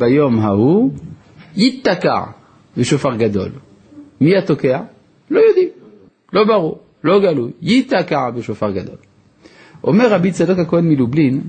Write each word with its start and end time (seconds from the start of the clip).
ביום 0.00 0.40
ההוא 0.40 0.90
ייתקע 1.56 2.20
בשופר 2.76 3.16
גדול. 3.16 3.50
מי 4.20 4.36
התוקע? 4.36 4.80
לא 5.30 5.40
יודעים, 5.40 5.68
לא 6.32 6.44
ברור, 6.44 6.78
לא 7.04 7.20
גלוי, 7.20 7.50
ייתקע 7.62 8.30
בשופר 8.30 8.70
גדול. 8.70 8.96
אומר 9.84 10.12
רבי 10.12 10.32
צדוק 10.32 10.58
הכהן 10.58 10.84
מלובלין, 10.88 11.40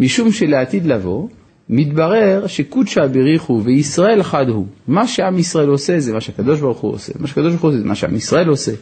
משום 0.00 0.32
שלעתיד 0.32 0.86
לבוא, 0.86 1.28
מתברר 1.68 2.46
שקודשא 2.46 3.06
בריחו 3.06 3.60
וישראל 3.64 4.22
חד 4.22 4.48
הוא. 4.48 4.66
מה 4.88 5.06
שעם 5.06 5.38
ישראל 5.38 5.68
עושה 5.68 5.98
זה 5.98 6.12
מה 6.12 6.20
שהקדוש 6.20 6.60
ברוך 6.60 6.78
הוא 6.78 6.92
עושה, 6.92 7.12
מה 7.18 7.26
שהקדוש 7.26 7.50
ברוך 7.50 7.62
הוא 7.62 7.70
עושה 7.70 7.78
זה 7.78 7.84
מה 7.84 7.94
שעם 7.94 8.16
ישראל 8.16 8.48
עושה. 8.48 8.72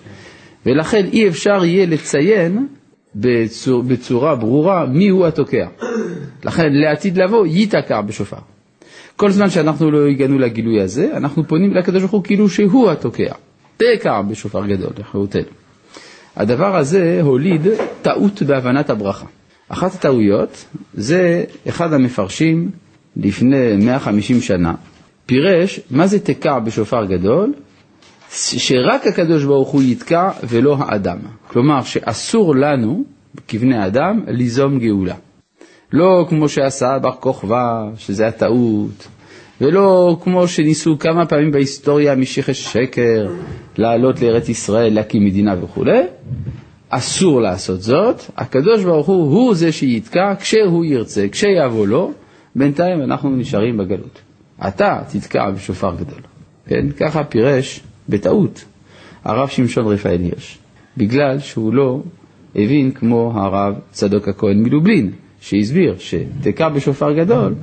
ולכן 0.66 1.04
אי 1.12 1.28
אפשר 1.28 1.64
יהיה 1.64 1.86
לציין 1.86 2.66
בצור, 3.14 3.82
בצורה 3.82 4.36
ברורה 4.36 4.86
מי 4.86 5.08
הוא 5.08 5.26
התוקע. 5.26 5.66
לכן 6.44 6.72
לעתיד 6.72 7.18
לבוא 7.18 7.46
ייתקע 7.46 8.00
בשופר. 8.00 8.36
כל 9.16 9.30
זמן 9.30 9.50
שאנחנו 9.50 9.90
לא 9.90 10.06
הגענו 10.06 10.38
לגילוי 10.38 10.80
הזה, 10.80 11.16
אנחנו 11.16 11.48
פונים 11.48 11.74
לקדוש 11.74 12.00
ברוך 12.00 12.12
הוא 12.12 12.24
כאילו 12.24 12.48
שהוא 12.48 12.90
התוקע. 12.90 13.34
תקע 13.76 14.22
בשופר 14.22 14.66
גדול, 14.66 14.90
לחירותנו. 14.98 15.42
הדבר 16.36 16.76
הזה 16.76 17.18
הוליד 17.22 17.66
טעות 18.02 18.42
בהבנת 18.42 18.90
הברכה. 18.90 19.26
אחת 19.68 19.94
הטעויות 19.94 20.64
זה 20.94 21.44
אחד 21.68 21.92
המפרשים 21.92 22.70
לפני 23.16 23.76
150 23.76 24.40
שנה, 24.40 24.74
פירש 25.26 25.80
מה 25.90 26.06
זה 26.06 26.18
תקע 26.20 26.58
בשופר 26.58 27.04
גדול, 27.04 27.52
שרק 28.30 29.06
הקדוש 29.06 29.44
ברוך 29.44 29.68
הוא 29.68 29.82
יתקע 29.82 30.30
ולא 30.48 30.76
האדם. 30.78 31.18
כלומר 31.48 31.82
שאסור 31.82 32.56
לנו, 32.56 33.04
כבני 33.48 33.86
אדם, 33.86 34.20
ליזום 34.26 34.78
גאולה. 34.78 35.14
לא 35.92 36.26
כמו 36.28 36.48
שעשה 36.48 36.98
בר 36.98 37.12
כוכבא, 37.20 37.88
שזה 37.96 38.26
הטעות, 38.26 39.08
ולא 39.60 40.16
כמו 40.22 40.48
שניסו 40.48 40.98
כמה 40.98 41.26
פעמים 41.26 41.50
בהיסטוריה 41.50 42.16
משיחי 42.16 42.54
שקר 42.54 43.30
לעלות 43.76 44.22
לארץ 44.22 44.48
ישראל, 44.48 44.94
להקים 44.94 45.24
מדינה 45.24 45.54
וכולי, 45.64 46.02
אסור 46.88 47.40
לעשות 47.40 47.82
זאת, 47.82 48.22
הקדוש 48.36 48.84
ברוך 48.84 49.06
הוא 49.06 49.32
הוא 49.32 49.54
זה 49.54 49.72
שיתקע 49.72 50.34
כשהוא 50.40 50.84
ירצה, 50.84 51.26
כשיבוא 51.32 51.86
לו, 51.86 52.12
בינתיים 52.56 53.02
אנחנו 53.02 53.30
נשארים 53.30 53.76
בגלות. 53.76 54.20
אתה 54.68 55.00
תתקע 55.12 55.50
בשופר 55.50 55.94
גדול. 55.94 56.20
כן? 56.66 56.86
ככה 56.90 57.24
פירש 57.24 57.80
בטעות 58.08 58.64
הרב 59.24 59.48
שמשון 59.48 59.86
רפאל 59.86 60.20
הירש, 60.20 60.58
בגלל 60.96 61.38
שהוא 61.38 61.74
לא 61.74 62.02
הבין 62.56 62.90
כמו 62.90 63.32
הרב 63.34 63.74
צדוק 63.90 64.28
הכהן 64.28 64.62
מלובלין, 64.62 65.10
שהסביר 65.42 65.94
שתקע 65.98 66.68
בשופר 66.68 67.12
גדול 67.12 67.54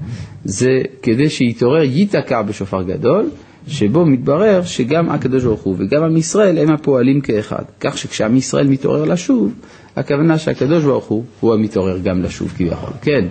זה 0.46 0.70
כדי 1.02 1.30
שיתעורר 1.30 1.84
ייתקע 1.84 2.42
בשופר 2.42 2.82
גדול, 2.84 3.30
שבו 3.68 4.06
מתברר 4.06 4.64
שגם 4.64 5.10
הקדוש 5.10 5.44
ברוך 5.44 5.62
הוא 5.62 5.76
וגם 5.78 6.04
עם 6.04 6.18
ישראל 6.18 6.58
הם 6.58 6.72
הפועלים 6.72 7.22
כאחד. 7.22 7.64
כך 7.80 7.98
שכשעם 7.98 8.36
ישראל 8.36 8.68
מתעורר 8.68 9.06
לשוב, 9.06 9.54
הכוונה 9.96 10.38
שהקדוש 10.38 10.84
ברוך 10.84 11.06
הוא 11.06 11.24
הוא 11.40 11.54
המתעורר 11.54 11.98
גם 12.00 12.22
לשוב 12.22 12.54
כביכול. 12.58 12.94
כן. 13.02 13.28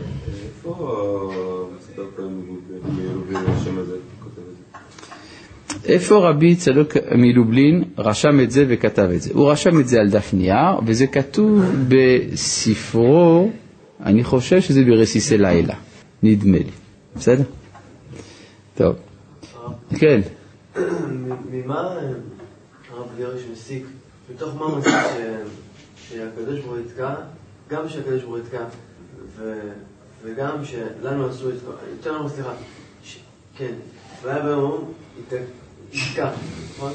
איפה 5.84 6.28
רבי 6.28 6.54
צדוק 6.54 6.96
מלובלין 7.14 7.84
רשם 7.98 8.40
את 8.40 8.50
זה 8.50 8.64
וכתב 8.68 9.08
את 9.14 9.22
זה? 9.22 9.30
הוא 9.34 9.50
רשם 9.50 9.80
את 9.80 9.88
זה 9.88 10.00
על 10.00 10.08
דף 10.08 10.34
נייר, 10.34 10.74
וזה 10.86 11.06
כתוב 11.06 11.62
בספרו, 11.88 13.50
אני 14.00 14.24
חושב 14.24 14.60
שזה 14.60 14.80
ברסיסי 14.84 15.38
לילה, 15.38 15.74
נדמה 16.22 16.58
לי. 16.58 16.70
בסדר? 17.16 17.44
טוב. 18.74 18.96
כן. 19.98 20.20
ממה 21.50 21.98
הרב 22.90 23.06
גרש 23.18 23.42
מסיק, 23.52 23.86
מתוך 24.34 24.54
מה 24.54 24.64
הוא 24.64 24.78
מסיק 24.78 24.92
שהקדוש 26.08 26.60
ברוך 26.60 26.72
הוא 26.72 26.78
יתקע, 26.78 27.14
גם 27.70 27.88
שהקדוש 27.88 28.22
ברוך 28.22 28.34
הוא 28.34 28.38
יתקע, 28.38 28.64
וגם 30.24 30.64
שלנו 30.64 31.30
אסור 31.30 31.48
לתקוע, 31.48 31.74
יותר 31.96 32.18
לנו 32.18 32.28
סליחה, 32.28 32.52
כן, 33.56 33.74
והיה 34.22 34.42
ביום 34.42 34.92
יתקע, 35.92 36.30
נכון? 36.76 36.92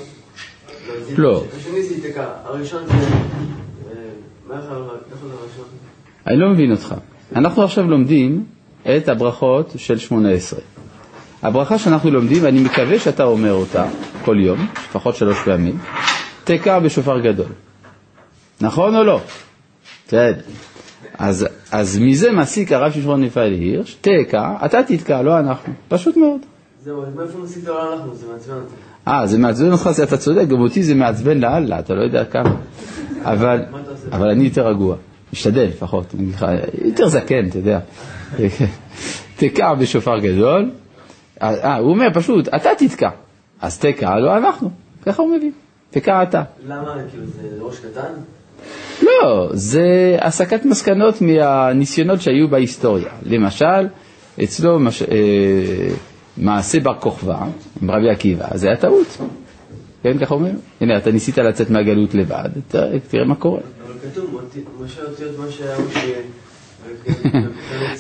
לא. 1.18 1.44
השני 1.58 1.84
זה 1.84 1.96
יתקע, 1.96 2.34
הראשון 2.44 2.88
זה, 2.88 2.94
אה, 2.94 4.10
מה 4.48 4.56
להיות 4.56 5.04
הראשון? 5.22 5.66
אני 6.28 6.38
לא 6.38 6.50
מבין 6.50 6.72
אותך. 6.72 6.96
אנחנו 7.36 7.64
עכשיו 7.64 7.90
לומדים 7.90 8.46
את 8.98 9.10
הברכות 9.10 9.74
של 9.78 9.98
שמונה 9.98 10.30
עשרה. 10.30 10.60
הברכה 11.44 11.78
שאנחנו 11.78 12.12
לומדים, 12.12 12.44
ואני 12.44 12.62
מקווה 12.64 13.00
שאתה 13.00 13.24
אומר 13.24 13.54
אותה 13.54 13.86
כל 14.26 14.40
יום, 14.40 14.68
לפחות 14.90 15.16
שלוש 15.16 15.38
פעמים, 15.46 15.78
תקע 16.44 16.80
בשופר 16.80 17.20
גדול. 17.20 17.50
נכון 18.62 18.96
או 18.96 19.04
לא? 19.04 19.20
כן. 20.08 20.34
אז, 21.18 21.48
אז 21.72 22.00
מזה 22.00 22.32
מסיק 22.32 22.72
הרב 22.72 22.92
שמעון 22.92 23.24
רפאל 23.24 23.52
הירש, 23.52 23.98
תקע, 24.02 24.54
אתה 24.66 24.84
תתקע, 24.84 25.22
לא 25.22 25.40
אנחנו. 25.40 25.74
פשוט 25.88 26.18
מאוד. 26.18 26.40
זהו, 26.84 27.04
אז 27.04 27.16
מאיפה 27.16 27.38
מסיק 27.38 27.68
לא 27.68 27.94
אנחנו? 27.94 28.16
זה 28.16 28.26
מעצבן 28.34 28.54
אותי. 28.54 28.76
אה, 29.08 29.28
זה 29.28 29.38
מעצבן 29.38 29.72
אותך, 29.72 29.90
אתה 30.04 30.18
צודק, 30.18 30.48
גם 30.48 30.60
אותי 30.60 30.84
זה 30.84 30.96
מעצבן 30.96 31.40
לאללה, 31.40 31.80
אתה 31.80 31.94
לא 31.94 32.02
יודע 32.02 32.26
כמה. 32.26 32.56
אבל, 33.34 33.62
אבל 34.12 34.30
אני 34.30 34.44
יותר 34.44 34.68
רגוע, 34.68 34.96
משתדל 35.34 35.64
לפחות, 35.64 36.16
יותר 36.86 37.08
זקן, 37.08 37.48
אתה 37.48 37.58
יודע. 37.58 37.80
תקע 39.38 39.74
בשופר 39.74 40.20
גדול, 40.20 40.72
אה, 41.42 41.76
הוא 41.76 41.90
אומר 41.90 42.08
פשוט, 42.14 42.48
אתה 42.48 42.70
תתקע. 42.78 43.10
אז 43.62 43.80
תקע, 43.80 44.20
לא 44.20 44.38
אנחנו. 44.38 44.70
ככה 45.06 45.22
הוא 45.22 45.38
מבין. 45.38 45.52
תקע 45.90 46.24
אתה. 46.24 46.44
למה? 46.68 46.96
כאילו 47.12 47.26
זה 47.26 47.42
ראש 47.60 47.80
קטן? 47.80 48.12
לא, 49.02 49.50
זה 49.54 50.18
הסקת 50.22 50.66
מסקנות 50.66 51.22
מהניסיונות 51.22 52.22
שהיו 52.22 52.48
בהיסטוריה. 52.48 53.10
למשל, 53.26 53.88
אצלו 54.44 54.80
מש... 54.80 55.02
אה, 55.02 55.08
מעשה 56.38 56.80
בר 56.80 56.94
כוכבא, 57.00 57.38
עם 57.82 57.92
רבי 57.92 58.10
עקיבא, 58.10 58.58
זה 58.58 58.68
היה 58.68 58.78
טעות. 58.78 59.18
כן, 60.04 60.18
ככה 60.18 60.34
אומרים? 60.34 60.56
הנה, 60.82 60.98
אתה 60.98 61.12
ניסית 61.12 61.38
לצאת 61.38 61.70
מהגלות 61.70 62.14
לבד, 62.14 62.50
תראה, 62.68 63.26
מה 63.26 63.36
קורה. 63.36 63.60
אבל 63.86 63.94
כתוב, 64.12 64.42
משה 64.82 65.04
אותיות 65.04 65.40
מה 65.40 65.52
שהיה 65.52 65.78
ש... 65.94 65.98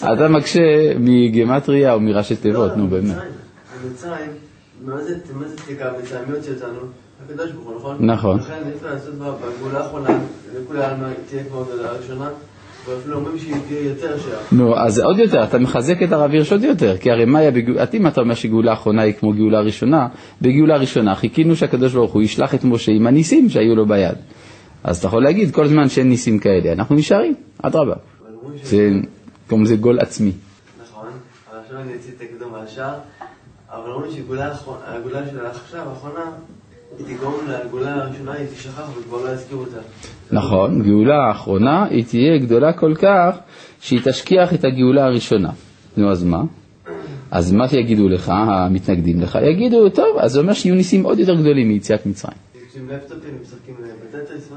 אתה 0.14 0.28
מקשה 0.28 0.62
מגימטריה 1.00 1.94
או 1.94 2.00
מראשי 2.00 2.36
תיבות, 2.36 2.78
נו 2.78 2.88
באמת. 2.88 3.16
במצרים, 3.84 4.32
מה 4.86 5.04
זה 5.04 5.20
תקע 5.56 5.94
במצרים? 5.94 6.24
מי 6.30 6.36
הוציא 6.38 6.54
אותנו? 6.54 6.80
הקדוש 7.26 7.52
ברוך 7.52 7.68
הוא, 7.68 7.76
נכון? 7.78 8.06
נכון. 8.06 8.40
לכן 8.40 8.54
אי 8.66 8.72
אפשר 8.76 8.94
לעשות 8.94 9.14
בגאולה 9.16 9.80
האחרונה, 9.80 10.20
לכולם 10.56 10.98
תהיה 11.30 11.44
כמו 11.44 11.62
הגאולה 11.62 11.90
הראשונה. 11.90 12.30
ואפילו 12.88 13.16
אומרים 13.16 13.40
שהיא 13.40 13.56
תהיה 13.68 13.90
יותר 13.90 14.20
שייך. 14.20 14.54
נו, 14.54 14.78
אז 14.78 15.00
עוד 15.00 15.20
יותר, 15.20 15.44
אתה 15.44 15.60
מחזק 15.60 16.04
את 16.04 16.12
הרב 16.12 16.32
הירש 16.32 16.52
עוד 16.52 16.64
יותר, 16.64 16.98
כי 16.98 17.12
הרי 17.12 17.26
מה 17.26 17.40
היה 17.40 17.52
אם 17.94 18.08
אתה 18.08 18.22
אומר 18.22 18.36
שגאולה 18.36 18.72
האחרונה 18.72 19.02
היא 19.02 19.14
כמו 19.14 19.34
גאולה 19.34 19.60
ראשונה, 19.60 20.08
בגאולה 20.42 20.78
ראשונה 20.78 21.16
חיכינו 21.16 21.56
שהקדוש 21.56 21.94
ברוך 21.94 22.14
הוא 22.14 22.22
ישלח 22.22 22.56
את 22.56 22.64
משה 22.64 22.92
עם 22.92 23.08
הניסים 23.08 23.50
שהיו 23.50 23.76
לו 23.76 23.86
ביד. 23.86 24.16
אז 24.84 24.98
אתה 24.98 25.08
יכול 25.08 25.24
להגיד, 25.24 25.52
כל 25.52 25.68
זמן 25.68 25.90
שאין 25.90 26.10
ניסים 26.10 26.40
כאלה, 26.40 26.72
אנחנו 26.72 26.96
נשארים, 26.96 27.34
אדרבה. 27.62 27.96
זה, 28.64 28.90
קוראים 29.48 29.66
לזה 29.66 29.76
גול 29.76 30.00
עצמי. 30.00 30.32
נכון, 30.82 31.08
אבל 31.52 31.60
עכשיו 31.60 31.80
אני 31.80 31.96
אציא 31.96 32.12
את 32.18 32.22
הקדום 32.22 32.56
על 32.56 32.62
השאר, 32.62 32.94
אבל 33.70 33.92
אומרים 33.92 34.12
שהגאולה 34.12 35.26
של 35.32 35.46
עכשיו, 35.46 35.90
האחרונה, 35.90 36.32
היא 36.98 37.16
תגרום 37.16 37.36
לגאולה 37.48 37.96
הראשונה, 37.96 38.34
היא 38.34 38.48
תשכח 38.48 38.90
וכבר 39.00 39.26
לא 39.26 39.30
יזכירו 39.30 39.62
אותה. 39.62 39.78
נכון, 40.32 40.84
גאולה 40.84 41.28
האחרונה 41.28 41.86
היא 41.86 42.06
תהיה 42.06 42.38
גדולה 42.38 42.74
כל 42.74 42.94
כך 42.96 43.38
שהיא 43.82 44.00
תשכיח 44.04 44.54
את 44.54 44.66
הגאולה 44.66 45.06
הראשונה. 45.06 45.50
נו, 45.98 46.12
אז 46.12 46.24
מה? 46.24 46.44
אז 47.32 47.52
מה 47.52 47.66
יגידו 47.72 48.10
לך, 48.10 48.30
המתנגדים 48.30 49.22
לך? 49.22 49.38
יגידו, 49.42 49.90
טוב, 49.90 50.18
אז 50.20 50.32
זה 50.32 50.40
אומר 50.40 50.54
שיהיו 50.54 50.76
ניסים 50.76 51.04
עוד 51.04 51.20
יותר 51.20 51.36
גדולים 51.36 51.68
מיציאת 51.68 52.06
מצרים. 52.06 52.38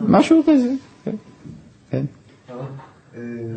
משהו 0.09 0.43
כזה, 0.47 0.71
כן. 1.05 1.17
כן. 1.91 2.05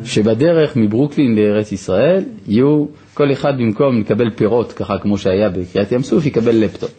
שבדרך 0.04 0.76
מברוקלין 0.76 1.34
לארץ 1.34 1.72
ישראל 1.72 2.24
יהיו, 2.46 2.86
כל 3.14 3.32
אחד 3.32 3.52
במקום 3.58 4.00
לקבל 4.00 4.30
פירות, 4.30 4.72
ככה 4.72 4.98
כמו 4.98 5.18
שהיה 5.18 5.48
בקריאת 5.48 5.92
ים 5.92 6.02
סוף, 6.02 6.26
יקבל 6.26 6.56
לפטופ. 6.56 6.92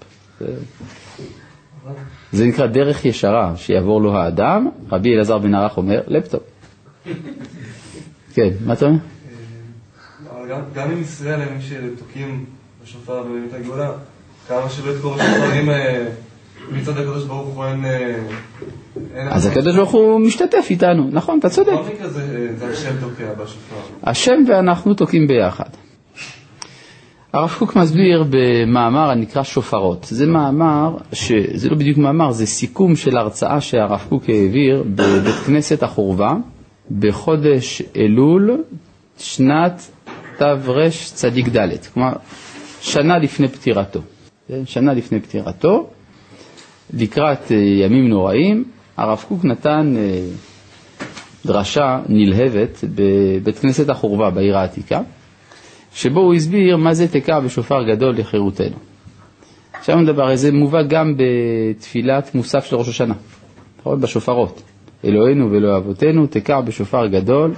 זה 2.32 2.46
נקרא 2.46 2.68
דרך 2.68 3.06
ישרה, 3.06 3.54
שיעבור 3.56 4.02
לו 4.02 4.18
האדם, 4.18 4.70
רבי 4.92 5.16
אלעזר 5.16 5.38
בן 5.38 5.56
ערך 5.56 5.78
אומר, 5.78 6.02
לפטופ. 6.08 6.42
כן, 8.34 8.50
מה 8.66 8.74
אתה 8.74 8.86
אומר? 8.86 8.98
גם 10.74 10.92
עם 10.92 11.02
ישראל 11.02 11.42
הם 11.42 11.58
שתוקעים 11.62 12.46
בשופר 12.84 13.24
ובאמת 13.26 13.54
הגאולה, 13.54 13.92
כמה 14.48 14.70
שלא 14.70 14.92
יתקור 14.92 15.16
בשופרים 15.16 15.70
מצד 16.72 16.98
הקדוש 16.98 17.26
ברוך 17.26 17.48
הוא 17.48 17.66
אין... 17.66 17.86
אז 19.30 19.46
הקדוש 19.46 19.76
ברוך 19.76 19.92
הוא 19.92 20.20
משתתף 20.20 20.68
איתנו, 20.70 21.10
נכון, 21.12 21.40
אתה 21.40 21.50
צודק. 21.50 21.72
בכל 21.74 21.94
מקרה 21.94 22.08
זה 22.10 22.68
השם 22.72 22.96
תוקע 23.00 23.34
בשופר. 23.34 23.76
השם 24.04 24.44
ואנחנו 24.48 24.94
תוקעים 24.94 25.28
ביחד. 25.28 25.70
הרב 27.34 27.56
קוק 27.60 27.76
מסביר 27.76 28.24
במאמר 28.30 29.10
הנקרא 29.10 29.44
שופרות. 29.44 30.08
זה 30.10 30.26
מאמר, 30.28 30.98
ש... 31.14 31.32
זה 31.54 31.70
לא 31.70 31.76
בדיוק 31.76 31.98
מאמר, 31.98 32.32
זה 32.32 32.46
סיכום 32.46 32.96
של 32.96 33.18
הרצאה 33.18 33.62
שהרב 33.62 34.06
קוק 34.10 34.24
העביר 34.30 34.84
בבית 34.96 35.36
כנסת 35.36 35.84
החורבה 35.84 36.34
בחודש 37.00 37.82
אלול 37.98 38.64
שנת 39.18 39.92
תרצ"ד, 40.38 41.40
כלומר 41.94 42.14
שנה 42.82 43.18
לפני 43.18 43.48
פטירתו. 43.48 44.00
כן? 44.48 44.66
שנה 44.66 44.94
לפני 44.94 45.20
פטירתו, 45.20 45.88
לקראת 46.94 47.52
אה, 47.52 47.58
ימים 47.58 48.10
נוראים, 48.10 48.64
הרב 48.98 49.24
קוק 49.28 49.46
נתן 49.46 49.94
אה, 49.98 50.22
דרשה 51.46 52.00
נלהבת 52.10 52.84
בבית 52.96 53.60
כנסת 53.60 53.90
החורבה 53.90 54.30
בעיר 54.30 54.58
העתיקה. 54.58 55.02
שבו 55.94 56.20
הוא 56.20 56.34
הסביר 56.34 56.78
מה 56.78 56.94
זה 56.94 57.08
תקע 57.08 57.40
בשופר 57.40 57.84
גדול 57.84 58.16
לחירותנו. 58.18 58.76
עכשיו 59.74 59.96
נדבר, 60.02 60.36
זה 60.36 60.52
מובא 60.52 60.82
גם 60.84 61.16
בתפילת 61.18 62.36
מוסף 62.36 62.66
של 62.66 62.76
ראש 62.76 62.90
השנה, 62.90 63.14
נכון? 63.80 64.02
בשופרות. 64.02 64.62
אלוהינו 65.06 65.52
ואלוהי 65.52 65.78
אבותינו, 65.78 66.28
תקע 66.28 66.62
בשופר 66.62 67.08
גדול 67.08 67.54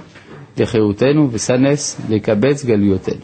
לחירותנו 0.58 1.28
וסנס 1.32 2.00
לקבץ 2.10 2.64
גלויותינו. 2.64 3.20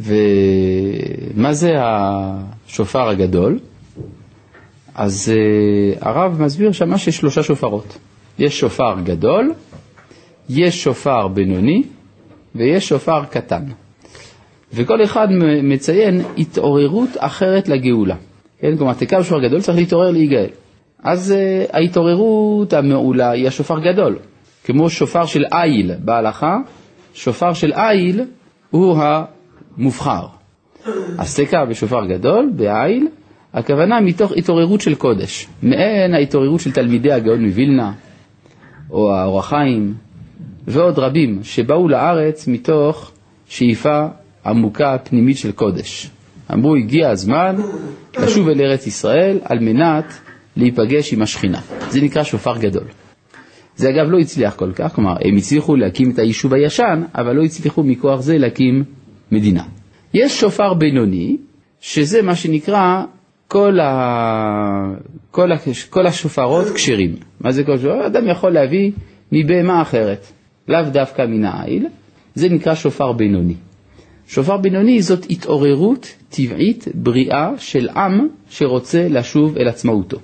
ומה 0.00 1.52
זה 1.52 1.72
השופר 1.76 3.08
הגדול? 3.08 3.58
אז 4.94 5.32
uh, 5.34 5.98
הרב 6.06 6.42
מסביר 6.42 6.72
שמה 6.72 6.98
שיש 6.98 7.16
שלושה 7.16 7.42
שופרות. 7.42 7.98
יש 8.38 8.60
שופר 8.60 8.94
גדול, 9.04 9.52
יש 10.48 10.82
שופר 10.84 11.28
בינוני 11.28 11.82
ויש 12.54 12.88
שופר 12.88 13.24
קטן. 13.24 13.62
וכל 14.72 15.04
אחד 15.04 15.28
מציין 15.62 16.20
התעוררות 16.38 17.10
אחרת 17.18 17.68
לגאולה. 17.68 18.16
כן, 18.60 18.76
כלומר, 18.76 18.94
תקע 18.94 19.20
בשופר 19.20 19.40
גדול 19.40 19.60
צריך 19.60 19.78
להתעורר 19.78 20.10
להיגאל. 20.10 20.48
אז 21.02 21.34
uh, 21.34 21.76
ההתעוררות 21.76 22.72
המעולה 22.72 23.30
היא 23.30 23.48
השופר 23.48 23.78
גדול. 23.78 24.16
כמו 24.64 24.90
שופר 24.90 25.26
של 25.26 25.44
איל 25.52 25.92
בהלכה, 25.98 26.56
שופר 27.14 27.52
של 27.52 27.72
איל 27.72 28.20
הוא 28.70 28.98
המובחר. 28.98 30.26
אז 31.18 31.40
תקע 31.40 31.64
בשופר 31.64 32.06
גדול, 32.06 32.50
באיל, 32.56 33.08
הכוונה 33.54 34.00
מתוך 34.00 34.32
התעוררות 34.36 34.80
של 34.80 34.94
קודש, 34.94 35.48
מעין 35.62 36.14
ההתעוררות 36.14 36.60
של 36.60 36.72
תלמידי 36.72 37.12
הגאון 37.12 37.44
מווילנה, 37.44 37.92
או 38.90 39.14
האור 39.14 39.38
החיים, 39.38 39.94
ועוד 40.68 40.98
רבים 40.98 41.40
שבאו 41.42 41.88
לארץ 41.88 42.46
מתוך 42.48 43.12
שאיפה 43.48 44.06
עמוקה 44.46 44.96
פנימית 45.04 45.36
של 45.36 45.52
קודש. 45.52 46.10
אמרו, 46.52 46.76
הגיע 46.76 47.10
הזמן 47.10 47.56
לשוב 48.18 48.48
אל 48.48 48.60
ארץ 48.60 48.86
ישראל 48.86 49.38
על 49.44 49.58
מנת 49.58 50.04
להיפגש 50.56 51.12
עם 51.12 51.22
השכינה. 51.22 51.60
זה 51.90 52.00
נקרא 52.00 52.22
שופר 52.22 52.58
גדול. 52.58 52.84
זה 53.76 53.88
אגב 53.90 54.10
לא 54.10 54.18
הצליח 54.18 54.54
כל 54.54 54.72
כך, 54.74 54.94
כלומר, 54.94 55.16
הם 55.24 55.36
הצליחו 55.36 55.76
להקים 55.76 56.10
את 56.10 56.18
היישוב 56.18 56.54
הישן, 56.54 57.02
אבל 57.14 57.36
לא 57.36 57.42
הצליחו 57.42 57.82
מכוח 57.82 58.20
זה 58.20 58.38
להקים 58.38 58.84
מדינה. 59.32 59.62
יש 60.14 60.40
שופר 60.40 60.74
בינוני, 60.74 61.36
שזה 61.80 62.22
מה 62.22 62.34
שנקרא 62.34 63.02
כל, 63.48 63.80
ה... 63.80 64.94
כל, 65.30 65.52
ה... 65.52 65.56
כל 65.90 66.06
השופרות 66.06 66.66
כשרים. 66.74 67.14
מה 67.40 67.52
זה 67.52 67.64
כל 67.64 67.76
שופר? 67.76 68.06
אדם 68.06 68.28
יכול 68.28 68.50
להביא 68.52 68.90
מבהמה 69.32 69.82
אחרת. 69.82 70.32
לאו 70.68 70.82
דווקא 70.92 71.22
מן 71.26 71.44
העיל, 71.44 71.86
זה 72.34 72.48
נקרא 72.48 72.74
שופר 72.74 73.12
בינוני. 73.12 73.54
שופר 74.28 74.56
בינוני 74.56 75.02
זאת 75.02 75.26
התעוררות 75.30 76.14
טבעית, 76.30 76.88
בריאה 76.94 77.50
של 77.58 77.88
עם 77.88 78.28
שרוצה 78.50 79.08
לשוב 79.08 79.56
אל 79.58 79.68
עצמאותו. 79.68 80.18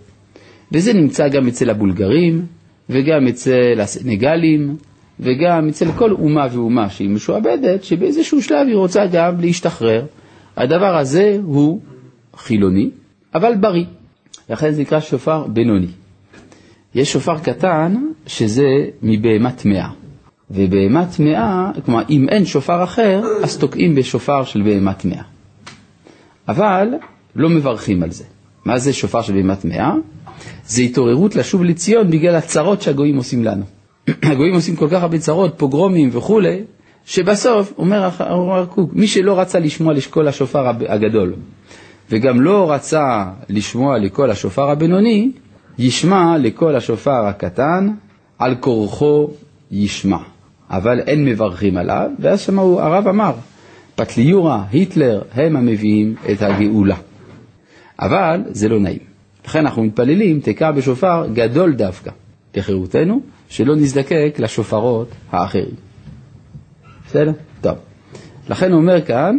וזה 0.72 0.92
נמצא 0.92 1.28
גם 1.28 1.48
אצל 1.48 1.70
הבולגרים, 1.70 2.46
וגם 2.90 3.26
אצל 3.28 3.80
הסנגלים, 3.80 4.76
וגם 5.20 5.68
אצל 5.68 5.92
כל 5.92 6.12
אומה 6.12 6.46
ואומה 6.52 6.90
שהיא 6.90 7.10
משועבדת, 7.10 7.84
שבאיזשהו 7.84 8.42
שלב 8.42 8.66
היא 8.66 8.76
רוצה 8.76 9.06
גם 9.12 9.40
להשתחרר. 9.40 10.04
הדבר 10.56 10.96
הזה 10.96 11.38
הוא 11.44 11.80
חילוני, 12.36 12.90
אבל 13.34 13.54
בריא. 13.60 13.84
לכן 14.50 14.70
זה 14.70 14.82
נקרא 14.82 15.00
שופר 15.00 15.46
בינוני. 15.46 15.86
יש 16.94 17.12
שופר 17.12 17.38
קטן 17.38 17.94
שזה 18.26 18.66
מבהמה 19.02 19.52
טמאה. 19.52 20.03
ובהמה 20.54 21.06
טמאה, 21.06 21.70
כלומר 21.84 22.02
אם 22.10 22.28
אין 22.28 22.46
שופר 22.46 22.84
אחר, 22.84 23.22
אז 23.42 23.58
תוקעים 23.58 23.94
בשופר 23.94 24.44
של 24.44 24.62
בהמה 24.62 24.94
טמאה. 24.94 25.22
אבל 26.48 26.88
לא 27.36 27.48
מברכים 27.48 28.02
על 28.02 28.10
זה. 28.10 28.24
מה 28.64 28.78
זה 28.78 28.92
שופר 28.92 29.22
של 29.22 29.32
בהמה 29.32 29.56
טמאה? 29.56 29.94
זה 30.66 30.82
התעוררות 30.82 31.36
לשוב 31.36 31.64
לציון 31.64 32.10
בגלל 32.10 32.34
הצרות 32.34 32.82
שהגויים 32.82 33.16
עושים 33.16 33.44
לנו. 33.44 33.64
הגויים 34.32 34.54
עושים 34.54 34.76
כל 34.76 34.88
כך 34.90 35.02
הרבה 35.02 35.18
צרות, 35.18 35.54
פוגרומים 35.56 36.08
וכולי, 36.12 36.62
שבסוף, 37.06 37.72
אומר 37.78 38.08
הרב 38.18 38.66
קוק, 38.66 38.90
מי 38.92 39.06
שלא 39.06 39.40
רצה 39.40 39.58
לשמוע 39.58 39.92
לשקול 39.92 40.28
השופר 40.28 40.66
הגדול, 40.88 41.34
וגם 42.10 42.40
לא 42.40 42.72
רצה 42.72 43.24
לשמוע 43.48 43.98
לקול 43.98 44.30
השופר 44.30 44.70
הבינוני, 44.70 45.30
ישמע 45.78 46.38
לקול 46.38 46.76
השופר 46.76 47.26
הקטן, 47.26 47.90
על 48.38 48.54
כורחו 48.60 49.28
ישמע. 49.70 50.33
אבל 50.70 51.00
אין 51.00 51.24
מברכים 51.24 51.76
עליו, 51.76 52.10
ואז 52.18 52.40
שמעו, 52.40 52.80
הרב 52.80 53.08
אמר, 53.08 53.34
פטליורה, 53.94 54.64
היטלר, 54.70 55.22
הם 55.32 55.56
המביאים 55.56 56.14
את 56.32 56.42
הגאולה. 56.42 56.96
אבל 57.98 58.40
זה 58.50 58.68
לא 58.68 58.80
נעים. 58.80 58.98
לכן 59.46 59.58
אנחנו 59.58 59.84
מתפללים, 59.84 60.40
תקע 60.40 60.70
בשופר 60.70 61.26
גדול 61.32 61.74
דווקא 61.74 62.10
לחירותנו, 62.56 63.20
שלא 63.48 63.76
נזדקק 63.76 64.34
לשופרות 64.38 65.08
האחרים. 65.30 65.74
בסדר? 67.06 67.32
טוב. 67.60 67.74
לכן 68.48 68.72
הוא 68.72 68.80
אומר 68.80 69.02
כאן, 69.02 69.38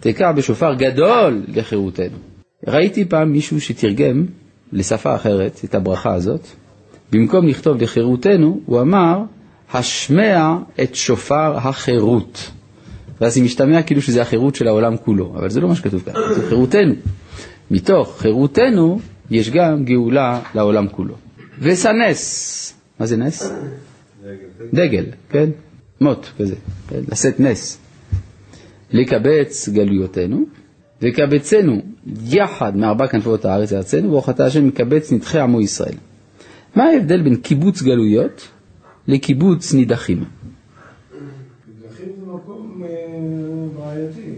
תקע 0.00 0.32
בשופר 0.32 0.74
גדול 0.74 1.42
לחירותנו. 1.48 2.16
ראיתי 2.66 3.04
פעם 3.04 3.32
מישהו 3.32 3.60
שתרגם 3.60 4.26
לשפה 4.72 5.14
אחרת 5.14 5.60
את 5.64 5.74
הברכה 5.74 6.14
הזאת. 6.14 6.46
במקום 7.12 7.46
לכתוב 7.48 7.82
לחירותנו, 7.82 8.60
הוא 8.66 8.80
אמר, 8.80 9.22
השמע 9.72 10.56
את 10.82 10.94
שופר 10.94 11.56
החירות. 11.56 12.50
ואז 13.20 13.34
זה 13.34 13.40
משתמע 13.40 13.82
כאילו 13.82 14.02
שזה 14.02 14.22
החירות 14.22 14.54
של 14.54 14.68
העולם 14.68 14.96
כולו, 14.96 15.32
אבל 15.36 15.50
זה 15.50 15.60
לא 15.60 15.68
מה 15.68 15.76
שכתוב 15.76 16.02
כאן, 16.02 16.14
זה 16.34 16.48
חירותנו. 16.48 16.94
מתוך 17.70 18.18
חירותנו 18.20 19.00
יש 19.30 19.50
גם 19.50 19.84
גאולה 19.84 20.40
לעולם 20.54 20.88
כולו. 20.88 21.14
וסנס, 21.58 22.74
מה 23.00 23.06
זה 23.06 23.16
נס? 23.16 23.52
דגל, 24.22 24.34
דגל 24.72 25.04
כן? 25.30 25.50
מוט 26.00 26.26
כזה, 26.38 26.54
כן? 26.88 27.00
לשאת 27.12 27.40
נס. 27.40 27.78
לקבץ 28.92 29.68
גלויותינו, 29.68 30.44
וקבצנו 31.02 31.82
יחד 32.24 32.76
מארבע 32.76 33.06
כנפות 33.06 33.44
הארץ 33.44 33.72
ארצנו, 33.72 34.12
ואוכלת 34.12 34.40
השם 34.40 34.66
מקבץ 34.66 35.12
נדחי 35.12 35.38
עמו 35.38 35.60
ישראל. 35.60 35.94
מה 36.76 36.84
ההבדל 36.84 37.22
בין 37.22 37.36
קיבוץ 37.36 37.82
גלויות 37.82 38.48
לקיבוץ 39.08 39.74
נידחים? 39.74 40.24
נידחים 41.82 42.08
זה 42.20 42.32
מקום 42.32 42.82
אה, 42.84 42.88
בעייתי. 43.78 44.30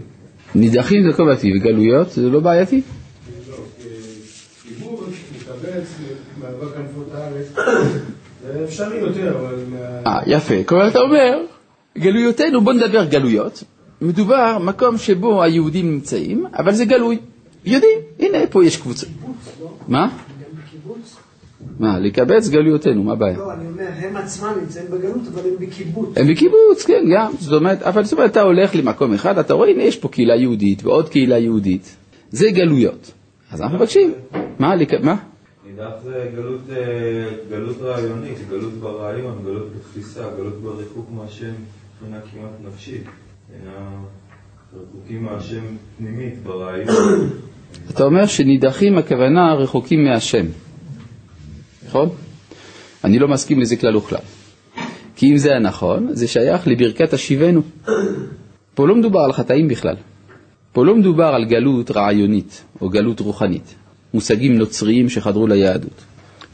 נידחים 0.55 1.03
זה 1.03 1.09
מקום 1.09 1.27
בעייתי, 1.27 1.53
וגלויות 1.57 2.11
זה 2.11 2.29
לא 2.29 2.41
בעייתי? 2.41 2.83
לא, 3.49 3.55
אה, 10.07 10.21
יפה. 10.27 10.65
כלומר, 10.65 10.89
אתה 10.89 10.99
אומר, 10.99 11.39
גלויותינו, 11.99 12.61
בוא 12.61 12.73
נדבר 12.73 13.05
גלויות. 13.05 13.65
מדובר 14.01 14.59
מקום 14.59 14.99
שבו 14.99 15.43
היהודים 15.43 15.91
נמצאים, 15.91 16.47
אבל 16.59 16.75
זה 16.75 16.85
גלוי. 16.85 17.19
יודעים, 17.65 17.99
הנה, 18.19 18.39
פה 18.51 18.65
יש 18.65 18.77
קבוצה. 18.77 19.07
מה? 19.89 20.09
מה, 21.79 21.99
לקבץ 21.99 22.49
גלויותינו, 22.49 23.03
מה 23.03 23.13
הבעיה? 23.13 23.39
לא, 23.39 23.53
אני 23.53 23.67
אומר, 23.69 23.89
הם 23.97 24.17
עצמם 24.17 24.53
נמצאים 24.61 24.87
בגלות, 24.91 25.23
אבל 25.35 25.41
הם 25.41 25.55
בקיבוץ. 25.61 26.19
הם 26.19 26.29
בקיבוץ, 26.29 26.85
כן, 26.87 27.05
גם. 27.15 27.33
זאת 27.39 27.53
אומרת, 27.53 27.83
אבל 27.83 28.05
זאת 28.05 28.13
אומרת, 28.13 28.31
אתה 28.31 28.43
הולך 28.43 28.75
למקום 28.75 29.15
אחד, 29.15 29.39
אתה 29.39 29.55
רואה, 29.55 29.71
הנה, 29.71 29.83
יש 29.83 29.97
פה 29.97 30.09
קהילה 30.09 30.37
יהודית 30.37 30.85
ועוד 30.85 31.09
קהילה 31.09 31.39
יהודית. 31.39 31.97
זה 32.31 32.51
גלויות. 32.51 33.13
אז 33.51 33.63
אנחנו 33.63 33.77
מבקשים. 33.77 34.13
מה? 34.59 34.75
מה? 35.03 35.17
נידח 35.67 35.91
זה 36.05 36.31
גלות, 36.35 36.61
אה, 36.71 37.31
גלות 37.51 37.77
רעיונית, 37.83 38.39
גלות 38.51 38.73
ברעיון, 38.73 39.39
גלות 39.45 39.69
בתפיסה, 39.77 40.23
גלות 40.39 40.55
בריחוק 40.63 41.09
מהשם 41.11 41.53
מבחינה 42.03 42.21
כמעט 42.21 42.73
נפשית. 42.73 43.03
מבחינה 43.51 43.89
רחוקים 44.77 45.25
מהשם 45.25 45.63
פנימית 45.99 46.43
ברעיון. 46.43 46.87
אתה 47.91 48.05
אומר 48.05 48.27
שנידחים 48.27 48.99
הכוונה 48.99 49.55
רחוקים 49.55 50.05
מהשם, 50.05 50.47
נכון? 51.89 52.09
אני 53.05 53.19
לא 53.19 53.29
מסכים 53.29 53.61
לזה 53.61 53.77
כלל 53.77 53.97
וכלל. 53.97 54.19
כי 55.17 55.27
אם 55.33 55.37
זה 55.37 55.51
היה 55.51 55.59
נכון, 55.59 56.09
זה 56.13 56.29
שייך 56.29 56.69
לברכת 56.69 57.13
השיבנו. 57.13 57.63
פה 58.75 58.89
לא 58.89 58.97
מדובר 58.97 59.21
על 59.21 59.33
חטאים 59.33 59.69
בכלל. 59.69 59.97
פה 60.73 60.85
לא 60.85 60.97
מדובר 60.97 61.25
על 61.25 61.45
גלות 61.45 61.91
רעיונית 61.91 62.65
או 62.81 62.89
גלות 62.89 63.21
רוחנית, 63.21 63.75
מושגים 64.15 64.59
נוצריים 64.59 65.09
שחדרו 65.09 65.47
ליהדות. 65.47 66.05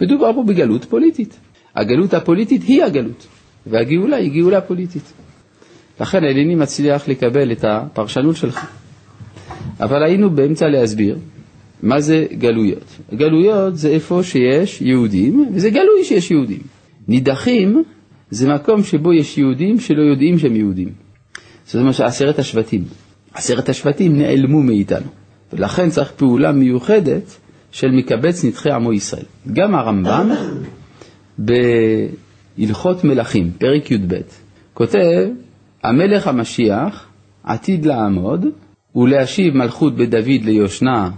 מדובר 0.01 0.33
פה 0.35 0.43
בגלות 0.43 0.85
פוליטית. 0.85 1.37
הגלות 1.75 2.15
הפוליטית 2.15 2.63
היא 2.63 2.85
הגלות, 2.85 3.27
והגאולה 3.67 4.17
היא 4.17 4.33
גאולה 4.33 4.61
פוליטית. 4.61 5.13
לכן 6.01 6.25
אינני 6.25 6.55
מצליח 6.55 7.09
לקבל 7.09 7.53
את 7.53 7.65
הפרשנות 7.65 8.37
שלך. 8.37 8.67
אבל 9.81 10.03
היינו 10.03 10.31
באמצע 10.31 10.69
להסביר 10.69 11.19
מה 11.85 12.01
זה 12.01 12.27
גלויות. 12.39 12.99
גלויות 13.15 13.77
זה 13.77 13.89
איפה 13.89 14.21
שיש 14.23 14.83
יהודים, 14.83 15.51
וזה 15.55 15.71
גלוי 15.71 16.05
שיש 16.05 16.31
יהודים. 16.31 16.61
נידחים 17.09 17.83
זה 18.31 18.55
מקום 18.55 18.83
שבו 18.83 19.13
יש 19.13 19.39
יהודים 19.39 19.81
שלא 19.81 20.03
יודעים 20.03 20.39
שהם 20.39 20.57
יהודים. 20.57 20.89
זאת 21.67 21.81
אומרת 21.81 21.95
שעשרת 21.95 22.39
השבטים. 22.39 22.85
עשרת 23.35 23.69
השבטים 23.69 24.19
נעלמו 24.19 24.63
מאיתנו, 24.63 25.07
ולכן 25.53 25.91
צריך 25.91 26.13
פעולה 26.13 26.53
מיוחדת 26.53 27.37
של 27.73 27.89
מקבץ 27.91 28.45
נדחי 28.45 28.71
עמו 28.71 28.93
ישראל. 28.93 29.25
גם 29.53 29.75
הרמב"ם 29.75 30.31
בהלכות 32.59 33.05
מלכים, 33.05 33.51
פרק 33.59 33.91
י"ב, 33.91 34.15
כותב, 34.75 35.29
המלך 35.83 36.27
המשיח 36.27 37.07
עתיד 37.45 37.87
לעמוד 37.87 38.47
ולהשיב 38.97 39.55
מלכות 39.55 39.97
בדוד 39.97 40.45
ליושנה 40.45 41.11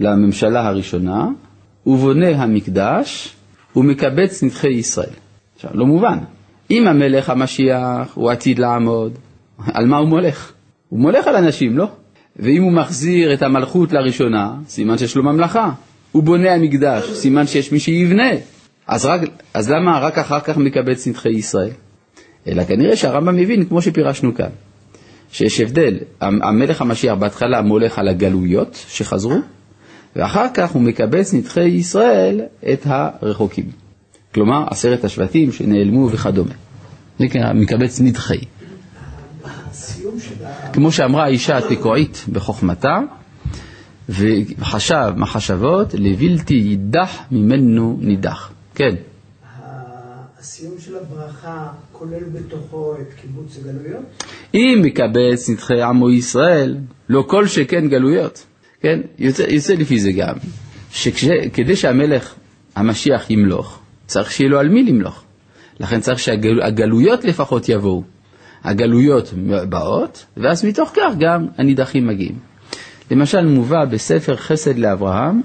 לממשלה 0.00 0.66
הראשונה, 0.66 1.28
ובונה 1.86 2.28
המקדש 2.28 3.36
ומקבץ 3.76 4.42
נדחי 4.42 4.72
ישראל. 4.72 5.14
עכשיו, 5.56 5.70
לא 5.74 5.86
מובן. 5.86 6.18
אם 6.70 6.86
המלך 6.88 7.30
המשיח 7.30 8.12
הוא 8.14 8.30
עתיד 8.30 8.58
לעמוד, 8.58 9.12
על 9.74 9.86
מה 9.86 9.96
הוא 9.96 10.08
מולך? 10.08 10.52
הוא 10.88 11.00
מולך 11.00 11.26
על 11.26 11.36
אנשים, 11.36 11.78
לא? 11.78 11.88
ואם 12.36 12.62
הוא 12.62 12.72
מחזיר 12.72 13.34
את 13.34 13.42
המלכות 13.42 13.92
לראשונה, 13.92 14.54
סימן 14.68 14.98
שיש 14.98 15.16
לו 15.16 15.22
ממלכה. 15.22 15.70
הוא 16.12 16.22
בונה 16.22 16.54
המקדש, 16.54 17.12
סימן 17.12 17.46
שיש 17.46 17.72
מי 17.72 17.78
שיבנה. 17.78 18.30
אז, 18.86 19.06
רק, 19.06 19.20
אז 19.54 19.70
למה 19.70 19.98
רק 20.00 20.18
אחר 20.18 20.40
כך 20.40 20.56
מקבץ 20.56 21.06
נדחי 21.06 21.28
ישראל? 21.28 21.70
אלא 22.46 22.64
כנראה 22.64 22.96
שהרמב"ם 22.96 23.36
מבין, 23.36 23.64
כמו 23.64 23.82
שפירשנו 23.82 24.34
כאן, 24.34 24.48
שיש 25.32 25.60
הבדל, 25.60 25.98
המלך 26.20 26.80
המשיח 26.80 27.14
בהתחלה 27.14 27.62
מולך 27.62 27.98
על 27.98 28.08
הגלויות 28.08 28.84
שחזרו, 28.88 29.38
ואחר 30.16 30.46
כך 30.54 30.70
הוא 30.70 30.82
מקבץ 30.82 31.34
נדחי 31.34 31.68
ישראל 31.68 32.40
את 32.72 32.80
הרחוקים. 32.84 33.70
כלומר, 34.34 34.64
עשרת 34.70 35.04
השבטים 35.04 35.52
שנעלמו 35.52 36.08
וכדומה. 36.10 36.54
זה 37.18 37.26
מקבץ 37.54 38.00
נדחי. 38.00 38.40
כמו 40.72 40.92
שאמרה 40.92 41.24
האישה 41.24 41.58
התקועית 41.58 42.24
בחוכמתה, 42.32 42.98
וחשב 44.08 45.12
מחשבות 45.16 45.94
לבלתי 45.94 46.54
יידח 46.54 47.18
ממנו 47.30 47.98
נידח. 48.00 48.52
כן. 48.74 48.94
הסיום 50.40 50.74
של 50.78 50.96
הברכה 50.96 51.68
כולל 51.92 52.24
בתוכו 52.32 52.94
את 53.00 53.14
קיבוץ 53.20 53.58
הגלויות? 53.58 54.24
אם 54.54 54.82
מקבץ 54.82 55.48
נדחי 55.48 55.82
עמו 55.82 56.10
ישראל, 56.10 56.76
לא 57.08 57.24
כל 57.28 57.46
שכן 57.46 57.88
גלויות. 57.88 58.46
כן, 58.84 59.00
יוצא, 59.18 59.42
יוצא 59.42 59.74
לפי 59.74 59.98
זה 59.98 60.12
גם, 60.12 60.34
שכדי 60.90 61.76
שהמלך 61.76 62.34
המשיח 62.76 63.30
ימלוך, 63.30 63.80
צריך 64.06 64.30
שיהיה 64.32 64.50
לו 64.50 64.58
על 64.58 64.68
מי 64.68 64.82
למלוך. 64.82 65.24
לכן 65.80 66.00
צריך 66.00 66.18
שהגלויות 66.18 67.24
לפחות 67.24 67.68
יבואו. 67.68 68.02
הגלויות 68.64 69.34
באות, 69.68 70.26
ואז 70.36 70.64
מתוך 70.64 70.92
כך 70.96 71.12
גם 71.20 71.46
הנידחים 71.58 72.06
מגיעים. 72.06 72.38
למשל 73.10 73.46
מובא 73.46 73.84
בספר 73.84 74.36
חסד 74.36 74.78
לאברהם, 74.78 75.42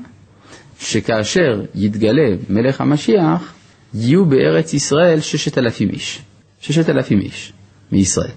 שכאשר 0.79 1.61
יתגלה 1.75 2.35
מלך 2.49 2.81
המשיח, 2.81 3.53
יהיו 3.93 4.25
בארץ 4.25 4.73
ישראל 4.73 5.19
ששת 5.19 5.57
אלפים 5.57 5.89
איש. 5.89 6.21
ששת 6.61 6.89
אלפים 6.89 7.19
איש 7.19 7.53
מישראל. 7.91 8.31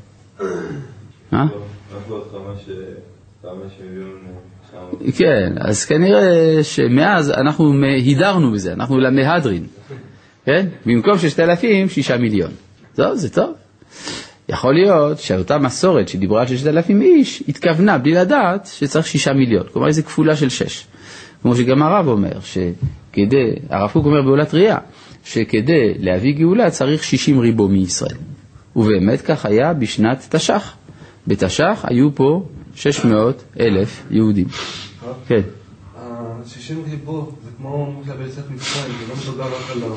מה? 1.33 1.47
כן, 5.17 5.53
אז 5.61 5.85
כנראה 5.85 6.59
שמאז 6.65 7.31
אנחנו 7.31 7.73
הידרנו 7.83 8.53
בזה, 8.53 8.73
אנחנו 8.73 9.01
למהדרין, 9.01 9.67
כן? 10.45 10.67
במקום 10.87 11.19
ששת 11.19 11.41
אלפים, 11.41 11.89
שישה 11.89 12.17
מיליון. 12.17 12.51
טוב, 12.95 13.15
זה 13.15 13.31
טוב. 13.31 13.53
יכול 14.49 14.75
להיות 14.75 15.19
שאותה 15.19 15.59
מסורת 15.59 16.09
שדיברה 16.09 16.41
על 16.41 16.47
ששת 16.47 16.67
אלפים 16.67 17.03
איש, 17.03 17.43
התכוונה 17.49 17.99
בלי 17.99 18.13
לדעת 18.13 18.71
שצריך 18.73 19.07
שישה 19.07 19.33
מיליון, 19.33 19.67
כלומר 19.73 19.89
איזו 19.89 20.03
כפולה 20.05 20.37
של 20.37 20.49
שש. 20.49 20.87
כמו 21.43 21.57
שגם 21.57 21.83
הרב 21.83 22.09
אומר, 22.09 22.41
שכדי, 22.41 23.55
הרב 23.71 23.91
קוק 23.91 24.07
אומר 24.07 24.23
בעולת 24.23 24.55
ראייה, 24.55 24.79
שכדי 25.25 25.95
להביא 25.99 26.35
גאולה 26.35 26.71
צריך 26.71 27.05
שישים 27.05 27.39
ריבו 27.39 27.69
מישראל. 27.69 28.17
ובאמת 28.77 29.21
כך 29.21 29.47
היה 29.47 29.73
בשנת 29.73 30.27
תש"ח. 30.31 30.77
בתש"ח 31.27 31.85
היו 31.89 32.15
פה 32.15 32.43
600 32.75 33.43
אלף 33.61 34.03
יהודים. 34.11 34.47
כן. 35.29 35.41
ה-60 35.97 36.91
ריבו 36.91 37.33
זה 37.45 37.51
כמו 37.57 38.03
ביציאת 38.19 38.51
מצרים, 38.51 38.95
זה 39.01 39.09
לא 39.09 39.15
מדובר 39.23 39.45
רק 39.45 39.71
על 39.77 39.83
ה... 39.83 39.97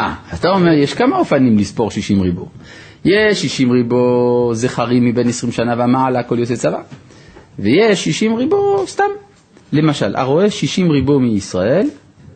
אה, 0.00 0.14
אתה 0.34 0.48
אומר, 0.48 0.72
יש 0.72 0.94
כמה 0.94 1.18
אופנים 1.18 1.58
לספור 1.58 1.90
60 1.90 2.20
ריבו. 2.20 2.48
יש 3.04 3.42
60 3.42 3.70
ריבו 3.70 4.50
זכרים 4.54 5.04
מבין 5.04 5.28
20 5.28 5.52
שנה 5.52 5.84
ומעלה, 5.84 6.22
כל 6.22 6.38
יוצא 6.38 6.56
צבא. 6.56 6.80
ויש 7.58 8.04
60 8.04 8.36
ריבו 8.36 8.84
סתם. 8.86 9.04
למשל, 9.72 10.16
הרואה 10.16 10.50
60 10.50 10.90
ריבו 10.90 11.20
מישראל, 11.20 11.88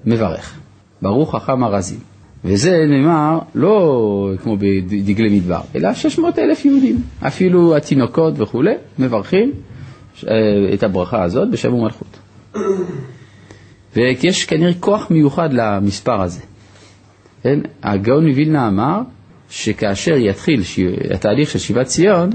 מברך. 0.05 0.55
ברוך 1.03 1.35
חכם 1.37 1.65
הרזים. 1.65 1.99
וזה 2.45 2.85
נאמר 2.89 3.39
לא 3.55 4.31
כמו 4.43 4.57
בדגלי 4.57 5.39
מדבר, 5.39 5.61
אלא 5.75 5.95
600 5.95 6.39
אלף 6.39 6.65
יהודים. 6.65 7.03
אפילו 7.27 7.77
התינוקות 7.77 8.35
וכולי, 8.37 8.75
מברכים 8.99 9.53
את 10.75 10.83
הברכה 10.83 11.23
הזאת 11.23 11.51
בשם 11.51 11.75
ומלכות. 11.75 12.19
ויש 13.97 14.45
כנראה 14.45 14.73
כוח 14.81 15.11
מיוחד 15.11 15.53
למספר 15.53 16.23
הזה. 16.23 16.41
כן? 17.43 17.59
הגאון 17.83 18.27
מווילנה 18.29 18.69
אמר 18.69 19.01
שכאשר 19.51 20.17
יתחיל 20.17 20.63
התהליך 21.15 21.51
של 21.51 21.59
שיבת 21.59 21.87
ציון, 21.87 22.31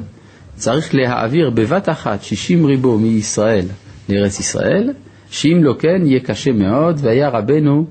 צריך 0.55 0.95
להעביר 0.95 1.49
בבת 1.49 1.89
אחת 1.89 2.23
60 2.23 2.65
ריבו 2.65 2.97
מישראל 2.97 3.65
לארץ 4.09 4.39
ישראל, 4.39 4.93
שאם 5.29 5.59
לא 5.63 5.73
כן 5.79 6.01
יהיה 6.05 6.19
קשה 6.19 6.51
מאוד, 6.51 6.99
והיה 7.01 7.29
רבנו 7.29 7.85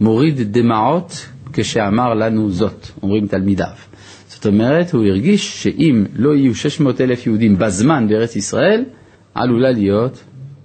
מוריד 0.00 0.58
דמעות 0.58 1.26
כשאמר 1.52 2.14
לנו 2.14 2.50
זאת, 2.50 2.86
אומרים 3.02 3.26
תלמידיו. 3.26 3.66
זאת 4.28 4.46
אומרת, 4.46 4.92
הוא 4.92 5.04
הרגיש 5.04 5.62
שאם 5.62 6.04
לא 6.16 6.34
יהיו 6.34 6.54
600 6.54 7.00
אלף 7.00 7.26
יהודים 7.26 7.58
בזמן 7.58 8.08
בארץ 8.08 8.36
ישראל, 8.36 8.84
עלולה 9.34 9.70
להיות 9.70 10.24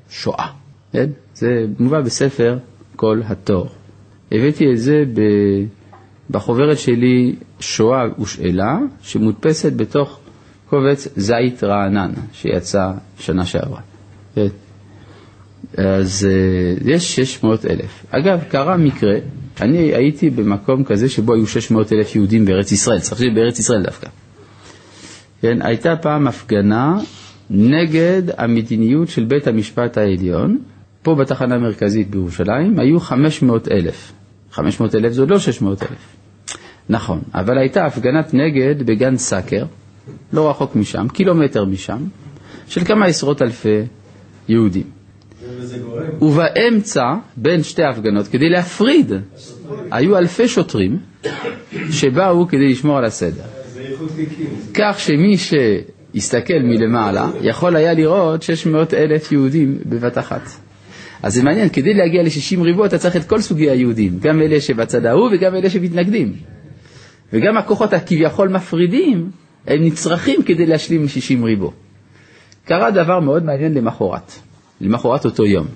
שואה. 0.09 0.47
כן? 0.91 1.09
זה 1.35 1.65
מובא 1.79 2.01
בספר 2.01 2.57
כל 2.95 3.21
התור. 3.25 3.67
הבאתי 4.31 4.71
את 4.71 4.77
זה 4.77 5.03
בחוברת 6.29 6.77
שלי 6.79 7.35
שואה 7.59 8.03
ושאלה, 8.21 8.77
שמודפסת 9.01 9.73
בתוך 9.73 10.19
קובץ 10.69 11.07
זית 11.15 11.63
רענן, 11.63 12.11
שיצא 12.33 12.91
שנה 13.19 13.45
שעברה. 13.45 13.81
כן? 14.35 14.47
אז 15.77 16.27
אה, 16.29 16.91
יש 16.93 17.15
600 17.15 17.65
אלף. 17.65 18.05
אגב, 18.11 18.39
קרה 18.49 18.77
מקרה, 18.77 19.13
אני 19.61 19.77
הייתי 19.77 20.29
במקום 20.29 20.83
כזה 20.83 21.09
שבו 21.09 21.33
היו 21.33 21.47
600 21.47 21.93
אלף 21.93 22.15
יהודים 22.15 22.45
בארץ 22.45 22.71
ישראל, 22.71 22.99
צריך 22.99 23.21
להיות 23.21 23.35
בארץ 23.35 23.59
ישראל 23.59 23.83
דווקא. 23.83 24.07
כן, 25.41 25.61
הייתה 25.61 25.95
פעם 25.95 26.27
הפגנה 26.27 26.97
נגד 27.49 28.21
המדיניות 28.37 29.09
של 29.09 29.23
בית 29.23 29.47
המשפט 29.47 29.97
העליון, 29.97 30.57
פה 31.01 31.15
בתחנה 31.15 31.55
המרכזית 31.55 32.09
בירושלים, 32.09 32.79
היו 32.79 32.99
500 32.99 33.67
אלף. 33.71 34.11
500 34.51 34.95
אלף 34.95 35.11
זה 35.11 35.21
עוד 35.21 35.29
לא 35.29 35.39
600 35.39 35.83
אלף. 35.83 36.15
נכון, 36.89 37.21
אבל 37.33 37.57
הייתה 37.57 37.85
הפגנת 37.85 38.33
נגד 38.33 38.83
בגן 38.85 39.17
סאקר, 39.17 39.65
לא 40.33 40.49
רחוק 40.49 40.75
משם, 40.75 41.07
קילומטר 41.13 41.65
משם, 41.65 42.03
של 42.67 42.85
כמה 42.85 43.05
עשרות 43.05 43.41
אלפי 43.41 43.81
יהודים. 44.47 44.83
ובאמצע, 46.21 47.13
בין 47.37 47.63
שתי 47.63 47.83
ההפגנות, 47.83 48.27
כדי 48.27 48.49
להפריד, 48.49 49.11
היו 49.91 50.17
אלפי 50.17 50.47
שוטרים 50.47 50.99
שבאו 51.91 52.47
כדי 52.47 52.69
לשמור 52.69 52.97
על 52.97 53.05
הסדר. 53.05 53.43
כך 54.73 54.99
שמי 54.99 55.37
שהסתכל 56.13 56.59
מלמעלה 56.63 57.29
יכול 57.41 57.75
היה 57.75 57.93
לראות 57.93 58.43
600 58.43 58.93
אלף 58.93 59.31
יהודים 59.31 59.77
בבת 59.85 60.17
אחת. 60.17 60.41
אז 61.23 61.33
זה 61.33 61.43
מעניין, 61.43 61.69
כדי 61.69 61.93
להגיע 61.93 62.23
ל-60 62.23 62.61
ריבוע 62.61 62.85
אתה 62.85 62.97
צריך 62.97 63.15
את 63.15 63.23
כל 63.23 63.41
סוגי 63.41 63.69
היהודים, 63.69 64.19
גם 64.19 64.41
אלה 64.41 64.61
שבצד 64.61 65.05
ההוא 65.05 65.29
וגם 65.33 65.55
אלה 65.55 65.69
שמתנגדים. 65.69 66.33
וגם 67.33 67.57
הכוחות 67.57 67.93
הכביכול 67.93 68.49
מפרידים, 68.49 69.29
הם 69.67 69.83
נצרכים 69.83 70.43
כדי 70.43 70.65
להשלים 70.65 71.07
60 71.07 71.43
ריבוע. 71.43 71.71
קרה 72.65 72.91
דבר 72.91 73.19
מאוד 73.19 73.43
מעניין 73.45 73.73
למחרת, 73.73 74.31
למחרת 74.81 75.25
אותו 75.25 75.45
יום. 75.45 75.67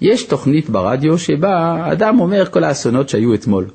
יש 0.00 0.24
תוכנית 0.24 0.70
ברדיו 0.70 1.18
שבה 1.18 1.88
אדם 1.92 2.20
אומר 2.20 2.46
כל 2.50 2.64
האסונות 2.64 3.08
שהיו 3.08 3.34
אתמול. 3.34 3.66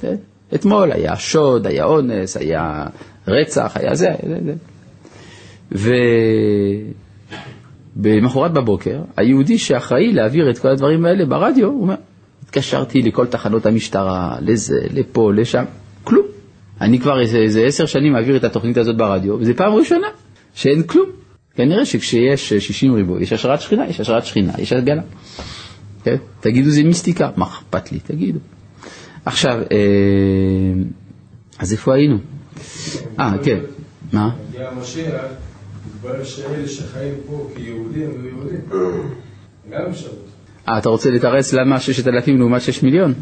כן? 0.00 0.14
אתמול 0.54 0.92
היה 0.92 1.16
שוד, 1.16 1.66
היה 1.66 1.84
אונס, 1.84 2.36
היה 2.36 2.86
רצח, 3.28 3.72
היה 3.74 3.94
זה, 3.94 4.08
זה, 4.26 4.38
זה. 4.44 4.54
ובמחרת 7.96 8.52
בבוקר, 8.52 9.02
היהודי 9.16 9.58
שאחראי 9.58 10.12
להעביר 10.12 10.50
את 10.50 10.58
כל 10.58 10.68
הדברים 10.68 11.04
האלה 11.04 11.24
ברדיו, 11.24 11.68
הוא 11.68 11.82
אומר, 11.82 11.94
התקשרתי 12.44 13.02
לכל 13.02 13.26
תחנות 13.26 13.66
המשטרה, 13.66 14.36
לזה, 14.40 14.80
לפה, 14.94 15.32
לשם, 15.34 15.64
כלום. 16.04 16.26
אני 16.80 17.00
כבר 17.00 17.20
איזה, 17.20 17.38
איזה 17.38 17.64
עשר 17.64 17.86
שנים 17.86 18.12
מעביר 18.12 18.36
את 18.36 18.44
התוכנית 18.44 18.76
הזאת 18.76 18.96
ברדיו, 18.96 19.36
וזו 19.40 19.52
פעם 19.56 19.72
ראשונה 19.72 20.06
שאין 20.54 20.82
כלום. 20.82 21.10
כנראה 21.54 21.84
שכשיש 21.84 22.52
60 22.52 22.94
ריבוע, 22.94 23.22
יש 23.22 23.32
השראת 23.32 23.60
שכינה, 23.60 23.88
יש 23.88 24.00
השראת 24.00 24.24
שכינה, 24.24 24.52
יש 24.58 24.72
הגלה. 24.72 25.02
כן? 26.04 26.16
תגידו 26.40 26.70
זה 26.70 26.84
מיסטיקה, 26.84 27.30
מה 27.36 27.46
אכפת 27.46 27.92
לי, 27.92 27.98
תגידו. 28.00 28.38
עכשיו, 29.24 29.60
אה, 29.72 30.82
אז 31.58 31.72
איפה 31.72 31.94
היינו? 31.94 32.18
אה, 33.20 33.32
כן, 33.44 33.58
מה? 34.12 34.30
הגיע 34.48 34.68
המשיח, 34.68 35.14
התברר 35.86 36.24
שאלה 36.24 36.68
שחיים 36.68 37.14
פה 37.26 37.50
כיהודים 37.56 38.10
ויהודים, 38.22 38.60
גם 39.70 39.80
אפשרות. 39.90 40.26
אה, 40.68 40.78
אתה 40.78 40.88
רוצה 40.88 41.10
לתרץ 41.10 41.52
למה 41.52 41.80
6,000 41.80 42.38
לעומת 42.38 42.62
6 42.62 42.82
מיליון? 42.82 43.14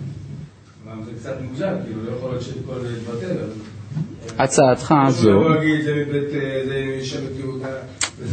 זה 1.05 1.13
קצת 1.21 1.37
מוזר, 1.51 1.77
כאילו 1.85 2.05
לא 2.05 2.11
יכול 2.17 2.31
להיות 2.31 2.43
שכל 2.43 2.81
יתבטל. 2.97 3.37
הצעתך 4.39 4.95
זו, 5.09 5.49
אה, 5.49 5.61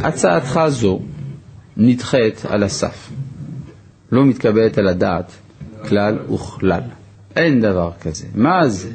הצעתך 0.00 0.60
זו 0.68 1.00
נדחית 1.76 2.44
על 2.48 2.62
הסף. 2.62 3.10
לא 4.12 4.24
מתקבלת 4.24 4.78
על 4.78 4.88
הדעת 4.88 5.32
כלל 5.88 6.18
וכלל. 6.34 6.80
אין 7.36 7.60
דבר 7.60 7.90
כזה. 8.00 8.26
מה 8.34 8.68
זה? 8.68 8.88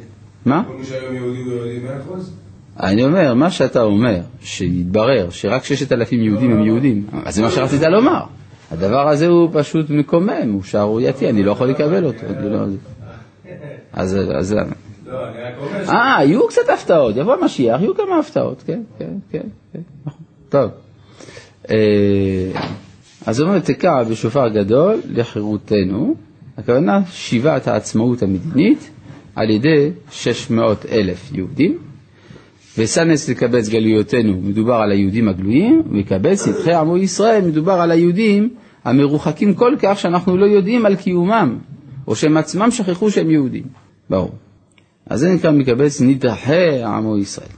מה? 0.46 0.64
כל 0.68 0.76
מי 0.76 0.84
שהיום 0.84 1.14
יהודי 1.14 1.38
הוא 1.38 1.52
יהודי 1.52 1.78
מאה 1.78 2.00
אחוז? 2.00 2.34
אני 2.80 3.04
אומר, 3.04 3.34
מה 3.34 3.50
שאתה 3.50 3.82
אומר, 3.82 4.20
שיתברר 4.40 5.30
שרק 5.30 5.64
ששת 5.64 5.92
אלפים 5.92 6.22
יהודים 6.22 6.50
הם 6.50 6.64
יהודים, 6.64 7.06
אז 7.24 7.34
זה 7.34 7.42
מה 7.42 7.50
שרצית 7.50 7.82
לומר. 7.82 8.22
הדבר 8.70 9.08
הזה 9.08 9.26
הוא 9.26 9.48
פשוט 9.52 9.90
מקומם, 9.90 10.52
הוא 10.52 10.62
שערורייתי, 10.62 11.28
אני 11.30 11.42
לא 11.42 11.52
יכול 11.52 11.68
לקבל 11.68 12.04
אותו. 12.04 12.26
אז, 13.92 14.18
אז. 14.34 14.56
אה, 15.88 16.18
יהיו 16.24 16.48
קצת 16.48 16.68
הפתעות, 16.74 17.16
יבוא 17.16 17.34
המשיח, 17.34 17.80
יהיו 17.80 17.94
כמה 17.94 18.18
הפתעות, 18.18 18.62
כן, 18.66 18.82
כן, 18.98 19.10
כן, 19.30 19.46
כן, 19.72 19.80
נכון. 20.06 20.22
טוב. 20.48 20.70
אה, 21.70 22.52
אז 23.26 23.40
הוא 23.40 23.48
אומר, 23.48 23.58
תקע 23.58 24.02
בשופר 24.02 24.48
גדול 24.48 25.00
לחירותנו, 25.10 26.14
הכוונה 26.58 27.00
שיבת 27.10 27.68
העצמאות 27.68 28.22
המדינית 28.22 28.90
על 29.36 29.50
ידי 29.50 29.90
600 30.10 30.86
אלף 30.86 31.30
יהודים, 31.32 31.78
וסנס 32.78 33.28
לקבץ 33.28 33.68
גלויותינו, 33.68 34.36
מדובר 34.42 34.74
על 34.74 34.90
היהודים 34.90 35.28
הגלויים, 35.28 35.82
ויקבץ 35.90 36.48
נדחי 36.48 36.72
עמו 36.72 36.98
ישראל, 36.98 37.44
מדובר 37.44 37.72
על 37.72 37.90
היהודים 37.90 38.48
המרוחקים 38.84 39.54
כל 39.54 39.76
כך 39.78 39.98
שאנחנו 39.98 40.36
לא 40.36 40.46
יודעים 40.46 40.86
על 40.86 40.96
קיומם, 40.96 41.58
או 42.06 42.16
שהם 42.16 42.36
עצמם 42.36 42.70
שכחו 42.70 43.10
שהם 43.10 43.30
יהודים. 43.30 43.64
ברור. 44.10 44.32
אז 45.06 45.20
זה 45.20 45.32
נקרא 45.34 45.50
מקבץ 45.50 46.00
נדחי 46.00 46.82
עמו 46.82 47.18
ישראל. 47.18 47.48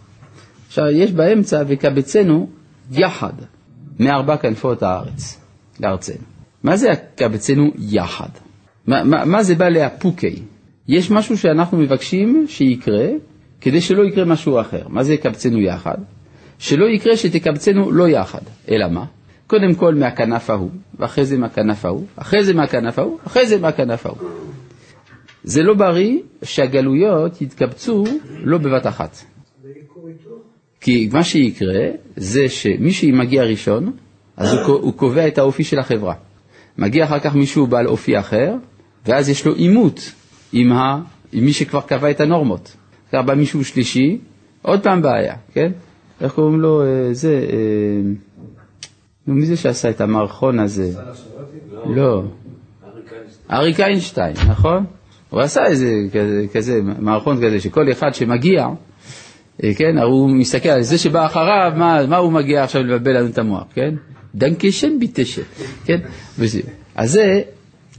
עכשיו, 0.66 0.84
יש 0.90 1.12
באמצע 1.12 1.62
וקבצנו 1.68 2.48
יחד 2.92 3.32
מארבע 4.00 4.36
כנפות 4.36 4.82
הארץ, 4.82 5.40
לארצנו. 5.80 6.24
מה 6.62 6.76
זה 6.76 6.88
קבצנו 7.14 7.70
יחד? 7.78 8.28
מה, 8.86 9.04
מה, 9.04 9.24
מה 9.24 9.42
זה 9.42 9.54
בא 9.54 9.68
לאפוקי? 9.68 10.42
יש 10.88 11.10
משהו 11.10 11.38
שאנחנו 11.38 11.78
מבקשים 11.78 12.44
שיקרה 12.48 13.08
כדי 13.64 13.80
שלא 13.80 14.02
יקרה 14.04 14.24
משהו 14.24 14.60
אחר. 14.60 14.88
מה 14.88 15.02
זה 15.02 15.16
קבצנו 15.16 15.60
יחד? 15.60 15.94
שלא 16.58 16.84
יקרה 16.84 17.16
שתקבצנו 17.16 17.92
לא 17.92 18.08
יחד. 18.08 18.40
אלא 18.68 18.88
מה? 18.88 19.04
קודם 19.46 19.74
כל 19.74 19.94
מהכנף 19.94 20.50
ההוא, 20.50 20.70
ואחרי 20.98 21.24
זה 21.24 21.38
מהכנף 21.38 21.84
ההוא, 21.84 22.06
אחרי 22.16 22.44
זה 22.44 22.54
מהכנף 22.54 22.98
ההוא, 22.98 23.18
אחרי 23.26 23.46
זה 23.46 23.58
מהכנף 23.60 24.06
ההוא. 24.06 24.18
זה 25.44 25.62
לא 25.62 25.74
בריא 25.74 26.18
שהגלויות 26.42 27.42
יתקבצו 27.42 28.04
לא 28.44 28.58
בבת 28.58 28.86
אחת. 28.86 29.16
כי 30.80 31.08
מה 31.12 31.24
שיקרה 31.24 31.88
זה 32.16 32.48
שמי 32.48 32.92
שמגיע 32.92 33.44
ראשון, 33.44 33.92
אז 34.36 34.52
הוא, 34.52 34.60
הוא 34.60 34.92
קובע 34.92 35.28
את 35.28 35.38
האופי 35.38 35.64
של 35.64 35.78
החברה. 35.78 36.14
מגיע 36.78 37.04
אחר 37.04 37.18
כך 37.18 37.34
מישהו 37.34 37.66
בעל 37.66 37.86
אופי 37.86 38.18
אחר, 38.18 38.54
ואז 39.06 39.28
יש 39.28 39.46
לו 39.46 39.54
עימות 39.54 40.12
עם, 40.52 40.72
ה, 40.72 41.00
עם 41.32 41.44
מי 41.44 41.52
שכבר 41.52 41.80
קבע 41.80 42.10
את 42.10 42.20
הנורמות. 42.20 42.76
עכשיו 43.14 43.26
בא 43.26 43.34
מישהו 43.34 43.64
שלישי, 43.64 44.18
עוד 44.62 44.82
פעם 44.82 45.02
בעיה, 45.02 45.34
כן? 45.52 45.72
איך 46.20 46.32
קוראים 46.32 46.60
לו? 46.60 46.82
אה, 46.82 47.08
זה... 47.12 47.46
אה, 47.52 48.10
נו, 49.26 49.34
מי 49.34 49.46
זה 49.46 49.56
שעשה 49.56 49.90
את 49.90 50.00
המערכון 50.00 50.58
הזה? 50.58 50.90
לא. 51.86 52.22
אריק 53.50 53.80
איינשטיין, 53.80 54.36
נכון? 54.48 54.84
הוא 55.30 55.40
עשה 55.40 55.66
איזה 55.66 55.92
כזה, 56.12 56.46
כזה 56.54 56.80
מערכון 56.98 57.36
כזה, 57.36 57.60
שכל 57.60 57.92
אחד 57.92 58.14
שמגיע, 58.14 58.68
אה, 59.64 59.74
כן, 59.74 59.98
הוא 59.98 60.30
מסתכל 60.30 60.68
על 60.68 60.82
זה 60.82 60.98
שבא 60.98 61.26
אחריו, 61.26 61.72
מה, 61.76 62.06
מה 62.06 62.16
הוא 62.16 62.32
מגיע 62.32 62.64
עכשיו 62.64 62.82
לבלבל 62.82 63.16
לנו 63.16 63.26
את 63.26 63.38
המוח, 63.38 63.64
כן? 63.74 63.94
danke 64.34 64.66
schön 64.66 64.98
bitte 64.98 65.18
schön, 65.18 65.42
כן? 65.84 65.98
אז 66.94 67.12
זה, 67.12 67.42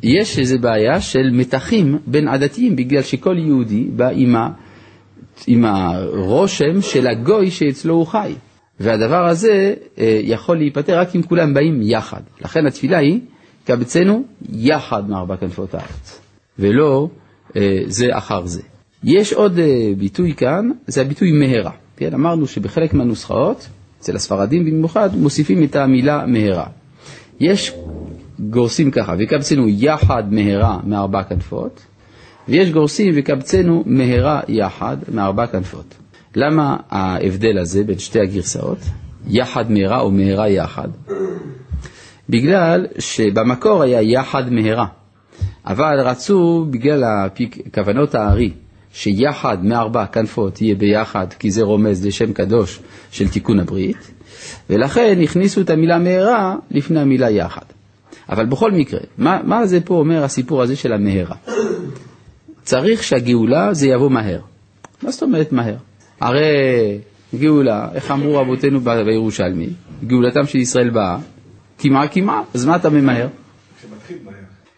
יש 0.04 0.40
איזו 0.40 0.60
בעיה 0.60 1.02
של 1.02 1.30
מתחים 1.34 1.98
בין 2.08 2.28
עדתיים, 2.28 2.76
בגלל 2.76 3.02
שכל 3.02 3.38
יהודי 3.38 3.84
בא 3.84 4.10
עם, 4.14 4.36
עם 5.48 5.66
הרושם 5.66 6.82
של 6.82 7.08
הגוי 7.08 7.52
שאצלו 7.52 7.94
הוא 7.94 8.08
חי. 8.08 8.34
והדבר 8.80 9.28
הזה 9.28 9.74
אה, 10.00 10.20
יכול 10.24 10.58
להיפתר 10.58 11.00
רק 11.00 11.16
אם 11.16 11.22
כולם 11.22 11.54
באים 11.54 11.80
יחד. 11.82 12.22
לכן 12.42 12.66
התפילה 12.66 12.98
היא, 12.98 13.20
קבצנו 13.66 14.24
יחד 14.50 15.10
מארבע 15.10 15.36
כנפות 15.38 15.74
הארץ, 15.74 16.22
ולא 16.60 17.10
אה, 17.56 17.80
זה 17.88 18.18
אחר 18.18 18.46
זה. 18.46 18.62
יש 19.04 19.34
עוד 19.34 19.60
אה, 19.60 19.92
ביטוי 19.98 20.34
כאן, 20.34 20.70
זה 20.88 21.02
הביטוי 21.02 21.32
מהרה. 21.32 21.72
כן, 21.98 22.14
אמרנו 22.14 22.48
שבחלק 22.48 22.94
מהנוסחאות, 22.94 23.68
אצל 24.00 24.16
הספרדים 24.16 24.66
במיוחד, 24.66 25.10
מוסיפים 25.16 25.64
את 25.64 25.76
המילה 25.76 26.26
מהרה. 26.26 26.66
יש 27.40 27.74
גורסים 28.40 28.92
ככה, 28.92 29.16
וקבצנו 29.20 29.66
יחד 29.70 30.34
מהרה 30.34 30.80
מארבע 30.84 31.24
כנפות, 31.24 31.82
ויש 32.50 32.70
גורסים 32.72 33.14
וקבצנו 33.16 33.84
מהרה 33.86 34.42
יחד 34.48 34.98
מארבע 35.14 35.48
כנפות. 35.48 35.96
למה 36.36 36.78
ההבדל 36.90 37.58
הזה 37.58 37.84
בין 37.84 38.00
שתי 38.00 38.20
הגרסאות, 38.20 38.78
יחד 39.28 39.72
מהרה 39.72 40.00
או 40.00 40.12
מהרה 40.12 40.50
יחד? 40.50 40.88
בגלל 42.30 42.86
שבמקור 43.00 43.84
היה 43.84 44.02
יחד 44.02 44.54
מהרה, 44.54 44.86
אבל 45.66 46.00
רצו, 46.00 46.66
בגלל 46.70 47.04
הפיק, 47.04 47.58
כוונות 47.74 48.16
הארי, 48.16 48.52
שיחד 48.94 49.66
מארבע 49.66 50.06
כנפות 50.06 50.62
יהיה 50.62 50.76
ביחד, 50.76 51.28
כי 51.40 51.52
זה 51.52 51.64
רומז 51.64 52.06
לשם 52.06 52.34
קדוש 52.34 52.80
של 53.12 53.28
תיקון 53.28 53.60
הברית, 53.60 54.12
ולכן 54.70 55.20
הכניסו 55.24 55.62
את 55.62 55.70
המילה 55.70 56.00
מהרה 56.00 56.56
לפני 56.72 57.00
המילה 57.00 57.30
יחד. 57.30 57.66
אבל 58.30 58.46
בכל 58.46 58.72
מקרה, 58.72 59.00
מה, 59.18 59.40
מה 59.44 59.66
זה 59.66 59.82
פה 59.82 59.96
אומר 59.96 60.24
הסיפור 60.24 60.62
הזה 60.62 60.76
של 60.76 60.94
המהרה? 60.94 61.36
צריך 62.66 63.04
שהגאולה 63.04 63.74
זה 63.74 63.88
יבוא 63.88 64.10
מהר. 64.10 64.40
מה 65.04 65.12
זאת 65.12 65.24
אומרת 65.24 65.52
מהר? 65.52 65.76
הרי 66.20 66.42
גאולה, 67.36 67.90
איך 67.94 68.12
אמרו 68.12 68.38
רבותינו 68.38 68.80
בירושלמי, 68.80 69.70
גאולתם 70.04 70.46
של 70.46 70.58
ישראל 70.58 70.90
באה, 70.90 71.18
קמעה 71.78 72.08
קמעה, 72.08 72.42
אז 72.54 72.66
מה 72.66 72.76
אתה 72.76 72.90
ממהר? 72.90 73.28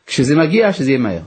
כשזה 0.08 0.36
מגיע, 0.36 0.73
שזה 0.73 0.91
יהיה 0.91 1.00
מהר. 1.00 1.21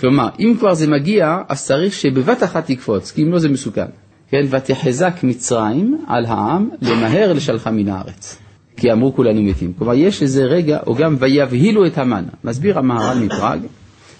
כלומר, 0.00 0.28
אם 0.38 0.54
כבר 0.58 0.74
זה 0.74 0.90
מגיע, 0.90 1.38
אז 1.48 1.64
צריך 1.64 1.92
שבבת 1.92 2.42
אחת 2.42 2.66
תקפוץ, 2.66 3.10
כי 3.10 3.22
אם 3.22 3.32
לא 3.32 3.38
זה 3.38 3.48
מסוכן. 3.48 3.86
כן, 4.30 4.42
ותחזק 4.50 5.14
מצרים 5.22 6.04
על 6.06 6.24
העם 6.24 6.68
למהר 6.82 7.32
לשלחה 7.32 7.70
מן 7.70 7.88
הארץ. 7.88 8.38
כי 8.76 8.92
אמרו 8.92 9.14
כולנו 9.14 9.42
מתים. 9.42 9.72
כלומר, 9.78 9.94
יש 9.94 10.22
איזה 10.22 10.44
רגע, 10.44 10.78
או 10.86 10.94
גם 10.94 11.16
ויבהילו 11.18 11.86
את 11.86 11.98
המן. 11.98 12.24
מסביר 12.44 12.78
המהר"ל 12.78 13.18
מפראג, 13.18 13.60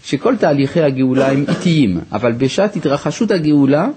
שכל 0.04 0.36
תהליכי 0.36 0.80
הגאולה 0.80 1.30
הם 1.30 1.44
איטיים, 1.48 2.00
אבל 2.12 2.32
בשעת 2.32 2.76
התרחשות 2.76 3.30
הגאולה 3.30 3.88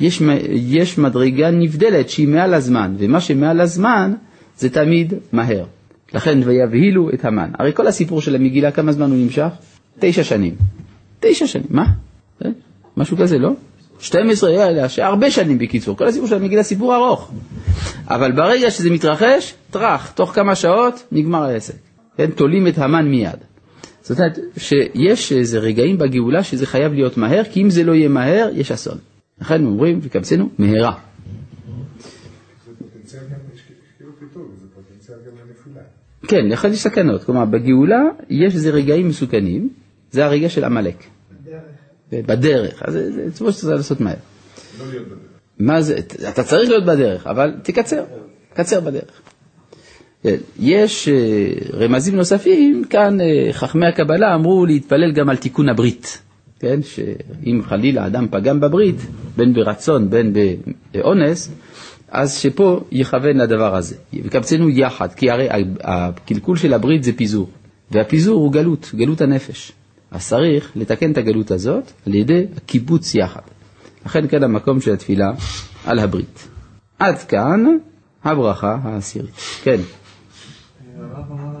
יש, 0.00 0.22
יש 0.50 0.98
מדרגה 0.98 1.50
נבדלת 1.50 2.10
שהיא 2.10 2.28
מעל 2.28 2.54
הזמן, 2.54 2.94
ומה 2.98 3.20
שמעל 3.20 3.60
הזמן 3.60 4.12
זה 4.58 4.70
תמיד 4.70 5.14
מהר. 5.32 5.64
לכן 6.14 6.40
ויבהילו 6.44 7.10
את 7.10 7.24
המן. 7.24 7.50
הרי 7.58 7.72
כל 7.72 7.86
הסיפור 7.86 8.20
של 8.20 8.34
המגילה, 8.34 8.70
כמה 8.70 8.92
זמן 8.92 9.10
הוא 9.10 9.18
נמשך? 9.18 9.48
תשע 9.98 10.24
שנים. 10.24 10.54
תשע 11.20 11.46
שנים, 11.46 11.66
מה? 11.70 11.84
אה? 12.44 12.50
משהו 12.96 13.16
כזה, 13.16 13.38
לא? 13.38 13.50
12, 14.00 14.50
יאללה, 14.50 14.86
הרבה 14.98 15.30
שנים 15.30 15.58
בקיצור. 15.58 15.96
כל 15.96 16.06
הסיפור 16.06 16.28
של 16.28 16.34
המגילה 16.34 16.62
סיפור 16.62 16.96
ארוך. 16.96 17.32
אבל 18.08 18.32
ברגע 18.32 18.70
שזה 18.70 18.90
מתרחש, 18.90 19.54
טראח, 19.70 20.10
תוך 20.10 20.30
כמה 20.34 20.54
שעות 20.54 21.02
נגמר 21.12 21.42
העסק. 21.42 21.74
כן, 22.16 22.30
תולים 22.30 22.66
את 22.66 22.78
המן 22.78 23.08
מיד. 23.08 23.51
זאת 24.02 24.18
אומרת 24.18 24.38
שיש 24.56 25.32
איזה 25.32 25.58
רגעים 25.58 25.98
בגאולה 25.98 26.42
שזה 26.42 26.66
חייב 26.66 26.92
להיות 26.92 27.16
מהר, 27.16 27.44
כי 27.44 27.62
אם 27.62 27.70
זה 27.70 27.84
לא 27.84 27.92
יהיה 27.92 28.08
מהר, 28.08 28.48
יש 28.52 28.72
אסון. 28.72 28.98
לכן 29.40 29.64
אומרים, 29.64 29.98
וקבצנו, 30.02 30.48
מהרה. 30.58 30.98
יש 33.54 33.60
כאילו. 33.96 34.10
כן, 36.28 36.52
יכול 36.52 36.70
להיות 36.70 36.80
סכנות. 36.80 37.24
כלומר, 37.24 37.44
בגאולה 37.44 38.02
יש 38.30 38.54
איזה 38.54 38.70
רגעים 38.70 39.08
מסוכנים, 39.08 39.68
זה 40.10 40.24
הרגע 40.24 40.48
של 40.48 40.64
עמלק. 40.64 41.04
דרך. 41.44 42.26
בדרך, 42.26 42.82
אז 42.82 42.92
זה 42.92 43.28
כמו 43.38 43.52
שצריך 43.52 43.76
לעשות 43.76 44.00
מהר. 44.00 44.14
לא 44.78 44.86
להיות 44.90 45.06
בדרך. 45.06 45.18
מה 45.58 45.82
זה, 45.82 45.98
אתה 46.28 46.44
צריך 46.44 46.68
להיות 46.70 46.84
בדרך, 46.86 47.26
אבל 47.26 47.54
תקצר, 47.62 48.04
קצר 48.54 48.80
בדרך. 48.80 49.21
יש 50.58 51.08
אה, 51.08 51.14
רמזים 51.72 52.16
נוספים, 52.16 52.84
כאן 52.90 53.20
אה, 53.20 53.48
חכמי 53.52 53.86
הקבלה 53.86 54.34
אמרו 54.34 54.66
להתפלל 54.66 55.12
גם 55.12 55.28
על 55.28 55.36
תיקון 55.36 55.68
הברית, 55.68 56.22
כן, 56.60 56.80
שאם 56.82 57.62
חלילה 57.68 58.06
אדם 58.06 58.26
פגם 58.30 58.60
בברית, 58.60 58.96
בין 59.36 59.54
ברצון 59.54 60.10
בין 60.10 60.32
באונס, 60.94 61.50
אז 62.10 62.38
שפה 62.38 62.80
יכוון 62.92 63.36
לדבר 63.36 63.76
הזה. 63.76 63.96
וקבצנו 64.24 64.68
יחד, 64.68 65.12
כי 65.12 65.30
הרי 65.30 65.48
הקלקול 65.80 66.56
של 66.56 66.74
הברית 66.74 67.04
זה 67.04 67.12
פיזור, 67.12 67.50
והפיזור 67.90 68.40
הוא 68.40 68.52
גלות, 68.52 68.90
גלות 68.94 69.20
הנפש. 69.20 69.72
אז 70.10 70.28
צריך 70.28 70.72
לתקן 70.76 71.12
את 71.12 71.18
הגלות 71.18 71.50
הזאת 71.50 71.92
על 72.06 72.14
ידי 72.14 72.46
הקיבוץ 72.56 73.14
יחד. 73.14 73.40
לכן 74.06 74.28
כאן 74.28 74.42
המקום 74.42 74.80
של 74.80 74.92
התפילה 74.92 75.32
על 75.84 75.98
הברית. 75.98 76.48
עד 76.98 77.18
כאן 77.18 77.64
הברכה 78.24 78.78
העשירית. 78.82 79.34
כן, 79.62 79.80
הרב 81.02 81.24
אמר 81.32 81.56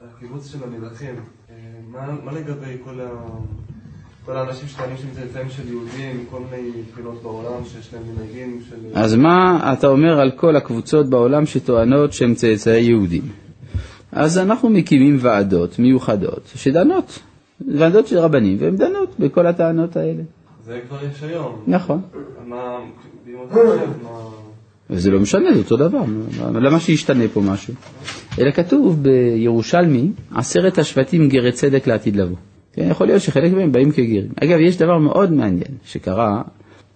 על 0.00 0.08
הקיבוץ 0.16 0.52
של 0.52 0.58
המלכים. 0.64 1.14
אה, 1.50 1.54
מה- 2.24 2.32
לגבי 2.32 2.76
כל 2.84 3.00
ה- 3.00 3.06
כל 4.26 4.36
האנשים 4.36 4.68
שטוענים 4.68 4.96
שהם 4.96 5.10
צאצאים 5.14 5.48
של 5.50 5.68
יהודים, 5.68 6.24
כל 6.30 6.40
מיני 6.50 6.70
בחינות 6.92 7.22
בעולם 7.22 7.64
שיש 7.64 7.94
להם 7.94 8.02
מנהגים 8.14 8.60
של... 8.68 8.76
אז 8.94 9.14
מה 9.14 9.72
אתה 9.72 9.86
אומר 9.86 10.20
על 10.20 10.30
כל 10.30 10.56
הקבוצות 10.56 11.06
בעולם 11.10 11.46
שטוענות 11.46 12.12
שהם 12.12 12.34
צאצאי 12.34 12.80
יהודים? 12.80 13.22
אז 14.12 14.38
אנחנו 14.38 14.68
מקימים 14.70 15.16
ועדות 15.20 15.78
מיוחדות 15.78 16.42
שדנות, 16.54 17.18
ועדות 17.78 18.06
של 18.06 18.18
רבנים, 18.18 18.56
והן 18.60 18.76
דנות 18.76 19.08
בכל 19.18 19.46
הטענות 19.46 19.96
האלה. 19.96 20.22
זה 20.64 20.80
כבר 20.88 20.98
יש 21.04 21.22
היום. 21.22 21.62
נכון. 21.66 22.00
מה... 22.46 22.78
וזה 24.90 25.10
לא 25.10 25.20
משנה, 25.20 25.52
זה 25.54 25.58
אותו 25.58 25.76
דבר, 25.76 26.02
מה- 26.52 26.60
למה 26.60 26.80
שישתנה 26.80 27.24
פה 27.32 27.40
משהו? 27.40 27.74
אלא 28.38 28.50
כתוב 28.50 29.02
בירושלמי, 29.02 30.10
עשרת 30.34 30.78
השבטים 30.78 31.28
גרי 31.28 31.52
צדק 31.52 31.86
לעתיד 31.86 32.16
לבוא. 32.16 32.36
כן, 32.72 32.88
יכול 32.90 33.06
להיות 33.06 33.22
שחלק 33.22 33.52
מהם 33.52 33.72
באים 33.72 33.92
כגרים. 33.92 34.28
אגב, 34.42 34.58
יש 34.60 34.76
דבר 34.76 34.98
מאוד 34.98 35.32
מעניין 35.32 35.74
שקרה 35.84 36.42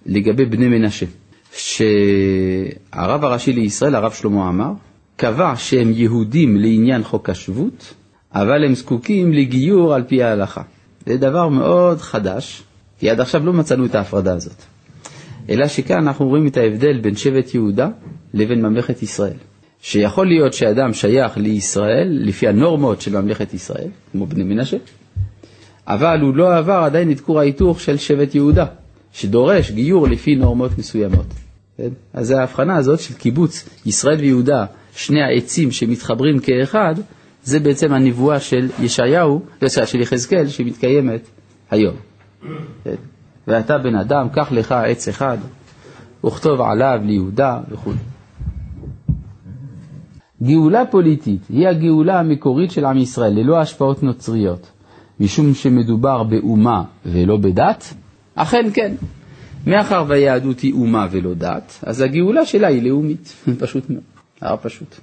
לגבי 0.07 0.45
בני 0.45 0.69
מנשה, 0.69 1.07
שהרב 1.53 3.25
הראשי 3.25 3.53
לישראל, 3.53 3.95
הרב 3.95 4.13
שלמה 4.13 4.49
עמר, 4.49 4.71
קבע 5.17 5.53
שהם 5.57 5.91
יהודים 5.95 6.57
לעניין 6.57 7.03
חוק 7.05 7.31
השבות, 7.31 7.95
אבל 8.35 8.65
הם 8.65 8.75
זקוקים 8.75 9.33
לגיור 9.33 9.95
על 9.95 10.03
פי 10.03 10.23
ההלכה. 10.23 10.63
זה 11.07 11.17
דבר 11.17 11.49
מאוד 11.49 12.01
חדש, 12.01 12.63
כי 12.99 13.11
עד 13.11 13.21
עכשיו 13.21 13.47
לא 13.47 13.53
מצאנו 13.53 13.87
את 13.87 13.95
ההפרדה 13.95 14.35
הזאת. 14.35 14.63
אלא 15.49 15.69
שכאן 15.69 15.97
אנחנו 15.97 16.29
רואים 16.29 16.47
את 16.47 16.57
ההבדל 16.57 17.01
בין 17.01 17.17
שבט 17.17 17.55
יהודה 17.55 17.89
לבין 18.35 18.63
ממלכת 18.63 19.03
ישראל. 19.03 19.37
שיכול 19.89 20.27
להיות 20.27 20.53
שאדם 20.53 20.93
שייך 20.93 21.37
לישראל 21.37 22.09
לפי 22.11 22.49
הנורמות 22.49 23.01
של 23.01 23.21
ממלכת 23.21 23.55
ישראל, 23.55 23.89
כמו 24.13 24.27
בני 24.27 24.45
מנשה, 24.45 24.77
אבל 25.87 26.21
הוא 26.21 26.37
לא 26.37 26.57
עבר 26.57 26.83
עדיין 26.85 27.11
את 27.11 27.21
כור 27.21 27.41
ההיתוך 27.41 27.81
של 27.81 27.97
שבט 27.97 28.35
יהודה, 28.35 28.67
שדורש 29.13 29.71
גיור 29.71 30.09
לפי 30.09 30.35
נורמות 30.35 30.79
מסוימות. 30.79 31.27
כן? 31.77 31.89
אז 32.15 32.31
ההבחנה 32.31 32.77
הזאת 32.77 33.01
של 33.01 33.15
קיבוץ 33.15 33.69
ישראל 33.87 34.21
ויהודה, 34.21 34.65
שני 34.97 35.23
העצים 35.23 35.71
שמתחברים 35.71 36.39
כאחד, 36.39 36.95
זה 37.45 37.61
בעצם 37.61 37.93
הנבואה 37.93 38.41
של 38.41 38.69
ישעיהו, 38.81 39.43
של 39.85 40.01
יחזקאל, 40.01 40.49
שמתקיימת 40.49 41.29
היום. 41.71 41.97
כן? 42.85 42.95
ואתה 43.47 43.79
בן 43.79 43.95
אדם, 43.95 44.29
קח 44.29 44.53
לך 44.53 44.73
עץ 44.73 45.09
אחד, 45.09 45.39
וכתוב 46.25 46.61
עליו 46.61 46.99
ליהודה 47.05 47.61
וכו'. 47.71 48.16
גאולה 50.43 50.87
פוליטית 50.87 51.41
היא 51.49 51.69
הגאולה 51.69 52.21
המקורית 52.21 52.71
של 52.71 52.85
עם 52.85 52.99
ישראל, 52.99 53.33
ללא 53.33 53.61
השפעות 53.61 54.03
נוצריות, 54.03 54.67
משום 55.21 55.55
שמדובר 55.55 56.23
באומה 56.23 56.83
ולא 57.07 57.37
בדת? 57.37 57.95
אכן 58.35 58.67
כן. 58.75 58.95
מאחר 59.67 60.05
והיהדות 60.09 60.61
היא 60.61 60.73
אומה 60.73 61.07
ולא 61.11 61.35
דת, 61.35 61.79
אז 61.83 62.01
הגאולה 62.01 62.47
שלה 62.47 62.69
היא 62.69 62.83
לאומית, 62.83 63.33
פשוט 63.59 63.91
מאוד, 63.91 64.03
דבר 64.41 64.57
פשוט. 64.63 64.95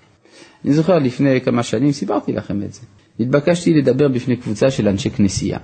אני 0.65 0.73
זוכר 0.73 0.99
לפני 0.99 1.41
כמה 1.41 1.63
שנים, 1.63 1.91
סיפרתי 1.91 2.33
לכם 2.33 2.63
את 2.63 2.73
זה. 2.73 2.81
התבקשתי 3.19 3.73
לדבר 3.73 4.07
בפני 4.07 4.35
קבוצה 4.35 4.71
של 4.71 4.87
אנשי 4.87 5.09
כנסייה. 5.09 5.57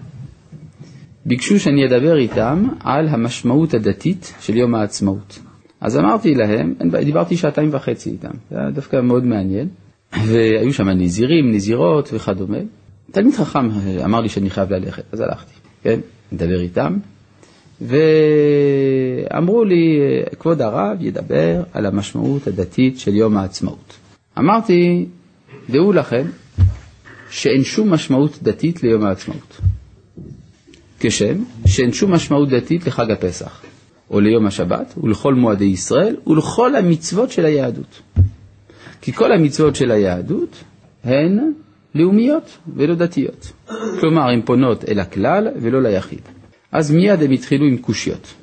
ביקשו 1.26 1.60
שאני 1.60 1.86
אדבר 1.86 2.18
איתם 2.18 2.68
על 2.80 3.08
המשמעות 3.08 3.74
הדתית 3.74 4.34
של 4.40 4.58
יום 4.58 4.76
העצמאות. 4.76 5.40
אז 5.82 5.98
אמרתי 5.98 6.36
להם, 6.36 6.74
דיברתי 7.06 7.38
שעתיים 7.38 7.70
וחצי 7.74 8.10
איתם, 8.10 8.32
זה 8.52 8.58
היה 8.58 8.72
דווקא 8.72 9.02
מאוד 9.02 9.26
מעניין, 9.26 9.68
והיו 10.28 10.74
שם 10.74 10.90
נזירים, 10.90 11.52
נזירות 11.52 12.10
וכדומה. 12.14 12.58
תלמיד 13.12 13.34
חכם 13.34 13.70
אמר 14.06 14.22
לי 14.22 14.30
שאני 14.30 14.50
חייב 14.50 14.74
ללכת, 14.74 15.04
אז 15.12 15.20
הלכתי, 15.20 15.54
כן, 15.84 16.00
נדבר 16.32 16.62
איתם, 16.62 16.98
ואמרו 17.82 19.64
לי, 19.64 20.00
כבוד 20.40 20.62
הרב 20.62 20.98
ידבר 21.00 21.64
על 21.74 21.86
המשמעות 21.86 22.48
הדתית 22.48 23.00
של 23.00 23.16
יום 23.16 23.38
העצמאות. 23.38 23.94
אמרתי, 24.40 25.06
דעו 25.70 25.92
לכם 25.92 26.26
שאין 27.30 27.64
שום 27.64 27.94
משמעות 27.94 28.38
דתית 28.44 28.84
ליום 28.84 29.06
העצמאות. 29.06 29.62
כשם 31.00 31.44
שאין 31.66 31.94
שום 31.94 32.14
משמעות 32.14 32.50
דתית 32.50 32.88
לחג 32.88 33.12
הפסח, 33.12 33.62
או 34.12 34.20
ליום 34.20 34.46
השבת, 34.46 34.94
ולכל 35.04 35.34
מועדי 35.34 35.66
ישראל, 35.66 36.16
ולכל 36.28 36.76
המצוות 36.76 37.32
של 37.32 37.46
היהדות. 37.46 38.02
כי 39.02 39.14
כל 39.14 39.32
המצוות 39.32 39.76
של 39.76 39.92
היהדות 39.92 40.64
הן 41.04 41.40
לאומיות 41.96 42.58
ולא 42.76 42.96
דתיות. 42.96 43.52
כלומר, 44.00 44.30
הן 44.30 44.42
פונות 44.46 44.90
אל 44.90 45.00
הכלל 45.00 45.48
ולא 45.62 45.82
ליחיד. 45.82 46.22
אז 46.72 46.92
מיד 46.92 47.24
הם 47.24 47.32
התחילו 47.32 47.66
עם 47.66 47.78
קושיות. 47.78 48.34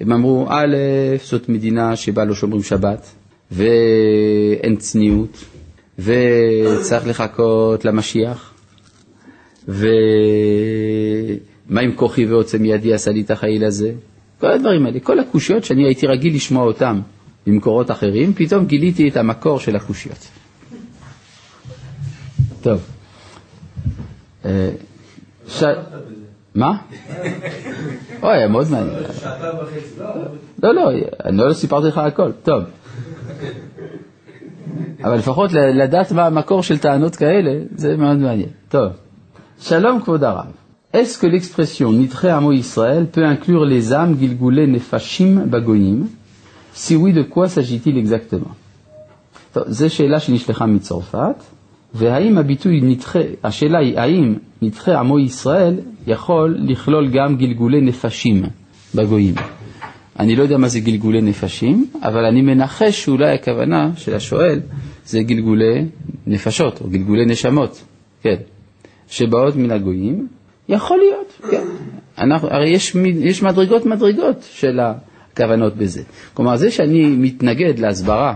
הם 0.00 0.12
אמרו, 0.12 0.46
א', 0.50 0.76
זאת 1.24 1.48
מדינה 1.48 1.96
שבה 1.96 2.24
לא 2.24 2.34
שומרים 2.34 2.62
שבת, 2.62 3.06
ואין 3.50 4.76
צניעות, 4.76 5.44
וצריך 5.98 7.06
לחכות 7.06 7.84
למשיח, 7.84 8.54
ומה 9.68 9.80
עם 11.80 11.92
כוחי 11.94 12.26
ועוצם 12.26 12.64
ידי 12.64 12.94
עשה 12.94 13.10
לי 13.10 13.20
את 13.20 13.30
החיל 13.30 13.64
הזה? 13.64 13.92
כל 14.42 14.50
הדברים 14.50 14.86
האלה, 14.86 15.00
כל 15.00 15.18
הקושיות 15.18 15.64
שאני 15.64 15.84
הייתי 15.84 16.06
רגיל 16.06 16.34
לשמוע 16.34 16.64
אותם 16.64 17.00
במקורות 17.46 17.90
אחרים, 17.90 18.34
פתאום 18.34 18.66
גיליתי 18.66 19.08
את 19.08 19.16
המקור 19.16 19.60
של 19.60 19.76
הקושיות. 19.76 20.28
טוב. 22.62 22.80
אה, 24.44 24.70
ש... 25.48 25.64
מה? 26.54 26.70
אוי, 28.22 28.32
היה 28.32 28.48
מאוד 28.48 28.70
מעניין. 28.70 29.02
שעתיים 29.20 29.56
וחצי, 29.58 30.00
לא, 30.62 30.74
לא, 30.74 30.92
לא, 30.92 30.98
אני 31.24 31.36
לא 31.36 31.52
סיפרתי 31.52 31.86
לך 31.86 31.98
הכל, 31.98 32.32
טוב. 32.32 32.62
אבל 35.04 35.16
לפחות 35.16 35.52
לדעת 35.52 36.12
מה 36.12 36.26
המקור 36.26 36.62
של 36.62 36.78
טענות 36.78 37.16
כאלה, 37.16 37.60
זה 37.76 37.96
מאוד 37.96 38.16
מעניין. 38.16 38.50
טוב. 38.68 38.92
שלום 39.60 40.02
כבוד 40.02 40.24
הרב. 40.24 40.61
Est-ce 40.94 41.18
que 41.18 41.26
l'expression 41.26 41.92
נדחה 41.92 42.36
עמו 42.36 42.52
ישראל 42.52 43.06
peut 43.12 43.24
inclure 43.24 43.64
les 43.64 43.92
âmes 43.92 44.14
גלגולי 44.20 44.66
נפשים 44.66 45.38
בגויים? 45.50 46.06
Si 46.74 46.96
oui, 46.96 47.12
de 47.12 47.22
quoi 47.22 47.48
s'agit-il 47.48 47.96
exactement? 47.96 48.52
טוב, 49.52 49.64
זו 49.66 49.90
שאלה 49.90 50.20
שנשלחה 50.20 50.66
מצרפת, 50.66 51.42
והאם 51.94 52.38
הביטוי 52.38 52.80
נדחה, 52.80 53.18
השאלה 53.44 53.78
היא 53.78 53.98
האם 53.98 54.34
נדחה 54.62 54.98
עמו 55.00 55.18
ישראל 55.18 55.74
יכול 56.06 56.56
לכלול 56.58 57.08
גם 57.10 57.36
גלגולי 57.36 57.80
נפשים 57.80 58.42
בגויים? 58.94 59.34
אני 60.18 60.36
לא 60.36 60.42
יודע 60.42 60.58
מה 60.58 60.68
זה 60.68 60.80
גלגולי 60.80 61.20
נפשים, 61.20 61.86
אבל 62.02 62.24
אני 62.24 62.42
מנחש 62.42 63.04
שאולי 63.04 63.34
הכוונה 63.34 63.90
של 63.96 64.14
השואל 64.14 64.60
זה 65.06 65.22
גלגולי 65.22 65.84
נפשות 66.26 66.80
או 66.80 66.88
גלגולי 66.90 67.26
נשמות, 67.26 67.84
כן, 68.22 68.36
שבאות 69.08 69.56
מן 69.56 69.70
הגויים. 69.70 70.28
יכול 70.68 70.98
להיות, 70.98 71.50
כן. 71.50 71.64
אנחנו, 72.18 72.48
הרי 72.50 72.68
יש, 72.68 72.96
יש 73.20 73.42
מדרגות 73.42 73.86
מדרגות 73.86 74.36
של 74.52 74.80
הכוונות 74.80 75.76
בזה. 75.76 76.02
כלומר, 76.34 76.56
זה 76.56 76.70
שאני 76.70 77.06
מתנגד 77.06 77.78
להסברה 77.78 78.34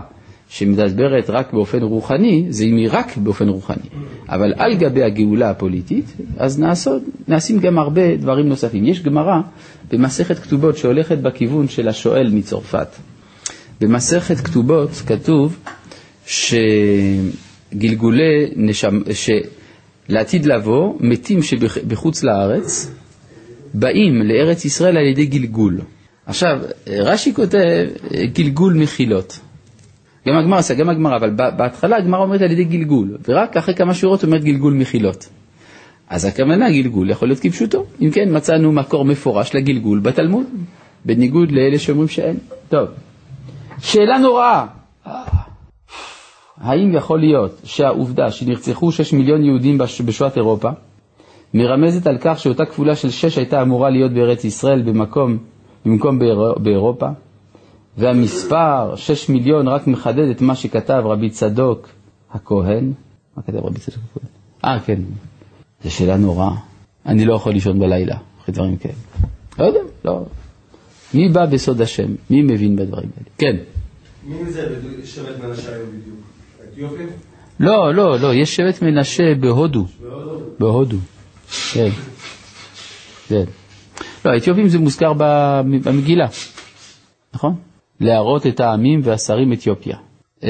שמדברת 0.49 1.29
רק 1.29 1.53
באופן 1.53 1.81
רוחני, 1.83 2.45
זה 2.49 2.63
אם 2.63 2.77
היא 2.77 2.89
רק 2.91 3.17
באופן 3.17 3.49
רוחני. 3.49 3.89
אבל 4.29 4.53
על 4.57 4.75
גבי 4.75 5.03
הגאולה 5.03 5.49
הפוליטית, 5.49 6.05
אז 6.37 6.59
נעשות, 6.59 7.01
נעשים 7.27 7.59
גם 7.59 7.79
הרבה 7.79 8.15
דברים 8.17 8.49
נוספים. 8.49 8.85
יש 8.85 9.03
גמרא 9.03 9.35
במסכת 9.91 10.39
כתובות 10.39 10.77
שהולכת 10.77 11.17
בכיוון 11.17 11.67
של 11.67 11.87
השואל 11.87 12.29
מצרפת. 12.33 12.87
במסכת 13.81 14.37
כתובות 14.37 14.89
כתוב 15.07 15.57
שגלגולי 17.73 18.25
נשם, 18.55 19.01
שלעתיד 20.07 20.45
לבוא, 20.45 20.93
מתים 20.99 21.43
שבחוץ 21.43 22.23
לארץ, 22.23 22.91
באים 23.73 24.21
לארץ 24.21 24.65
ישראל 24.65 24.97
על 24.97 25.05
ידי 25.05 25.25
גלגול. 25.25 25.81
עכשיו, 26.25 26.59
רש"י 26.87 27.33
כותב 27.33 27.85
גלגול 28.33 28.73
מחילות. 28.73 29.39
גם 30.27 30.37
הגמרא 30.37 30.59
עושה, 30.59 30.73
גם 30.73 30.89
הגמרא, 30.89 31.15
אבל 31.17 31.29
בהתחלה 31.29 31.97
הגמרא 31.97 32.19
אומרת 32.23 32.41
על 32.41 32.51
ידי 32.51 32.63
גלגול, 32.63 33.17
ורק 33.27 33.57
אחרי 33.57 33.75
כמה 33.75 33.93
שורות 33.93 34.23
אומרת 34.23 34.43
גלגול 34.43 34.73
מחילות. 34.73 35.29
אז 36.09 36.25
הכוונה 36.25 36.71
גלגול 36.71 37.09
יכול 37.09 37.27
להיות 37.27 37.39
כפשוטו. 37.39 37.85
אם 38.01 38.11
כן, 38.11 38.35
מצאנו 38.35 38.71
מקור 38.71 39.05
מפורש 39.05 39.55
לגלגול 39.55 39.99
בתלמוד, 39.99 40.45
בניגוד 41.05 41.51
לאלה 41.51 41.79
שאומרים 41.79 42.07
שאין. 42.07 42.37
טוב, 42.69 42.87
שאלה 43.79 44.17
נוראה. 44.17 44.65
האם 46.61 46.95
יכול 46.95 47.19
להיות 47.19 47.61
שהעובדה 47.63 48.31
שנרצחו 48.31 48.91
6 48.91 49.13
מיליון 49.13 49.43
יהודים 49.43 49.77
בשואת 50.05 50.37
אירופה 50.37 50.69
מרמזת 51.53 52.07
על 52.07 52.17
כך 52.21 52.39
שאותה 52.39 52.65
כפולה 52.65 52.95
של 52.95 53.09
6 53.09 53.37
הייתה 53.37 53.61
אמורה 53.61 53.89
להיות 53.89 54.11
בארץ 54.11 54.43
ישראל 54.43 54.81
במקום, 54.81 55.37
במקום 55.85 56.19
באירופה? 56.57 57.07
והמספר 57.97 58.95
6 58.95 59.29
מיליון 59.29 59.67
רק 59.67 59.87
מחדד 59.87 60.29
את 60.29 60.41
מה 60.41 60.55
שכתב 60.55 61.01
רבי 61.05 61.29
צדוק 61.29 61.87
הכהן. 62.31 62.91
מה 63.37 63.43
כתב 63.43 63.57
רבי 63.57 63.79
צדוק 63.79 63.99
הכהן? 64.15 64.29
אה, 64.65 64.79
כן. 64.79 65.01
זו 65.83 65.91
שאלה 65.91 66.17
נוראה. 66.17 66.51
אני 67.05 67.25
לא 67.25 67.35
יכול 67.35 67.53
לישון 67.53 67.79
בלילה 67.79 68.17
אחרי 68.41 68.53
דברים 68.53 68.77
כאלה. 68.77 68.93
לא 69.59 69.63
יודע, 69.65 69.79
לא. 70.05 70.25
מי 71.13 71.29
בא 71.29 71.45
בסוד 71.45 71.81
השם? 71.81 72.15
מי 72.29 72.41
מבין 72.41 72.75
בדברים 72.75 73.09
האלה? 73.17 73.29
כן. 73.37 73.55
מי 74.27 74.51
זה 74.51 74.67
שבט 75.05 75.43
מנשה 75.43 75.75
היום 75.75 75.89
בדיוק? 75.89 76.17
לא, 77.59 77.93
לא, 77.93 78.19
לא, 78.19 78.33
יש 78.33 78.55
שבט 78.55 78.81
מנשה 78.81 79.35
בהודו. 79.39 79.85
בהודו. 80.59 80.97
כן. 81.73 81.89
כן. 83.27 83.43
לא, 84.25 84.31
האתיופים 84.31 84.67
זה 84.67 84.79
מוזכר 84.79 85.13
במגילה, 85.13 86.27
נכון? 87.33 87.55
להראות 87.99 88.47
את 88.47 88.59
העמים 88.59 89.01
והשרים 89.03 89.53
אתיופיה. 89.53 89.97
אה, 90.43 90.49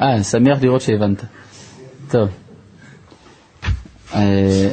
אה 0.00 0.22
שמח 0.22 0.62
לראות 0.62 0.80
שהבנת. 0.80 1.24
טוב. 2.10 2.28
אה, 4.14 4.70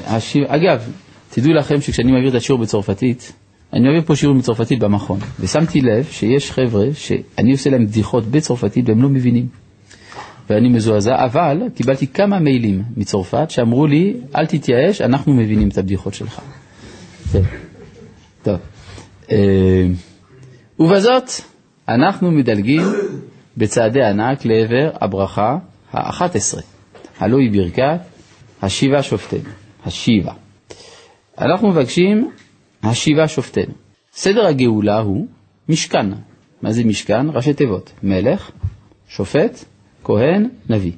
אגב, 0.47 0.91
תדעו 1.29 1.53
לכם 1.53 1.81
שכשאני 1.81 2.11
מעביר 2.11 2.29
את 2.29 2.35
השיעור 2.35 2.61
בצרפתית, 2.61 3.33
אני 3.73 3.83
מעביר 3.83 4.01
פה 4.01 4.15
שיעור 4.15 4.35
בצרפתית 4.35 4.79
במכון, 4.79 5.19
ושמתי 5.39 5.81
לב 5.81 6.03
שיש 6.11 6.51
חבר'ה 6.51 6.85
שאני 6.93 7.51
עושה 7.51 7.69
להם 7.69 7.85
בדיחות 7.85 8.25
בצרפתית 8.25 8.89
והם 8.89 9.01
לא 9.01 9.09
מבינים. 9.09 9.47
ואני 10.49 10.69
מזועזע, 10.69 11.25
אבל 11.25 11.61
קיבלתי 11.75 12.07
כמה 12.07 12.39
מיילים 12.39 12.83
מצרפת 12.97 13.49
שאמרו 13.49 13.87
לי, 13.87 14.13
אל 14.35 14.45
תתייאש, 14.45 15.01
אנחנו 15.01 15.33
מבינים 15.33 15.69
את 15.69 15.77
הבדיחות 15.77 16.13
שלך. 16.13 16.41
טוב. 17.31 17.45
טוב. 18.43 18.57
אה, 19.31 19.87
ובזאת 20.79 21.31
אנחנו 21.87 22.31
מדלגים 22.31 22.81
בצעדי 23.57 24.03
ענק 24.03 24.45
לעבר 24.45 24.89
הברכה 25.01 25.57
האחת 25.91 26.35
עשרה, 26.35 26.61
הלא 27.19 27.37
היא 27.37 27.51
ברכת 27.51 27.99
השיבה 28.61 29.03
שופטינו, 29.03 29.49
השיבה. 29.85 30.33
אנחנו 31.39 31.69
מבקשים 31.69 32.31
השיבה 32.83 33.27
שופטינו. 33.27 33.73
סדר 34.13 34.45
הגאולה 34.45 34.99
הוא 34.99 35.27
משכן. 35.69 36.07
מה 36.61 36.71
זה 36.71 36.83
משכן? 36.83 37.29
ראשי 37.29 37.53
תיבות. 37.53 37.91
מלך, 38.03 38.51
שופט, 39.09 39.65
כהן, 40.03 40.49
נביא. 40.69 40.91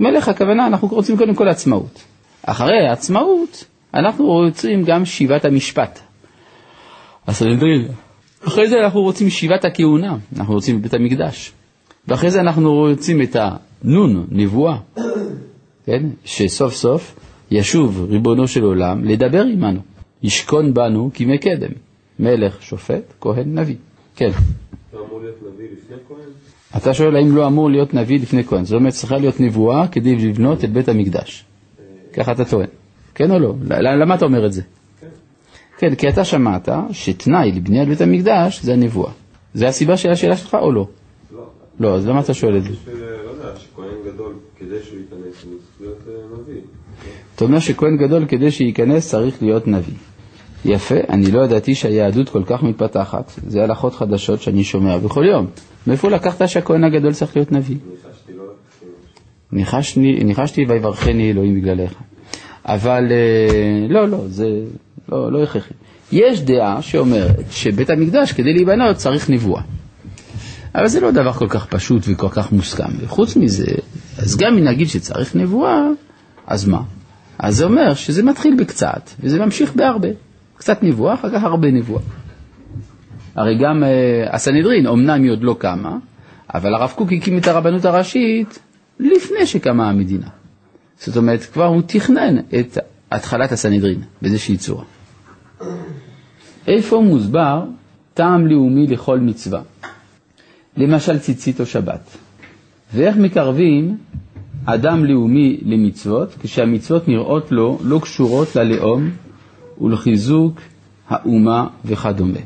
מלך 0.00 0.28
הכוונה, 0.28 0.66
אנחנו 0.66 0.88
רוצים 0.88 1.16
קודם 1.16 1.34
כל 1.34 1.48
עצמאות. 1.48 2.02
אחרי 2.42 2.86
העצמאות, 2.88 3.64
אנחנו 3.94 4.26
רוצים 4.26 4.84
גם 4.84 5.04
שיבת 5.04 5.44
המשפט. 5.44 6.00
הסנהדרין. 7.26 7.88
אחרי 8.46 8.68
זה 8.68 8.80
אנחנו 8.84 9.00
רוצים 9.00 9.30
שיבת 9.30 9.64
הכהונה, 9.64 10.16
אנחנו 10.36 10.54
רוצים 10.54 10.76
את 10.76 10.82
בית 10.82 10.94
המקדש. 10.94 11.52
ואחרי 12.08 12.30
זה 12.30 12.40
אנחנו 12.40 12.74
רוצים 12.74 13.22
את 13.22 13.36
הנון, 13.36 14.26
נבואה, 14.30 14.76
כן? 15.86 16.02
שסוף 16.24 16.74
סוף 16.74 17.14
ישוב 17.50 18.06
ריבונו 18.10 18.48
של 18.48 18.62
עולם 18.62 19.04
לדבר 19.04 19.42
עמנו, 19.42 19.80
ישכון 20.22 20.74
בנו 20.74 21.10
כימי 21.14 21.38
קדם, 21.38 21.72
מלך, 22.18 22.62
שופט, 22.62 23.12
כהן, 23.20 23.58
נביא. 23.58 23.76
כן. 24.16 24.30
אתה 26.76 26.94
שואל 26.94 27.16
האם 27.16 27.36
לא 27.36 27.46
אמור 27.46 27.70
להיות 27.70 27.94
נביא 27.94 28.20
לפני 28.20 28.44
כהן, 28.44 28.64
זאת 28.64 28.76
אומרת 28.76 28.92
צריכה 28.92 29.16
להיות 29.18 29.40
נבואה 29.40 29.88
כדי 29.88 30.16
לבנות 30.16 30.64
את 30.64 30.72
בית 30.72 30.88
המקדש. 30.88 31.44
ככה 32.12 32.32
אתה 32.32 32.44
טוען. 32.44 32.68
כן 33.14 33.30
או 33.30 33.38
לא? 33.38 33.54
למה 33.70 34.14
אתה 34.14 34.24
אומר 34.24 34.46
את 34.46 34.52
זה? 34.52 34.62
כן, 35.78 35.94
כי 35.94 36.08
אתה 36.08 36.24
שמעת 36.24 36.68
שתנאי 36.92 37.52
לבניית 37.52 37.88
בית 37.88 38.00
המקדש 38.00 38.62
זה 38.62 38.72
הנבואה. 38.72 39.12
זה 39.54 39.68
הסיבה 39.68 39.96
של 39.96 40.10
השאלה 40.10 40.36
שלך 40.36 40.54
או 40.54 40.72
לא? 40.72 40.88
לא. 41.32 41.46
לא, 41.80 41.94
אז 41.96 42.06
למה 42.06 42.20
אתה 42.20 42.34
שואל 42.34 42.56
את 42.56 42.62
זה? 42.62 42.70
בשביל, 42.70 42.94
לא 43.00 43.30
יודע, 43.30 43.58
שכהן 43.58 43.94
גדול, 44.06 44.34
כדי 44.58 44.82
שהוא 44.82 44.98
ייכנס, 44.98 45.44
הוא 45.44 45.54
צריך 45.58 45.80
להיות 45.80 45.98
אה, 46.08 46.40
נביא. 46.40 46.60
אתה 47.36 47.44
אומר 47.44 47.58
שכהן 47.58 47.96
גדול 47.96 48.24
כדי 48.28 48.50
שייכנס 48.50 49.08
צריך 49.08 49.42
להיות 49.42 49.68
נביא. 49.68 49.94
יפה, 50.64 50.94
אני 51.08 51.30
לא 51.30 51.44
ידעתי 51.44 51.74
שהיהדות 51.74 52.28
כל 52.28 52.42
כך 52.46 52.62
מתפתחת, 52.62 53.32
זה 53.46 53.62
הלכות 53.62 53.94
חדשות 53.94 54.42
שאני 54.42 54.64
שומע 54.64 54.98
בכל 54.98 55.24
יום. 55.24 55.46
מאיפה 55.86 56.10
לקחת 56.10 56.48
שהכהן 56.48 56.84
הגדול 56.84 57.12
צריך 57.12 57.36
להיות 57.36 57.52
נביא? 57.52 57.76
ניחשתי 59.52 60.64
לא... 60.64 60.72
ויברכני 60.72 61.30
אלוהים 61.30 61.60
בגללך. 61.60 61.92
אבל 62.64 63.04
אה, 63.10 63.86
לא, 63.88 64.08
לא, 64.08 64.18
זה 64.26 64.48
לא, 65.08 65.32
לא 65.32 65.42
הכרחי. 65.42 65.74
יש 66.12 66.42
דעה 66.42 66.82
שאומרת 66.82 67.44
שבית 67.50 67.90
המקדש 67.90 68.32
כדי 68.32 68.52
להיבנות 68.52 68.96
צריך 68.96 69.30
נבואה. 69.30 69.62
אבל 70.74 70.88
זה 70.88 71.00
לא 71.00 71.10
דבר 71.10 71.32
כל 71.32 71.48
כך 71.48 71.66
פשוט 71.66 72.02
וכל 72.06 72.28
כך 72.28 72.52
מוסכם. 72.52 72.90
וחוץ 73.00 73.36
מזה, 73.36 73.66
אז 74.18 74.36
גם 74.36 74.58
אם 74.58 74.64
נגיד 74.64 74.88
שצריך 74.88 75.36
נבואה, 75.36 75.86
אז 76.46 76.68
מה? 76.68 76.82
אז 77.38 77.56
זה 77.56 77.64
אומר 77.64 77.94
שזה 77.94 78.22
מתחיל 78.22 78.56
בקצת 78.58 79.10
וזה 79.20 79.38
ממשיך 79.44 79.74
בהרבה. 79.74 80.08
קצת 80.56 80.82
נבואה, 80.82 81.14
אחר 81.14 81.30
כך 81.30 81.42
הרבה 81.44 81.70
נבואה. 81.70 82.02
הרי 83.34 83.58
גם 83.58 83.82
uh, 83.82 84.34
הסנהדרין, 84.34 84.86
אמנם 84.86 85.22
היא 85.22 85.30
עוד 85.30 85.42
לא 85.42 85.56
קמה, 85.58 85.96
אבל 86.54 86.74
הרב 86.74 86.92
קוק 86.96 87.12
הקים 87.12 87.38
את 87.38 87.46
הרבנות 87.46 87.84
הראשית 87.84 88.58
לפני 89.00 89.46
שקמה 89.46 89.88
המדינה. 89.90 90.26
זאת 90.98 91.16
אומרת, 91.16 91.42
כבר 91.42 91.66
הוא 91.66 91.82
תכנן 91.86 92.38
את 92.38 92.78
התחלת 93.10 93.52
הסנהדרין 93.52 94.00
באיזושהי 94.22 94.56
צורה. 94.56 94.84
איפה 96.66 97.00
מוסבר 97.00 97.64
טעם 98.14 98.46
לאומי 98.46 98.86
לכל 98.86 99.20
מצווה? 99.20 99.60
למשל 100.76 101.18
ציצית 101.18 101.60
או 101.60 101.66
שבת. 101.66 102.16
ואיך 102.94 103.16
מקרבים 103.16 103.98
אדם 104.64 105.04
לאומי 105.04 105.58
למצוות 105.62 106.34
כשהמצוות 106.40 107.08
נראות 107.08 107.52
לו 107.52 107.78
לא 107.82 107.98
קשורות 107.98 108.56
ללאום 108.56 109.10
ולחיזוק 109.80 110.60
האומה 111.08 111.66
וכדומה. 111.84 112.38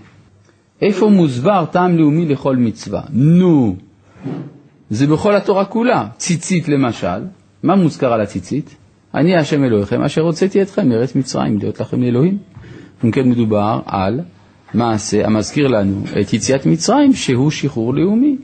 איפה 0.83 1.09
מוסבר 1.11 1.65
טעם 1.71 1.97
לאומי 1.97 2.27
לכל 2.27 2.57
מצווה? 2.57 3.03
נו, 3.11 3.77
זה 4.91 5.07
בכל 5.07 5.37
התורה 5.37 5.65
כולה. 5.65 6.09
ציצית 6.17 6.69
למשל, 6.69 7.25
מה 7.63 7.77
מוזכר 7.77 8.13
על 8.13 8.21
הציצית? 8.21 8.77
אני 9.15 9.37
השם 9.37 9.65
אלוהיכם 9.65 10.03
אשר 10.03 10.21
הוצאתי 10.21 10.63
אתכם 10.63 10.89
מארץ 10.89 11.15
מצרים 11.15 11.59
להיות 11.59 11.81
לכם 11.81 12.03
לאלוהים. 12.03 12.39
אם 13.05 13.11
כן 13.11 13.29
מדובר 13.29 13.81
על 13.87 14.21
מעשה 14.75 15.27
המזכיר 15.27 15.69
לנו 15.69 16.03
את 16.21 16.33
יציאת 16.33 16.67
מצרים 16.67 17.13
שהוא 17.13 17.51
שחרור 17.51 17.95
לאומי. 17.95 18.37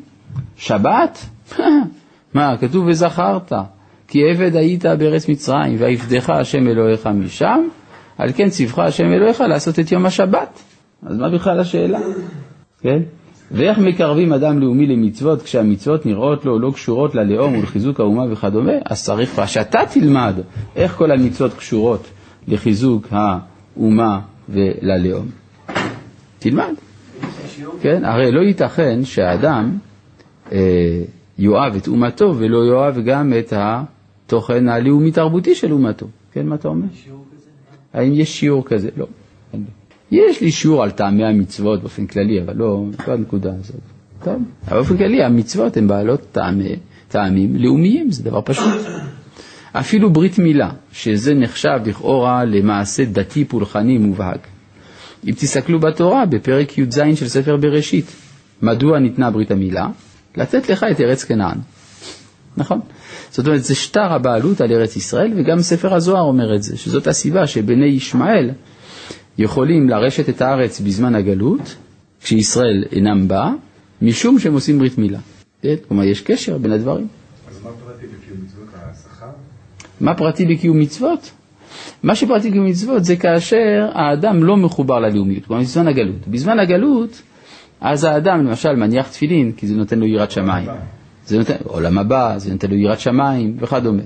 שבת? 0.56 1.26
מה, 2.34 2.56
כתוב 2.60 2.86
וזכרת 2.86 3.52
כי 4.08 4.18
עבד 4.30 4.56
היית 4.56 4.84
בארץ 4.84 5.28
מצרים 5.28 5.76
ויפדך 5.78 6.30
השם 6.30 6.68
אלוהיך 6.68 7.06
משם 7.06 7.60
על 8.18 8.32
כן 8.32 8.48
ציווך 8.48 8.78
השם 8.78 9.04
אלוהיך 9.04 9.40
לעשות 9.40 9.78
את 9.78 9.92
יום 9.92 10.06
השבת. 10.06 10.62
אז 11.06 11.18
מה 11.18 11.28
בכלל 11.28 11.60
השאלה? 11.60 11.98
כן? 12.80 12.98
ואיך 13.50 13.78
מקרבים 13.78 14.32
אדם 14.32 14.58
לאומי 14.58 14.86
למצוות 14.86 15.42
כשהמצוות 15.42 16.06
נראות 16.06 16.44
לו 16.44 16.58
לא 16.58 16.70
קשורות 16.74 17.14
ללאום 17.14 17.58
ולחיזוק 17.58 18.00
האומה 18.00 18.32
וכדומה? 18.32 18.72
אז 18.84 19.04
צריך 19.04 19.40
שאתה 19.46 19.80
תלמד 19.92 20.34
איך 20.76 20.92
כל 20.92 21.10
המצוות 21.10 21.54
קשורות 21.54 22.06
לחיזוק 22.48 23.06
האומה 23.10 24.20
וללאום. 24.48 25.26
תלמד. 26.38 26.74
כן? 27.80 28.04
הרי 28.04 28.32
לא 28.32 28.40
ייתכן 28.40 29.04
שהאדם 29.04 29.78
אה, 30.52 30.58
יאהב 31.42 31.76
את 31.76 31.88
אומתו 31.88 32.34
ולא 32.38 32.66
יאהב 32.66 33.04
גם 33.04 33.32
את 33.38 33.52
התוכן 33.56 34.68
הלאומי-תרבותי 34.68 35.54
של 35.54 35.72
אומתו. 35.72 36.06
כן, 36.32 36.46
מה 36.46 36.54
אתה 36.54 36.68
אומר? 36.68 36.86
האם 37.92 38.12
יש 38.14 38.40
שיעור 38.40 38.64
כזה? 38.64 38.88
לא. 38.96 39.06
יש 40.10 40.40
לי 40.40 40.50
שיעור 40.50 40.82
על 40.82 40.90
טעמי 40.90 41.24
המצוות 41.24 41.80
באופן 41.80 42.06
כללי, 42.06 42.42
אבל 42.42 42.56
לא, 42.56 42.84
לא 43.08 43.12
הנקודה 43.12 43.52
הזאת. 43.60 43.80
טוב, 44.24 44.42
אבל 44.68 44.76
באופן 44.76 44.96
כללי 44.96 45.22
המצוות 45.22 45.76
הן 45.76 45.88
בעלות 45.88 46.20
טעמי, 46.32 46.76
טעמים 47.08 47.56
לאומיים, 47.56 48.10
זה 48.10 48.22
דבר 48.22 48.40
פשוט. 48.44 48.72
אפילו 49.72 50.10
ברית 50.10 50.38
מילה, 50.38 50.70
שזה 50.92 51.34
נחשב 51.34 51.80
לכאורה 51.86 52.44
למעשה 52.44 53.04
דתי 53.04 53.44
פולחני 53.44 53.98
מובהק. 53.98 54.46
אם 55.26 55.32
תסתכלו 55.32 55.80
בתורה, 55.80 56.26
בפרק 56.26 56.78
י"ז 56.78 57.00
של 57.14 57.28
ספר 57.28 57.56
בראשית, 57.56 58.12
מדוע 58.62 58.98
ניתנה 58.98 59.30
ברית 59.30 59.50
המילה? 59.50 59.88
לתת 60.36 60.68
לך 60.70 60.86
את 60.90 61.00
ארץ 61.00 61.24
כנען. 61.24 61.58
נכון? 62.56 62.80
זאת 63.30 63.46
אומרת, 63.46 63.64
זה 63.64 63.74
שטר 63.74 64.12
הבעלות 64.12 64.60
על 64.60 64.72
ארץ 64.72 64.96
ישראל, 64.96 65.32
וגם 65.36 65.62
ספר 65.62 65.94
הזוהר 65.94 66.22
אומר 66.22 66.54
את 66.56 66.62
זה, 66.62 66.76
שזאת 66.76 67.06
הסיבה 67.06 67.46
שבני 67.46 67.86
ישמעאל 67.86 68.50
יכולים 69.38 69.88
לרשת 69.88 70.28
את 70.28 70.42
הארץ 70.42 70.80
בזמן 70.80 71.14
הגלות, 71.14 71.76
כשישראל 72.22 72.84
אינם 72.92 73.28
בה, 73.28 73.52
משום 74.02 74.38
שהם 74.38 74.54
עושים 74.54 74.78
ברית 74.78 74.98
מילה. 74.98 75.18
כן? 75.62 75.74
כלומר, 75.88 76.04
יש 76.04 76.20
קשר 76.20 76.58
בין 76.58 76.72
הדברים. 76.72 77.06
אז 77.50 77.62
מה 77.62 77.70
פרטי 77.74 78.06
בקיום 78.06 78.38
מצוות? 78.44 78.68
השכר? 78.74 79.26
מה 80.00 80.14
פרטי 80.14 80.44
בקיום 80.44 80.78
מצוות? 80.78 81.30
מה 82.02 82.14
שפרטי 82.14 82.50
בקיום 82.50 82.66
מצוות 82.66 83.04
זה 83.04 83.16
כאשר 83.16 83.90
האדם 83.92 84.44
לא 84.44 84.56
מחובר 84.56 85.00
ללאומיות, 85.00 85.46
כלומר 85.46 85.62
בזמן 85.62 85.88
הגלות. 85.88 86.28
בזמן 86.28 86.58
הגלות, 86.58 87.22
אז 87.82 88.04
האדם 88.04 88.46
למשל 88.46 88.72
מניח 88.72 89.08
תפילין, 89.08 89.52
כי 89.52 89.66
זה 89.66 89.74
נותן 89.74 89.98
לו 89.98 90.06
יראת 90.06 90.30
שמיים. 90.30 90.68
זה 91.26 91.38
נותן, 91.38 91.56
עולם 91.64 91.98
הבא, 91.98 92.34
זה 92.38 92.52
נותן 92.52 92.70
לו 92.70 92.76
יראת 92.76 93.00
שמיים 93.00 93.56
וכדומה. 93.60 94.02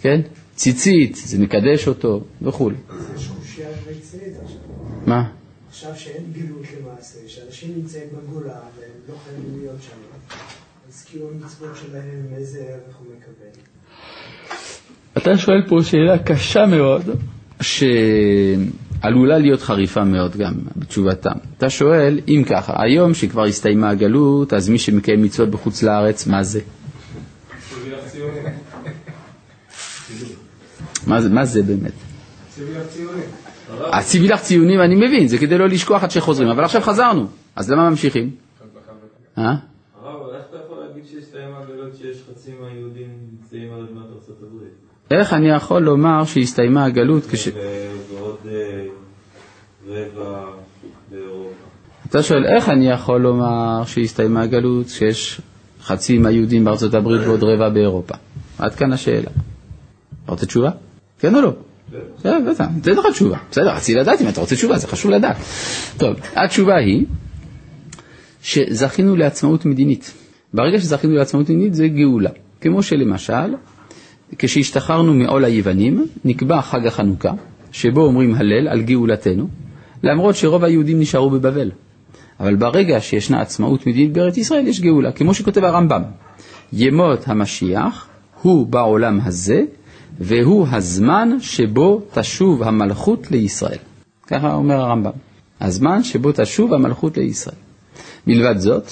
כן? 0.00 0.20
ציצית, 0.54 1.14
זה 1.16 1.38
מקדש 1.38 1.88
אותו 1.88 2.20
וכולי. 2.42 2.76
זה 2.98 3.20
שורשי 3.20 3.62
הרצינית 3.64 4.34
עכשיו. 4.44 4.58
מה? 5.06 5.28
עכשיו 5.68 5.90
שאין 5.96 6.24
גלות 6.32 6.66
למעשה, 6.80 7.18
שאנשים 7.26 7.74
נמצאים 7.76 8.04
בגולה 8.12 8.52
והם 8.52 8.90
לא 9.08 9.14
חייבים 9.24 9.60
להיות 9.60 9.82
שם, 9.82 9.96
אז 10.88 11.04
כאילו 11.04 11.30
המצוות 11.30 11.76
שלהם, 11.76 12.26
איזה 12.36 12.58
ערך 12.58 12.96
הוא 12.98 13.06
מקבל? 13.16 13.62
אתה 15.18 15.38
שואל 15.38 15.62
פה 15.68 15.76
שאלה 15.82 16.18
קשה 16.18 16.66
מאוד, 16.66 17.02
שעלולה 19.02 19.38
להיות 19.38 19.62
חריפה 19.62 20.04
מאוד 20.04 20.36
גם 20.36 20.54
בתשובתם. 20.76 21.32
אתה 21.58 21.70
שואל, 21.70 22.20
אם 22.28 22.42
ככה, 22.48 22.72
היום 22.82 23.14
שכבר 23.14 23.44
הסתיימה 23.44 23.90
הגלות, 23.90 24.52
אז 24.52 24.68
מי 24.68 24.78
שמקיים 24.78 25.22
מצוות 25.22 25.48
בחוץ 25.50 25.82
לארץ, 25.82 26.26
מה 26.26 26.42
זה? 26.42 26.60
מה 31.06 31.20
זה, 31.20 31.28
מה 31.28 31.44
זה 31.44 31.62
באמת? 31.62 31.92
הציבי 33.92 34.28
לך 34.28 34.40
ציונים 34.40 34.80
אני 34.80 34.94
מבין, 34.94 35.28
זה 35.28 35.38
כדי 35.38 35.58
לא 35.58 35.68
לשכוח 35.68 36.04
עד 36.04 36.10
שחוזרים, 36.10 36.48
אבל 36.48 36.64
עכשיו 36.64 36.80
חזרנו, 36.80 37.26
אז 37.56 37.70
למה 37.70 37.90
ממשיכים? 37.90 38.30
אה? 39.38 39.44
הרב, 39.44 40.34
איך 40.34 40.44
אתה 40.50 40.56
יכול 40.64 40.78
להגיד 40.86 41.02
שהסתיים 41.12 41.54
הגלות 41.54 41.96
שיש 41.96 42.16
חצי 42.30 42.50
מהיהודים 42.60 43.08
נמצאים 43.30 43.72
על 43.72 43.80
אדמת 43.80 44.06
ארצות 44.14 44.36
הברית? 44.42 44.72
איך 45.10 45.32
אני 45.32 45.48
יכול 45.50 45.82
לומר 45.82 46.24
שהסתיימה 46.24 46.84
הגלות 46.84 47.26
כש... 47.30 47.48
רבע 49.92 50.44
באירופה. 51.10 51.54
אתה 52.08 52.22
שואל, 52.22 52.44
איך 52.46 52.68
אני 52.68 52.90
יכול 52.90 53.20
לומר 53.20 53.82
שהסתיימה 53.86 54.42
הגלות 54.42 54.86
כשיש 54.86 55.40
חצי 55.82 56.18
מהיהודים 56.18 56.64
בארצות 56.64 56.94
הברית 56.94 57.20
ועוד 57.20 57.42
רבע 57.44 57.68
באירופה? 57.68 58.14
עד 58.58 58.74
כאן 58.74 58.92
השאלה. 58.92 59.30
רוצה 60.26 60.46
תשובה? 60.46 60.70
כן 61.18 61.34
או 61.34 61.40
לא? 61.40 61.52
בסדר, 62.18 62.38
בטח, 62.50 62.64
אתן 62.80 62.90
לך 62.90 63.06
תשובה. 63.12 63.36
בסדר, 63.50 63.74
רציתי 63.74 63.98
לדעת 63.98 64.20
אם 64.20 64.28
אתה 64.28 64.40
רוצה 64.40 64.54
תשובה, 64.54 64.78
זה 64.78 64.86
חשוב 64.88 65.10
לדעת. 65.10 65.36
טוב, 65.96 66.16
התשובה 66.36 66.76
היא 66.76 67.06
שזכינו 68.42 69.16
לעצמאות 69.16 69.64
מדינית. 69.64 70.12
ברגע 70.54 70.80
שזכינו 70.80 71.14
לעצמאות 71.14 71.50
מדינית 71.50 71.74
זה 71.74 71.88
גאולה. 71.88 72.30
כמו 72.60 72.82
שלמשל, 72.82 73.54
כשהשתחררנו 74.38 75.14
מעול 75.14 75.44
היוונים, 75.44 76.06
נקבע 76.24 76.62
חג 76.62 76.86
החנוכה, 76.86 77.32
שבו 77.72 78.00
אומרים 78.00 78.34
הלל 78.34 78.68
על 78.68 78.82
גאולתנו, 78.82 79.48
למרות 80.02 80.36
שרוב 80.36 80.64
היהודים 80.64 81.00
נשארו 81.00 81.30
בבבל. 81.30 81.70
אבל 82.40 82.56
ברגע 82.56 83.00
שישנה 83.00 83.40
עצמאות 83.40 83.86
מדינית 83.86 84.12
בארץ 84.12 84.36
ישראל, 84.36 84.66
יש 84.66 84.80
גאולה, 84.80 85.12
כמו 85.12 85.34
שכותב 85.34 85.64
הרמב"ם. 85.64 86.02
ימות 86.72 87.28
המשיח 87.28 88.08
הוא 88.42 88.66
בעולם 88.66 89.20
הזה, 89.24 89.64
והוא 90.20 90.66
הזמן 90.70 91.36
שבו 91.40 92.02
תשוב 92.14 92.62
המלכות 92.62 93.30
לישראל. 93.30 93.78
ככה 94.26 94.54
אומר 94.54 94.74
הרמב"ם. 94.74 95.10
הזמן 95.60 96.04
שבו 96.04 96.30
תשוב 96.34 96.74
המלכות 96.74 97.16
לישראל. 97.16 97.56
מלבד 98.26 98.58
זאת, 98.58 98.90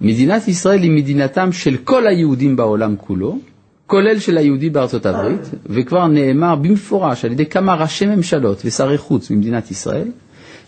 מדינת 0.00 0.48
ישראל 0.48 0.82
היא 0.82 0.90
מדינתם 0.90 1.52
של 1.52 1.76
כל 1.76 2.06
היהודים 2.06 2.56
בעולם 2.56 2.96
כולו, 2.96 3.38
כולל 3.86 4.18
של 4.18 4.38
היהודי 4.38 4.70
בארצות 4.70 5.06
הברית, 5.06 5.40
וכבר 5.66 6.06
נאמר 6.06 6.54
במפורש 6.54 7.24
על 7.24 7.32
ידי 7.32 7.46
כמה 7.46 7.74
ראשי 7.74 8.06
ממשלות 8.06 8.62
ושרי 8.64 8.98
חוץ 8.98 9.30
ממדינת 9.30 9.70
ישראל, 9.70 10.08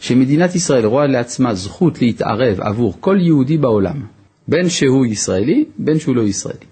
שמדינת 0.00 0.54
ישראל 0.54 0.86
רואה 0.86 1.06
לעצמה 1.06 1.54
זכות 1.54 2.02
להתערב 2.02 2.60
עבור 2.60 2.94
כל 3.00 3.16
יהודי 3.20 3.58
בעולם, 3.58 4.06
בין 4.48 4.68
שהוא 4.68 5.06
ישראלי, 5.06 5.64
בין 5.78 5.98
שהוא 5.98 6.16
לא 6.16 6.22
ישראלי. 6.22 6.66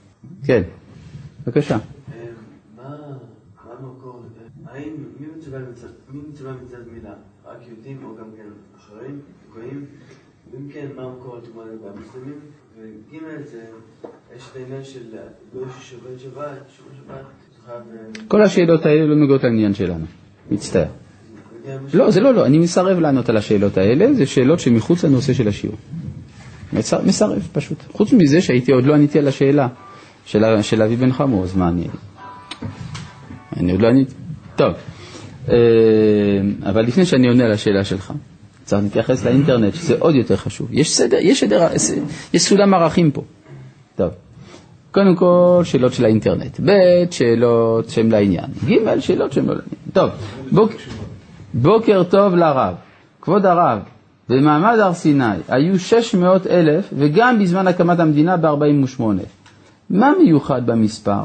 כן, 0.45 0.63
בבקשה. 1.47 1.79
גם 10.55 10.71
כן 10.71 10.75
כן, 10.75 10.87
מה 10.97 11.03
המקור 11.03 11.37
לדוגמה 11.37 11.63
לגבי 11.65 11.89
המוסלמים? 11.89 12.41
וג' 12.79 13.45
זה, 13.45 13.67
יש 14.37 14.43
את 14.53 14.57
העניין 14.57 14.85
של 14.85 15.01
גוי 15.55 15.65
ששובל 15.81 16.11
שבת, 16.19 16.35
שומר 16.77 16.89
שבת, 16.97 17.25
זה 17.57 17.67
חייב... 17.67 18.29
כל 18.29 18.43
השאלות 18.43 18.87
האלה 18.87 19.07
לא 19.07 19.15
נוגעות 19.17 19.45
לעניין 19.45 19.75
שלנו, 19.75 20.05
מצטער. 20.51 20.85
לא, 21.95 22.11
זה 22.11 22.21
לא, 22.21 22.35
לא, 22.35 22.47
אני 22.47 22.59
מסרב 22.59 22.99
לענות 22.99 23.29
על 23.29 23.37
השאלות 23.37 23.77
האלה, 23.79 24.15
זה 24.15 24.27
שאלות 24.27 24.61
שמחוץ 24.61 25.05
לנושא 25.05 25.33
של 25.33 25.49
השיעור. 25.49 25.77
מסר- 26.73 27.03
מסרב 27.07 27.49
פשוט. 27.53 27.79
חוץ 27.93 28.13
מזה 28.13 28.41
שהייתי 28.43 28.73
עוד 28.73 28.85
לא 28.85 28.95
עניתי 28.95 29.19
על 29.19 29.29
השאלה 29.29 29.69
של, 30.27 30.63
של 30.63 30.83
אבי 30.83 30.97
בן 30.97 31.13
חמו, 31.13 31.43
אז 31.45 31.57
מה 31.57 31.69
אני... 31.69 31.87
אני 33.57 33.73
עוד 33.73 33.81
לא 33.83 33.89
עניתי. 33.89 34.15
טוב, 34.57 34.73
אה, 35.49 35.55
אבל 36.71 36.83
לפני 36.83 37.07
שאני 37.07 37.29
עונה 37.29 37.45
על 37.45 37.53
השאלה 37.53 37.85
שלך, 37.85 38.13
צריך 38.65 38.83
להתייחס 38.83 39.25
לאינטרנט, 39.25 39.75
שזה 39.75 39.95
עוד 39.99 40.15
יותר 40.15 40.37
חשוב. 40.37 40.69
יש 40.71 40.97
סדר, 40.97 41.17
יש 41.21 41.41
סדר, 41.41 41.69
יש 42.35 42.43
סולם 42.43 42.75
ערכים 42.75 43.11
פה. 43.11 43.23
טוב, 43.97 44.11
קודם 44.93 45.17
כל 45.17 45.61
שאלות 45.65 45.93
של 45.93 46.05
האינטרנט, 46.05 46.61
ב' 46.65 46.71
שאלות 47.11 47.89
שהן 47.91 48.11
לעניין, 48.11 48.45
ג' 48.69 48.99
שאלות 49.01 49.33
שהן 49.33 49.45
לא 49.47 49.55
לעניין. 49.55 49.75
טוב, 49.93 50.11
בוק, 50.53 50.73
בוקר 51.55 52.03
טוב 52.03 52.35
לרב. 52.35 52.75
כבוד 53.21 53.47
הרב, 53.47 53.79
במעמד 54.29 54.79
הר 54.79 54.93
סיני 54.95 55.25
היו 55.49 55.79
600 55.79 56.47
אלף 56.47 56.89
וגם 56.99 57.39
בזמן 57.39 57.67
הקמת 57.69 58.01
המדינה 58.01 58.37
ב-48. 58.37 59.03
מה 59.91 60.13
מיוחד 60.23 60.67
במספר? 60.67 61.23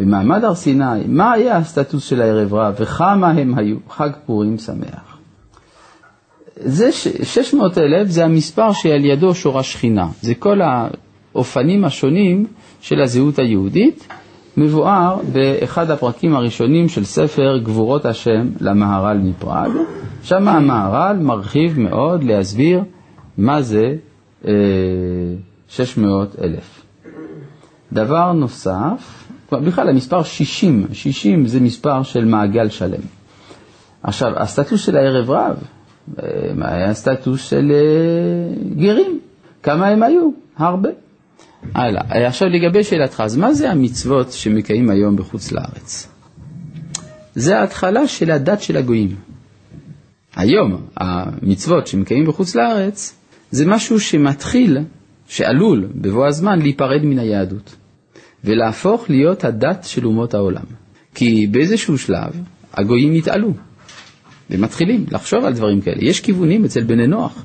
במעמד 0.00 0.44
הר 0.44 0.54
סיני, 0.54 0.84
מה 1.06 1.32
היה 1.32 1.56
הסטטוס 1.56 2.04
של 2.04 2.22
הערב 2.22 2.54
רב 2.54 2.74
וכמה 2.78 3.28
הם 3.30 3.58
היו? 3.58 3.76
חג 3.90 4.10
פורים 4.26 4.58
שמח. 4.58 5.18
זה 6.56 6.92
ש- 6.92 7.08
600 7.22 7.78
אלף 7.78 8.08
זה 8.08 8.24
המספר 8.24 8.72
שעל 8.72 9.04
ידו 9.04 9.34
שורש 9.34 9.72
שכינה. 9.72 10.06
זה 10.22 10.34
כל 10.34 10.60
האופנים 11.34 11.84
השונים 11.84 12.46
של 12.80 13.00
הזהות 13.00 13.38
היהודית, 13.38 14.08
מבואר 14.56 15.16
באחד 15.32 15.90
הפרקים 15.90 16.34
הראשונים 16.36 16.88
של 16.88 17.04
ספר 17.04 17.58
גבורות 17.58 18.04
השם 18.04 18.48
למהר"ל 18.60 19.18
מפראג. 19.18 19.70
שם 20.22 20.48
המהר"ל 20.48 21.16
מרחיב 21.16 21.80
מאוד 21.80 22.24
להסביר 22.24 22.82
מה 23.38 23.62
זה 23.62 23.94
אה, 24.46 24.52
600 25.68 26.36
אלף. 26.42 26.82
דבר 27.92 28.32
נוסף, 28.32 29.28
בכלל 29.52 29.88
המספר 29.88 30.22
60, 30.22 30.86
60 30.92 31.46
זה 31.46 31.60
מספר 31.60 32.02
של 32.02 32.24
מעגל 32.24 32.68
שלם. 32.68 33.00
עכשיו, 34.02 34.32
הסטטוס 34.36 34.84
של 34.84 34.96
הערב 34.96 35.30
רב, 35.30 35.56
אה, 36.22 36.26
היה 36.60 36.94
סטטוס 36.94 37.48
של 37.48 37.72
אה, 37.72 38.74
גרים. 38.76 39.20
כמה 39.62 39.86
הם 39.86 40.02
היו? 40.02 40.30
הרבה. 40.56 40.88
הלאה. 41.74 42.02
אה, 42.14 42.26
עכשיו 42.26 42.48
לגבי 42.48 42.84
שאלתך, 42.84 43.22
אז 43.24 43.36
מה 43.36 43.54
זה 43.54 43.70
המצוות 43.70 44.32
שמקיים 44.32 44.90
היום 44.90 45.16
בחוץ 45.16 45.52
לארץ? 45.52 46.08
זה 47.34 47.58
ההתחלה 47.58 48.08
של 48.08 48.30
הדת 48.30 48.62
של 48.62 48.76
הגויים. 48.76 49.14
היום 50.36 50.86
המצוות 50.96 51.86
שמקיימים 51.86 52.26
בחוץ 52.26 52.54
לארץ 52.54 53.16
זה 53.50 53.66
משהו 53.66 54.00
שמתחיל, 54.00 54.78
שעלול 55.28 55.88
בבוא 55.94 56.26
הזמן 56.26 56.58
להיפרד 56.58 57.02
מן 57.04 57.18
היהדות, 57.18 57.76
ולהפוך 58.44 59.10
להיות 59.10 59.44
הדת 59.44 59.84
של 59.84 60.06
אומות 60.06 60.34
העולם. 60.34 60.64
כי 61.14 61.46
באיזשהו 61.46 61.98
שלב 61.98 62.32
הגויים 62.74 63.14
יתעלו, 63.14 63.52
ומתחילים 64.50 65.06
לחשוב 65.10 65.44
על 65.44 65.52
דברים 65.52 65.80
כאלה. 65.80 65.98
יש 66.00 66.20
כיוונים 66.20 66.64
אצל 66.64 66.84
בני 66.84 67.06
נוח, 67.06 67.44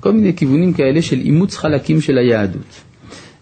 כל 0.00 0.12
מיני 0.12 0.36
כיוונים 0.36 0.72
כאלה 0.72 1.02
של 1.02 1.18
אימוץ 1.18 1.56
חלקים 1.56 2.00
של 2.00 2.18
היהדות. 2.18 2.80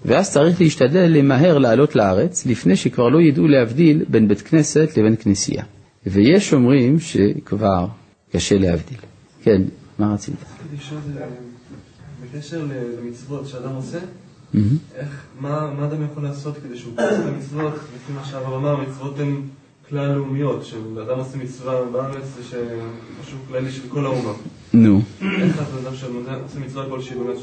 ואז 0.04 0.32
צריך 0.32 0.60
להשתדל 0.60 1.06
למהר 1.06 1.58
לעלות 1.58 1.96
לארץ, 1.96 2.46
לפני 2.46 2.76
שכבר 2.76 3.08
לא 3.08 3.20
ידעו 3.20 3.48
להבדיל 3.48 4.04
בין 4.08 4.28
בית 4.28 4.42
כנסת 4.42 4.96
לבין 4.96 5.16
כנסייה. 5.20 5.64
ויש 6.06 6.52
אומרים 6.52 7.00
שכבר 7.00 7.86
קשה 8.32 8.58
להבדיל. 8.58 8.98
כן, 9.42 9.62
מה 9.98 10.14
רצית? 10.14 10.34
אה, 10.92 11.26
בקשר 12.22 12.66
למצוות 13.02 13.48
שאדם 13.48 13.74
עושה. 13.74 13.98
איך, 14.94 15.24
מה 15.40 15.74
מה 15.78 15.86
אדם 15.86 16.04
יכול 16.04 16.22
לעשות 16.22 16.56
כדי 16.64 16.78
שהוא 16.78 16.92
יעשה 16.98 17.20
את 17.20 17.34
המצוות, 17.34 17.74
לפי 17.74 18.12
מה 18.12 18.24
שהרב 18.24 18.52
אמר, 18.52 18.76
מצוות 18.76 19.18
הן 19.18 19.40
כלל 19.88 20.14
לאומיות, 20.14 20.64
שאדם 20.64 21.18
עושה 21.18 21.38
מצווה 21.38 21.84
בארץ 21.92 22.24
זה 22.50 22.76
משהו 23.20 23.38
כללי 23.48 23.72
של 23.72 23.82
כל 23.88 24.04
האומה. 24.04 24.32
נו, 24.72 25.00
איך 25.22 25.58
אדם 25.58 25.96
שעושה 25.96 26.58
מצווה 26.66 26.88
כלשהי 26.88 27.16
באמת 27.16 27.38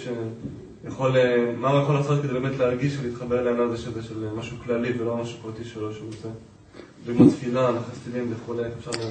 שיכול, 0.84 1.17
אה, 1.17 1.53
מה 1.57 1.69
הוא 1.69 1.82
יכול 1.82 1.95
לעשות 1.95 2.23
כדי 2.23 2.34
באמת 2.34 2.59
להרגיש 2.59 2.97
ולהתחבר 3.01 3.43
לעניין 3.43 3.69
הזה 3.69 3.77
שזה 3.77 4.03
של 4.03 4.15
משהו 4.38 4.57
כללי 4.65 4.89
ולא 4.99 5.17
משהו 5.17 5.38
פרטי 5.41 5.63
שלו 5.63 5.93
שהוא 5.93 6.09
עושה? 6.09 6.27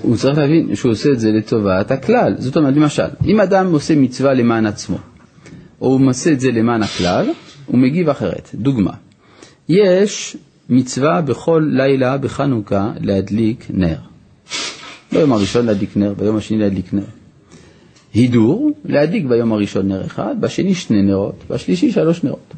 הוא 0.02 0.16
צריך 0.16 0.38
להבין 0.38 0.74
שהוא 0.74 0.92
עושה 0.92 1.08
את 1.12 1.20
זה 1.20 1.30
לטובת 1.30 1.90
הכלל. 1.90 2.34
זאת 2.38 2.56
אומרת, 2.56 2.74
למשל, 2.76 3.06
אם 3.26 3.40
אדם 3.40 3.72
עושה 3.72 3.96
מצווה 3.96 4.34
למען 4.34 4.66
עצמו, 4.66 4.98
או 5.80 5.86
הוא 5.86 6.10
עושה 6.10 6.32
את 6.32 6.40
זה 6.40 6.50
למען 6.50 6.82
הכלל, 6.82 7.30
הוא 7.66 7.78
מגיב 7.78 8.08
אחרת. 8.08 8.50
דוגמה, 8.54 8.92
יש 9.68 10.36
מצווה 10.68 11.20
בכל 11.20 11.66
לילה 11.72 12.18
בחנוכה 12.18 12.92
להדליק 13.00 13.66
נר. 13.70 13.98
ביום 15.12 15.32
הראשון 15.32 15.66
להדליק 15.66 15.96
נר, 15.96 16.14
ביום 16.14 16.36
השני 16.36 16.58
להדליק 16.58 16.94
נר. 16.94 17.17
הידור, 18.14 18.70
להדליק 18.84 19.24
ביום 19.24 19.52
הראשון 19.52 19.88
נר 19.88 20.06
אחד, 20.06 20.34
בשני 20.40 20.74
שני 20.74 21.02
נרות, 21.02 21.44
בשלישי 21.50 21.92
שלוש 21.92 22.24
נרות. 22.24 22.54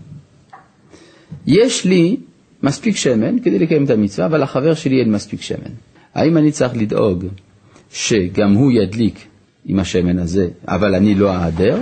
יש 1.46 1.84
לי 1.84 2.16
מספיק 2.62 2.96
שמן 2.96 3.38
כדי 3.38 3.59
לקיים 3.59 3.84
את 3.84 3.90
המצווה, 3.90 4.26
אבל 4.26 4.42
לחבר 4.42 4.74
שלי 4.74 5.01
אין 5.01 5.12
מספיק 5.12 5.42
שמן. 5.42 5.72
האם 6.14 6.36
אני 6.36 6.53
צריך 6.53 6.76
לדאוג 6.76 7.24
שגם 7.92 8.53
הוא 8.53 8.72
ידליק 8.72 9.26
עם 9.66 9.78
השמן 9.78 10.18
הזה, 10.18 10.48
אבל 10.68 10.94
אני 10.94 11.14
לא 11.14 11.32
אהדר, 11.32 11.78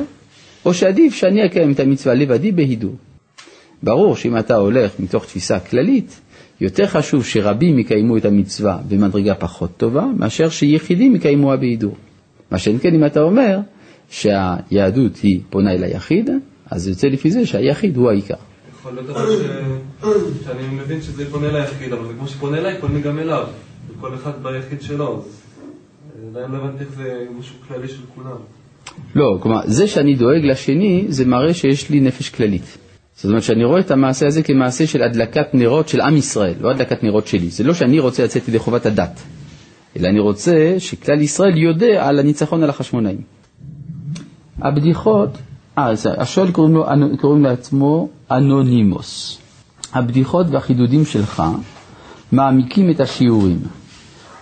או 0.65 0.75
שעדיף 0.75 1.15
שאני 1.15 1.47
אקיים 1.47 1.73
את 1.73 1.81
המצווה 1.81 2.15
לבדי 2.15 2.53
בהידור? 2.53 2.95
ברור 3.83 4.17
שאם 4.17 4.39
אתה 4.39 4.57
הולך 4.57 5.01
מתוך 5.01 5.25
תפיסה 5.25 5.61
כללית, 5.61 6.21
יותר 6.61 6.87
חשוב 6.87 7.25
שרבים 7.25 7.79
יקיימו 7.79 8.17
את 8.17 8.25
המצווה 8.25 8.79
במדרגה 8.89 9.35
פחות 9.35 9.71
טובה, 9.77 10.07
מאשר 10.17 10.49
שיחידים 10.49 11.17
יקיימוה 11.17 11.57
בהידור. 11.57 11.97
מה 12.51 12.59
שאין 12.59 12.79
כן 12.79 12.95
אם 12.95 13.05
אתה 13.07 13.21
אומר 13.21 13.59
שהיהדות 14.11 15.17
היא 15.17 15.41
פונה 15.51 15.73
אל 15.73 15.85
היחיד, 15.85 16.31
אז 16.71 16.83
זה 16.83 16.91
יוצא 16.91 17.07
לפי 17.07 17.31
זה 17.31 17.47
שהיחיד 17.47 17.97
הוא 17.97 18.11
העיקר. 18.11 18.35
יכול 18.79 18.93
להיות 18.93 19.11
אבל 19.11 19.27
ש... 20.03 20.45
שאני 20.45 20.63
מבין 20.73 21.03
שזה 21.03 21.31
פונה 21.31 21.53
ליחיד, 21.53 21.93
אבל 21.93 22.07
זה 22.07 22.13
כמו 22.19 22.29
שפונה 22.29 22.59
אליי, 22.59 22.81
פונה 22.81 23.01
גם 23.01 23.19
אליו. 23.19 23.47
וכל 23.91 24.15
אחד 24.15 24.43
ביחיד 24.43 24.83
שלו, 24.83 25.23
אה, 26.37 26.47
לא 26.49 26.57
הבנתי 26.57 26.85
איך 26.85 26.93
זה 26.97 27.25
משהו 27.39 27.55
כללי 27.69 27.89
של 27.89 28.03
כולם. 28.15 28.37
לא, 29.15 29.39
כלומר, 29.43 29.61
זה 29.65 29.87
שאני 29.87 30.15
דואג 30.15 30.45
לשני, 30.45 31.05
זה 31.09 31.25
מראה 31.25 31.55
שיש 31.55 31.91
לי 31.91 32.01
נפש 32.01 32.31
כללית. 32.31 32.79
זאת 33.15 33.25
אומרת 33.25 33.43
שאני 33.43 33.65
רואה 33.65 33.81
את 33.81 33.91
המעשה 33.91 34.27
הזה 34.27 34.43
כמעשה 34.43 34.87
של 34.87 35.03
הדלקת 35.03 35.55
נרות 35.55 35.89
של 35.89 36.01
עם 36.01 36.17
ישראל, 36.17 36.55
לא 36.61 36.71
הדלקת 36.71 37.03
נרות 37.03 37.27
שלי. 37.27 37.49
זה 37.49 37.65
לא 37.65 37.75
שאני 37.75 37.99
רוצה 37.99 38.25
לצאת 38.25 38.49
ידי 38.49 38.59
חובת 38.59 38.87
הדת, 38.87 39.23
אלא 39.99 40.09
אני 40.09 40.21
רוצה 40.21 40.75
שכלל 40.79 41.21
ישראל 41.21 41.59
יודע 41.59 42.09
על 42.09 42.19
הניצחון 42.19 42.63
על 42.63 42.71
החשמונאים. 42.71 43.21
הבדיחות, 44.59 45.39
אה, 45.79 45.93
השואל 46.19 46.51
קוראים, 46.53 46.75
לו, 46.75 46.87
קוראים 47.21 47.45
לעצמו 47.45 48.09
אנונימוס. 48.31 49.39
הבדיחות 49.93 50.47
והחידודים 50.51 51.05
שלך 51.05 51.43
מעמיקים 52.33 52.91
את 52.91 53.01
השיעורים 53.01 53.59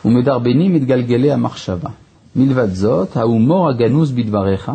ומדרבנים 0.04 0.76
את 0.76 0.84
גלגלי 0.84 1.32
המחשבה. 1.32 1.90
מלבד 2.36 2.74
זאת, 2.74 3.16
ההומור 3.16 3.68
הגנוז 3.68 4.12
בדבריך 4.12 4.72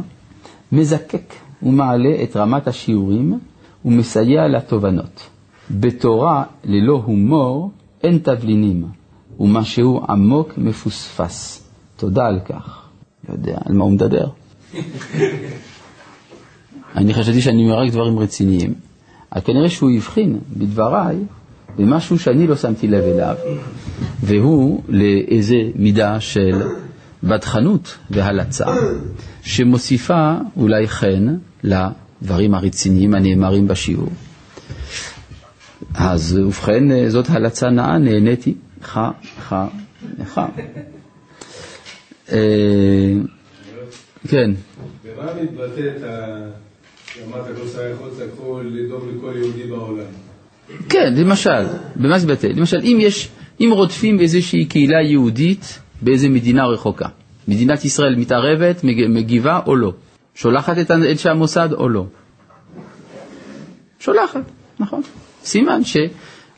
מזקק 0.71 1.34
ומעלה 1.63 2.23
את 2.23 2.38
רמת 2.38 2.67
השיעורים 2.67 3.39
ומסייע 3.86 4.47
לתובנות. 4.47 5.29
בתורה 5.71 6.43
ללא 6.63 7.01
הומור 7.05 7.71
אין 8.03 8.17
תבלינים, 8.17 8.86
ומשהו 9.42 10.02
עמוק 10.10 10.54
מפוספס. 10.58 11.64
תודה 11.98 12.26
על 12.26 12.39
כך. 12.50 12.82
לא 13.30 13.34
יודע 13.34 13.58
על 13.66 13.74
מה 13.74 13.84
הוא 13.84 13.92
מדבר. 13.92 14.28
אני 16.96 17.14
חשבתי 17.14 17.42
שאני 17.42 17.64
אומר 17.64 17.80
רק 17.80 17.92
דברים 17.92 18.20
רציניים, 18.20 18.74
אבל 19.32 19.42
כנראה 19.42 19.70
שהוא 19.70 19.92
הבחין 19.92 20.39
בדבריי 20.58 21.18
במשהו 21.78 22.20
שאני 22.20 22.48
לא 22.48 22.56
שמתי 22.56 22.88
לב 22.88 23.04
אליו, 23.04 23.36
והוא 24.24 24.82
לאיזה 24.88 25.56
מידה 25.76 26.20
של 26.20 26.62
בדחנות 27.24 27.98
והלצה, 28.10 28.66
שמוסיפה 29.42 30.34
אולי 30.58 30.88
חן 30.88 31.36
לדברים 31.64 32.54
הרציניים 32.54 33.14
הנאמרים 33.14 33.68
בשיעור. 33.68 34.10
אז 35.94 36.38
ובכן, 36.38 37.10
זאת 37.10 37.30
הלצה 37.30 37.70
נאה, 37.70 37.98
נהניתי, 37.98 38.54
חה, 38.82 39.11
חה, 39.39 39.67
חה. 40.25 40.47
כן. 44.27 44.51
במה 45.05 45.32
מתבטאת, 45.43 46.01
אמרת 47.27 47.45
לא 47.59 47.67
שר 47.73 47.97
חוץ 47.97 48.13
הכל, 48.19 48.65
לדאוג 48.71 49.03
לכל 49.15 49.34
יהודי 49.38 49.63
בעולם? 49.63 50.05
כן, 50.89 51.13
למשל, 51.17 51.63
במה 51.95 52.19
זה 52.19 52.27
מתבטא? 52.27 52.47
למשל, 52.47 52.79
אם 52.84 52.97
יש, 53.01 53.29
אם 53.59 53.69
רודפים 53.73 54.19
איזושהי 54.19 54.65
קהילה 54.65 55.01
יהודית 55.01 55.79
באיזו 56.01 56.29
מדינה 56.29 56.65
רחוקה, 56.65 57.07
מדינת 57.47 57.86
ישראל 57.86 58.15
מתערבת, 58.15 58.84
מג- 58.84 59.07
מגיבה 59.09 59.59
או 59.65 59.75
לא? 59.75 59.93
שולחת 60.36 60.77
את 60.79 60.91
אנשי 60.91 61.29
המוסד 61.29 61.69
או 61.73 61.89
לא? 61.89 62.05
שולחת, 63.99 64.41
נכון. 64.79 65.01
סימן 65.43 65.82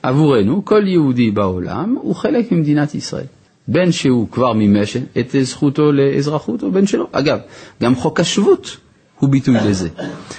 שעבורנו 0.06 0.66
כל 0.66 0.88
יהודי 0.88 1.32
בעולם 1.32 1.96
הוא 2.02 2.16
חלק 2.16 2.52
ממדינת 2.52 2.96
ישראל. 2.96 3.26
בין 3.68 3.92
שהוא 3.92 4.28
כבר 4.32 4.54
מימש 4.54 4.98
את 4.98 5.36
זכותו 5.42 5.92
לאזרחות 5.92 6.64
או 6.64 6.72
בין 6.72 6.88
שלא. 6.88 7.08
אגב, 7.12 7.40
גם 7.82 7.96
חוק 7.96 8.20
השבות 8.20 8.78
הוא 9.20 9.30
ביטוי 9.30 9.56
לזה. 9.56 9.90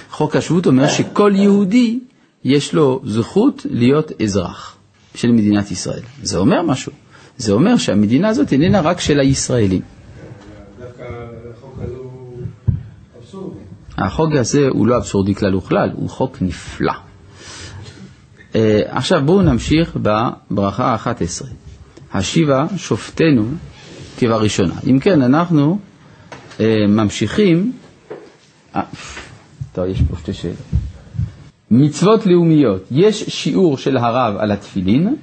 חוק 0.09 0.35
השבות 0.35 0.65
אומר 0.65 0.87
שכל 0.87 1.31
יהודי 1.35 1.99
יש 2.43 2.73
לו 2.73 3.01
זכות 3.05 3.65
להיות 3.69 4.21
אזרח 4.21 4.77
של 5.15 5.31
מדינת 5.31 5.71
ישראל. 5.71 6.01
זה 6.23 6.37
אומר 6.37 6.61
משהו. 6.61 6.91
זה 7.37 7.53
אומר 7.53 7.77
שהמדינה 7.77 8.27
הזאת 8.29 8.51
איננה 8.51 8.81
רק 8.81 8.99
של 8.99 9.19
הישראלים. 9.19 9.81
דווקא 10.79 11.03
החוק 11.53 11.79
הזה 11.81 11.95
הוא 11.97 12.41
אבסורדי. 13.19 13.59
החוק 13.97 14.29
הזה 14.39 14.67
הוא 14.67 14.87
לא 14.87 14.97
אבסורדי 14.97 15.35
כלל 15.35 15.55
וכלל, 15.55 15.89
הוא 15.95 16.09
חוק 16.09 16.37
נפלא. 16.41 17.04
Uh, 18.55 18.57
עכשיו 18.87 19.21
בואו 19.25 19.41
נמשיך 19.41 19.97
בברכה 20.01 20.85
ה-11. 20.85 21.45
השיבה 22.13 22.65
שופטנו 22.77 23.45
כבראשונה. 24.17 24.73
אם 24.89 24.99
כן, 24.99 25.21
אנחנו 25.21 25.79
uh, 26.57 26.61
ממשיכים... 26.87 27.71
Uh, 28.73 28.77
טוב, 29.73 29.85
יש 29.85 30.01
פה 30.09 30.17
שתי 30.19 30.33
שאלות. 30.33 30.57
מצוות 31.71 32.25
לאומיות, 32.25 32.83
יש 32.91 33.23
שיעור 33.23 33.77
של 33.77 33.97
הרב 33.97 34.37
על 34.37 34.51
התפילין 34.51 35.15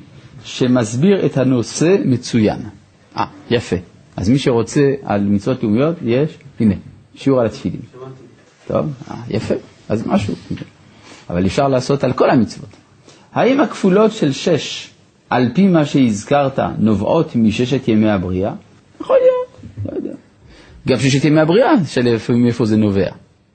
שמסביר 0.44 1.26
את 1.26 1.36
הנושא 1.36 1.96
מצוין. 2.04 2.58
אה, 3.16 3.24
יפה. 3.50 3.76
אז 4.16 4.28
מי 4.28 4.38
שרוצה 4.38 4.94
על 5.02 5.20
מצוות 5.24 5.62
לאומיות, 5.62 5.96
יש, 6.02 6.38
הנה, 6.60 6.74
שיעור 7.14 7.40
על 7.40 7.46
התפילין. 7.46 7.80
שמעתי. 7.92 8.12
טוב, 8.66 8.86
אה, 9.10 9.16
יפה, 9.28 9.54
אז 9.88 10.06
משהו. 10.06 10.34
אבל 11.30 11.46
אפשר 11.46 11.68
לעשות 11.68 12.04
על 12.04 12.12
כל 12.12 12.30
המצוות. 12.30 12.81
האם 13.32 13.60
הכפולות 13.60 14.12
של 14.12 14.32
שש, 14.32 14.90
על 15.30 15.48
פי 15.54 15.68
מה 15.68 15.84
שהזכרת, 15.84 16.58
נובעות 16.78 17.36
מששת 17.36 17.88
ימי 17.88 18.10
הבריאה? 18.10 18.52
יכול 19.00 19.16
להיות, 19.16 19.86
לא 19.86 19.96
יודע. 19.96 20.16
גם 20.88 20.98
ששת 20.98 21.24
ימי 21.24 21.40
הבריאה, 21.40 21.84
שאלה 21.86 22.16
מאיפה 22.28 22.64
זה 22.64 22.76
נובע. 22.76 23.10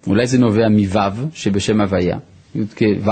אולי 0.08 0.28
זה 0.28 0.38
נובע 0.38 0.70
מו' 0.70 1.12
שבשם 1.34 1.82
הוויה, 1.82 2.18
י"ק 2.56 2.82
ו'. 3.02 3.12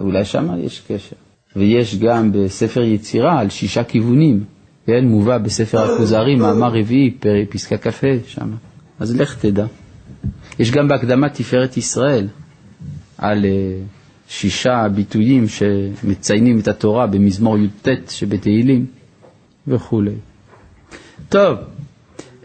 אולי 0.00 0.24
שם 0.24 0.48
יש 0.58 0.82
קשר. 0.88 1.16
ויש 1.56 1.98
גם 1.98 2.32
בספר 2.32 2.82
יצירה 2.82 3.40
על 3.40 3.50
שישה 3.50 3.84
כיוונים, 3.84 4.44
כן, 4.86 5.04
מובא 5.04 5.38
בספר 5.38 5.94
הכוזרי, 5.94 6.36
מאמר 6.36 6.68
רביעי, 6.68 7.14
פסקה 7.50 7.78
כ"ה 7.78 8.06
שם. 8.26 8.50
אז 8.98 9.16
לך 9.20 9.38
תדע. 9.38 9.66
יש 10.58 10.70
גם 10.70 10.88
בהקדמת 10.88 11.34
תפארת 11.34 11.76
ישראל 11.76 12.28
על 13.18 13.44
אה, 13.44 13.50
שישה 14.28 14.86
ביטויים 14.94 15.44
שמציינים 15.48 16.58
את 16.58 16.68
התורה 16.68 17.06
במזמור 17.06 17.58
י"ט 17.58 17.88
שבתהילים 18.08 18.86
וכולי. 19.66 20.14
טוב, 21.28 21.58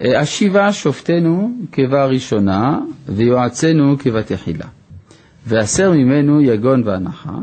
אה, 0.01 0.19
השיבה 0.19 0.73
שופטנו 0.73 1.51
כבראשונה 1.71 2.79
ויועצנו 3.07 3.95
כבתחילה. 3.99 4.65
והסר 5.47 5.91
ממנו 5.91 6.41
יגון 6.41 6.84
ואנחה, 6.86 7.38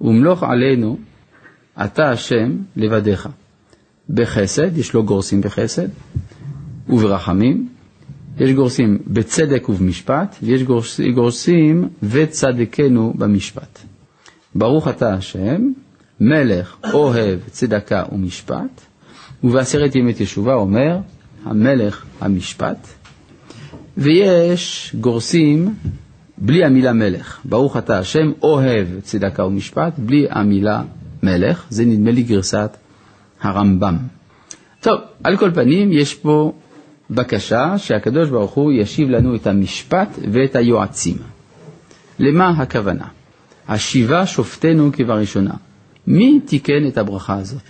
ומלוך 0.00 0.42
עלינו 0.42 0.98
אתה 1.84 2.10
השם 2.10 2.56
לבדיך. 2.76 3.28
בחסד, 4.10 4.78
יש 4.78 4.94
לו 4.94 5.04
גורסים 5.04 5.40
בחסד, 5.40 5.88
וברחמים, 6.88 7.68
יש 8.40 8.52
גורסים 8.52 8.98
בצדק 9.06 9.68
ובמשפט, 9.68 10.36
ויש 10.42 10.62
גורסים 11.14 11.88
וצדקנו 12.02 13.12
במשפט. 13.16 13.78
ברוך 14.54 14.88
אתה 14.88 15.14
השם, 15.14 15.72
מלך 16.20 16.76
אוהב 16.92 17.38
צדקה 17.50 18.04
ומשפט, 18.12 18.80
ובעשרת 19.44 19.94
ימי 19.94 20.12
תשובה 20.16 20.54
אומר, 20.54 20.98
המלך 21.44 22.04
המשפט, 22.20 22.88
ויש 23.96 24.94
גורסים 25.00 25.74
בלי 26.38 26.64
המילה 26.64 26.92
מלך. 26.92 27.40
ברוך 27.44 27.76
אתה 27.76 27.98
השם 27.98 28.32
אוהב 28.42 28.88
צדקה 29.02 29.44
ומשפט, 29.44 29.92
בלי 29.98 30.26
המילה 30.30 30.82
מלך, 31.22 31.66
זה 31.70 31.84
נדמה 31.84 32.10
לי 32.10 32.22
גרסת 32.22 32.76
הרמב"ם. 33.40 33.96
טוב, 34.80 35.00
על 35.24 35.36
כל 35.36 35.50
פנים 35.54 35.92
יש 35.92 36.14
פה 36.14 36.52
בקשה 37.10 37.78
שהקדוש 37.78 38.28
ברוך 38.28 38.52
הוא 38.52 38.72
ישיב 38.72 39.10
לנו 39.10 39.34
את 39.34 39.46
המשפט 39.46 40.18
ואת 40.32 40.56
היועצים. 40.56 41.16
למה 42.18 42.48
הכוונה? 42.48 43.06
השיבה 43.68 44.26
שופטנו 44.26 44.90
כבראשונה. 44.92 45.54
מי 46.06 46.40
תיקן 46.40 46.86
את 46.88 46.98
הברכה 46.98 47.38
הזאת? 47.38 47.62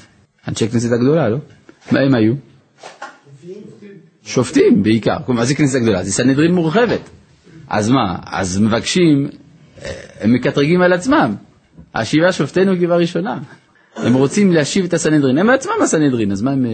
אנשי 0.49 0.69
כנסת 0.69 0.93
הגדולה, 0.93 1.29
לא? 1.29 1.39
מה 1.93 2.01
הם 2.01 2.15
היו? 2.15 2.35
שופטים 4.23 4.83
בעיקר. 4.83 5.17
מה 5.29 5.45
זה 5.45 5.55
כנסת 5.55 5.77
הגדולה? 5.77 6.03
זה 6.05 6.13
סנהדרין 6.13 6.55
מורחבת. 6.55 7.01
אז 7.69 7.91
מה? 7.91 8.19
אז 8.27 8.61
מבקשים, 8.61 9.29
אה, 9.83 9.91
הם 10.21 10.33
מקטרגים 10.33 10.83
על 10.83 10.93
עצמם. 10.93 11.35
השיבה 11.95 12.33
שופטנו 12.33 12.73
כבראשונה. 12.81 13.39
הם 13.97 14.15
רוצים 14.15 14.53
להשיב 14.53 14.85
את 14.85 14.95
הסנהדרין. 14.95 15.39
הם 15.39 15.51
עצמם 15.51 15.73
הסנהדרין, 15.83 16.33
אז 16.33 16.43
מה 16.43 16.51
הם... 16.51 16.67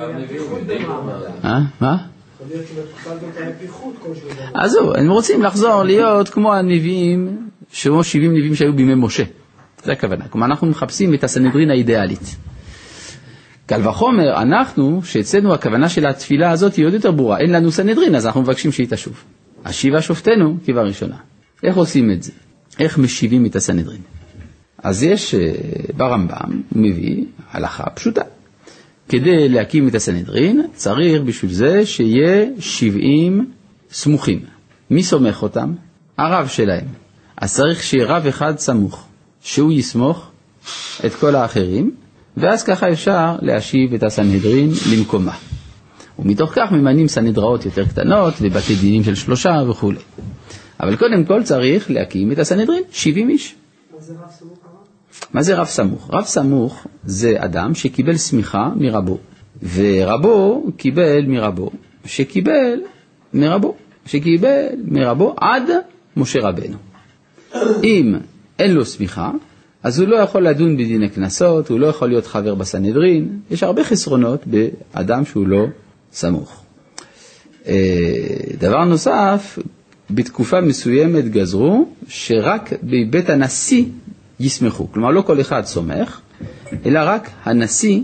אה? 0.00 1.50
אה? 1.50 1.60
מה? 1.80 1.96
אז 4.54 4.70
זהו, 4.70 4.94
הם 4.94 5.10
רוצים 5.10 5.42
לחזור 5.42 5.82
להיות 5.82 6.28
כמו 6.28 6.54
הנביאים, 6.54 7.48
כמו 7.82 8.04
70 8.04 8.30
נביאים 8.32 8.54
שהיו 8.54 8.72
בימי 8.72 8.94
משה. 8.94 9.24
זה 9.84 9.92
הכוונה. 9.92 10.28
כלומר, 10.28 10.46
אנחנו 10.46 10.66
מחפשים 10.66 11.14
את 11.14 11.24
הסנהדרין 11.24 11.70
האידיאלית. 11.70 12.36
קל 13.66 13.88
וחומר, 13.88 14.42
אנחנו, 14.42 15.00
שאצלנו 15.04 15.54
הכוונה 15.54 15.88
של 15.88 16.06
התפילה 16.06 16.50
הזאת 16.50 16.74
היא 16.74 16.86
עוד 16.86 16.94
יותר 16.94 17.10
ברורה, 17.10 17.38
אין 17.38 17.52
לנו 17.52 17.72
סנהדרין, 17.72 18.14
אז 18.14 18.26
אנחנו 18.26 18.42
מבקשים 18.42 18.72
שהיא 18.72 18.86
תשוב. 18.90 19.24
השיבה 19.64 20.02
שופטנו 20.02 20.56
כבראשונה. 20.64 21.16
איך 21.62 21.76
עושים 21.76 22.10
את 22.10 22.22
זה? 22.22 22.32
איך 22.78 22.98
משיבים 22.98 23.46
את 23.46 23.56
הסנהדרין? 23.56 24.00
אז 24.82 25.02
יש 25.02 25.34
אה, 25.34 25.52
ברמב"ם, 25.96 26.62
הוא 26.74 26.82
מביא 26.82 27.24
הלכה 27.50 27.90
פשוטה. 27.90 28.22
כדי 29.10 29.48
להקים 29.48 29.88
את 29.88 29.94
הסנהדרין 29.94 30.66
צריך 30.74 31.22
בשביל 31.22 31.52
זה 31.52 31.86
שיהיה 31.86 32.46
70 32.58 33.50
סמוכים. 33.92 34.40
מי 34.90 35.02
סומך 35.02 35.42
אותם? 35.42 35.74
הרב 36.18 36.48
שלהם. 36.48 36.86
אז 37.36 37.54
צריך 37.54 37.82
שיהיה 37.82 38.06
רב 38.06 38.26
אחד 38.26 38.58
סמוך, 38.58 39.06
שהוא 39.42 39.72
יסמוך 39.72 40.30
את 41.06 41.14
כל 41.14 41.34
האחרים, 41.34 41.90
ואז 42.36 42.62
ככה 42.62 42.92
אפשר 42.92 43.36
להשיב 43.42 43.94
את 43.94 44.02
הסנהדרין 44.02 44.70
למקומה. 44.92 45.34
ומתוך 46.18 46.52
כך 46.54 46.72
ממנים 46.72 47.08
סנהדראות 47.08 47.64
יותר 47.64 47.84
קטנות 47.86 48.34
ובתי 48.40 48.74
דינים 48.74 49.04
של 49.04 49.14
שלושה 49.14 49.62
וכולי. 49.70 49.98
אבל 50.80 50.96
קודם 50.96 51.24
כל 51.24 51.42
צריך 51.42 51.90
להקים 51.90 52.32
את 52.32 52.38
הסנהדרין, 52.38 52.82
70 52.90 53.28
איש. 53.28 53.54
מה 53.94 54.00
זה 54.00 54.12
רב 54.12 54.30
סמוך? 54.38 54.59
רב 56.10 56.24
סמוך 56.24 56.86
זה 57.04 57.34
אדם 57.38 57.74
שקיבל 57.74 58.16
סמיכה 58.16 58.70
מרבו, 58.76 59.18
ורבו 59.74 60.66
קיבל 60.76 61.24
מרבו, 61.26 61.70
שקיבל 62.04 62.80
מרבו, 63.34 63.74
שקיבל 64.06 64.66
מרבו 64.84 65.34
עד 65.40 65.62
משה 66.16 66.38
רבנו. 66.42 66.76
אם 67.84 68.14
אין 68.58 68.74
לו 68.74 68.84
סמיכה, 68.84 69.30
אז 69.82 70.00
הוא 70.00 70.08
לא 70.08 70.16
יכול 70.16 70.42
לדון 70.42 70.76
בדיני 70.76 71.08
קנסות, 71.08 71.68
הוא 71.68 71.80
לא 71.80 71.86
יכול 71.86 72.08
להיות 72.08 72.26
חבר 72.26 72.54
בסנהדרין, 72.54 73.40
יש 73.50 73.62
הרבה 73.62 73.84
חסרונות 73.84 74.40
באדם 74.46 75.24
שהוא 75.24 75.46
לא 75.46 75.66
סמוך. 76.12 76.62
אה, 77.66 77.74
דבר 78.58 78.84
נוסף, 78.84 79.58
בתקופה 80.10 80.60
מסוימת 80.60 81.28
גזרו 81.28 81.88
שרק 82.08 82.72
בבית 82.82 83.30
הנשיא 83.30 83.84
יסמכו. 84.40 84.92
כלומר, 84.92 85.10
לא 85.10 85.22
כל 85.22 85.40
אחד 85.40 85.64
סומך, 85.64 86.20
אלא 86.86 87.00
רק 87.04 87.30
הנשיא 87.44 88.00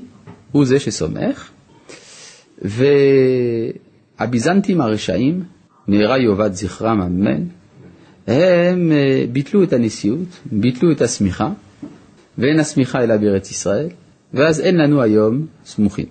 הוא 0.53 0.65
זה 0.65 0.81
שסומך. 0.81 1.51
והביזנטים 4.19 4.81
הרשעים, 4.81 5.45
מהרה 5.89 6.19
יאבד 6.19 6.53
זכרם 6.53 7.01
אמן, 7.01 7.43
הם 8.27 8.93
אה, 8.93 9.25
ביטלו 9.33 9.63
את 9.63 9.73
הנשיאות, 9.73 10.29
ביטלו 10.53 10.93
את 10.93 11.01
הסמיכה, 11.01 11.51
ואין 12.39 12.61
הסמיכה 12.61 13.05
אלא 13.05 13.17
בארץ 13.17 13.51
ישראל, 13.51 13.89
ואז 14.35 14.61
אין 14.61 14.77
לנו 14.77 15.03
היום 15.03 15.47
סמוכים. 15.65 16.07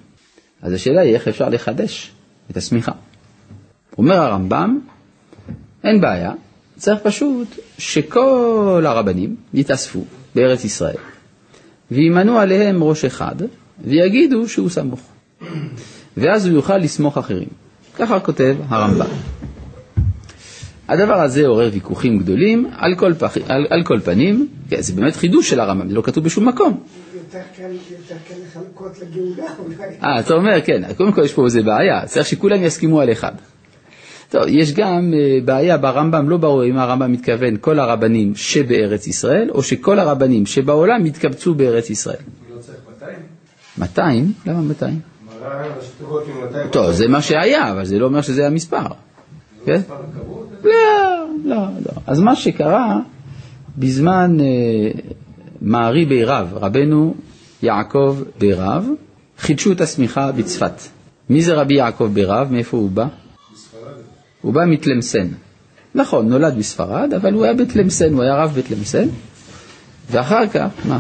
אז 0.62 0.74
השאלה 0.74 1.02
היא 1.02 1.14
איך 1.14 1.28
אפשר 1.28 1.50
לחדש 1.50 2.12
את 2.52 2.58
הסמיכה. 2.58 2.92
אומר 3.98 4.16
הרמב"ם, 4.16 4.80
אין 5.84 6.02
בעיה, 6.02 6.32
צריך 6.78 7.00
פשוט 7.04 7.48
שכל 7.78 8.84
הרבנים 8.88 9.36
יתאספו 9.54 10.04
בארץ 10.36 10.66
ישראל, 10.66 10.96
וימנו 11.92 12.40
עליהם 12.40 12.84
ראש 12.84 13.06
אחד, 13.06 13.36
ויגידו 13.84 14.50
שהוא 14.50 14.70
סמוך. 14.70 15.00
ואז 16.18 16.46
הוא 16.46 16.56
יוכל 16.56 16.78
לסמוך 16.78 17.18
אחרים. 17.18 17.48
ככה 17.96 18.20
כותב 18.20 18.56
הרמב"ם. 18.68 19.06
הדבר 20.88 21.22
הזה 21.22 21.48
עורר 21.48 21.70
ויכוחים 21.74 22.20
גדולים, 22.20 22.70
על 22.78 22.96
כל, 22.96 23.14
פח, 23.14 23.38
על, 23.48 23.68
על 23.70 23.84
כל 23.84 24.00
פנים, 24.00 24.48
כן, 24.70 24.82
זה 24.82 24.94
באמת 24.94 25.16
חידוש 25.16 25.50
של 25.50 25.60
הרמב"ם, 25.60 25.90
זה 25.90 25.96
לא 25.96 26.02
כתוב 26.02 26.24
בשום 26.24 26.48
מקום. 26.48 26.84
יותר 27.16 27.40
קל 28.28 28.36
לחלקות 28.46 28.92
לגאולה 29.02 29.52
אולי. 29.60 29.76
אה, 30.04 30.20
אתה 30.20 30.34
אומר, 30.34 30.62
כן, 30.66 30.94
קודם 30.98 31.12
כל 31.12 31.22
יש 31.26 31.34
פה 31.34 31.46
איזה 31.46 31.62
בעיה, 31.62 32.06
צריך 32.06 32.28
שכולם 32.28 32.64
יסכימו 32.64 33.02
על 33.02 33.12
אחד. 33.12 33.32
טוב, 34.36 34.44
יש 34.48 34.74
גם 34.74 35.14
אה, 35.14 35.38
בעיה 35.46 35.78
ברמב"ם, 35.78 36.30
לא 36.30 36.38
ברור 36.38 36.66
אם 36.66 36.78
הרמב"ם 36.78 37.12
מתכוון 37.12 37.58
כל 37.62 37.80
הרבנים 37.80 38.36
שבארץ 38.36 39.08
ישראל, 39.08 39.50
או 39.52 39.64
שכל 39.64 40.00
הרבנים 40.00 40.46
שבעולם 40.46 41.06
יתקבצו 41.06 41.54
בארץ 41.54 41.90
ישראל. 41.90 42.18
לא 42.56 42.60
צריך 42.60 42.78
200? 43.02 43.16
200? 43.78 44.34
למה 44.46 44.62
200? 44.62 45.00
מראה 45.26 45.66
השטרות 45.80 46.24
עם 46.28 46.46
200. 46.46 46.70
טוב, 46.70 46.92
זה 46.92 47.08
מה 47.08 47.22
שהיה, 47.22 47.72
אבל 47.72 47.86
זה 47.86 48.00
לא 48.00 48.06
אומר 48.06 48.22
שזה 48.22 48.48
המספר. 48.48 48.88
כן? 49.66 49.78
מספר 49.78 49.94
הכבוד? 49.94 50.48
לא, 50.64 50.72
לא, 51.46 51.56
לא. 51.56 52.02
אז 52.08 52.20
מה 52.20 52.36
שקרה 52.36 53.00
בזמן 53.78 54.38
אה, 54.40 54.46
מערי 55.62 56.06
בירב, 56.06 56.48
רבנו 56.54 57.14
יעקב 57.64 58.18
בירב, 58.40 58.88
חידשו 59.40 59.72
את 59.72 59.82
הסמיכה 59.82 60.32
בצפת. 60.32 60.82
מי 61.30 61.42
זה 61.42 61.54
רבי 61.54 61.76
יעקב 61.76 62.10
בירב? 62.14 62.48
מאיפה 62.52 62.78
הוא 62.78 62.90
בא? 62.90 63.08
הוא 64.46 64.54
בא 64.54 64.66
מתלמסן. 64.66 65.28
נכון, 65.96 66.30
נולד 66.30 66.58
בספרד, 66.58 67.14
אבל 67.14 67.34
הוא 67.34 67.44
היה 67.44 67.54
בתלמסן, 67.54 68.14
הוא 68.14 68.24
היה 68.24 68.36
רב 68.36 68.54
בתלמסן. 68.58 69.08
ואחר 70.12 70.48
כך, 70.48 70.68
מה? 70.86 71.00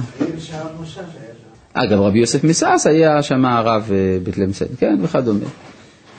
אגב, 1.73 1.99
רבי 1.99 2.19
יוסף 2.19 2.43
מסעס 2.43 2.87
היה 2.87 3.23
שם 3.23 3.45
הרב 3.45 3.89
אה, 3.91 4.17
בתלמסן, 4.23 4.65
כן, 4.77 4.97
וכדומה. 5.01 5.45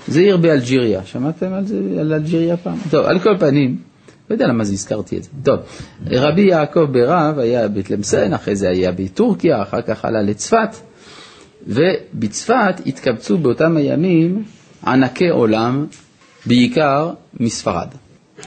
זה 0.08 0.20
עיר 0.20 0.36
באלג'יריה, 0.36 1.00
שמעתם 1.04 1.52
על 1.52 1.66
זה, 1.66 1.80
על 2.00 2.12
אלג'יריה 2.12 2.56
פעם? 2.56 2.78
טוב, 2.90 3.06
על 3.06 3.18
כל 3.18 3.36
פנים, 3.38 3.78
לא 4.30 4.34
יודע 4.34 4.46
למה 4.46 4.64
זה 4.64 4.72
הזכרתי 4.72 5.16
את 5.16 5.22
זה. 5.22 5.30
טוב, 5.42 5.60
רבי 6.06 6.42
יעקב 6.42 6.84
ברב 6.92 7.38
היה 7.38 7.68
בתלמסן, 7.68 8.32
אחרי 8.32 8.56
זה 8.56 8.68
היה 8.68 8.92
בטורקיה, 8.92 9.62
אחר 9.62 9.82
כך 9.82 10.04
עלה 10.04 10.22
לצפת, 10.22 10.76
ובצפת 11.66 12.74
התקבצו 12.86 13.38
באותם 13.38 13.76
הימים 13.76 14.44
ענקי 14.86 15.28
עולם, 15.28 15.86
בעיקר 16.46 17.10
מספרד. 17.40 17.88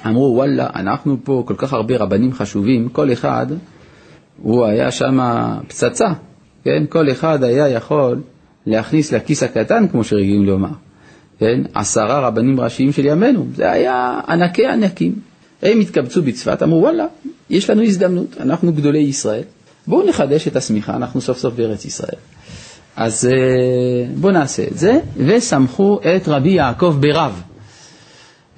אמרו, 0.05 0.33
וואלה, 0.35 0.67
אנחנו 0.75 1.17
פה 1.23 1.43
כל 1.45 1.55
כך 1.57 1.73
הרבה 1.73 1.97
רבנים 1.97 2.33
חשובים, 2.33 2.89
כל 2.89 3.13
אחד, 3.13 3.47
הוא 4.41 4.65
היה 4.65 4.91
שם 4.91 5.19
פצצה, 5.67 6.07
כן? 6.63 6.83
כל 6.89 7.11
אחד 7.11 7.43
היה 7.43 7.69
יכול 7.69 8.21
להכניס 8.65 9.13
לכיס 9.13 9.43
הקטן, 9.43 9.87
כמו 9.87 10.03
שרגילים 10.03 10.45
לומר. 10.45 10.69
כן, 11.39 11.61
עשרה 11.73 12.19
רבנים 12.19 12.59
ראשיים 12.59 12.91
של 12.91 13.05
ימינו, 13.05 13.47
זה 13.55 13.71
היה 13.71 14.19
ענקי 14.27 14.67
ענקים. 14.67 15.15
הם 15.61 15.79
התקבצו 15.79 16.21
בצפת, 16.21 16.63
אמרו 16.63 16.81
וואלה, 16.81 17.05
יש 17.49 17.69
לנו 17.69 17.83
הזדמנות, 17.83 18.35
אנחנו 18.39 18.73
גדולי 18.73 18.99
ישראל, 18.99 19.43
בואו 19.87 20.09
נחדש 20.09 20.47
את 20.47 20.55
השמיכה, 20.55 20.95
אנחנו 20.95 21.21
סוף 21.21 21.37
סוף 21.37 21.53
בארץ 21.53 21.85
ישראל. 21.85 22.19
אז 22.95 23.25
אה, 23.25 24.05
בואו 24.15 24.33
נעשה 24.33 24.63
את 24.71 24.77
זה, 24.77 24.99
וסמכו 25.17 25.99
את 26.15 26.27
רבי 26.27 26.49
יעקב 26.49 26.97
ברב. 26.99 27.41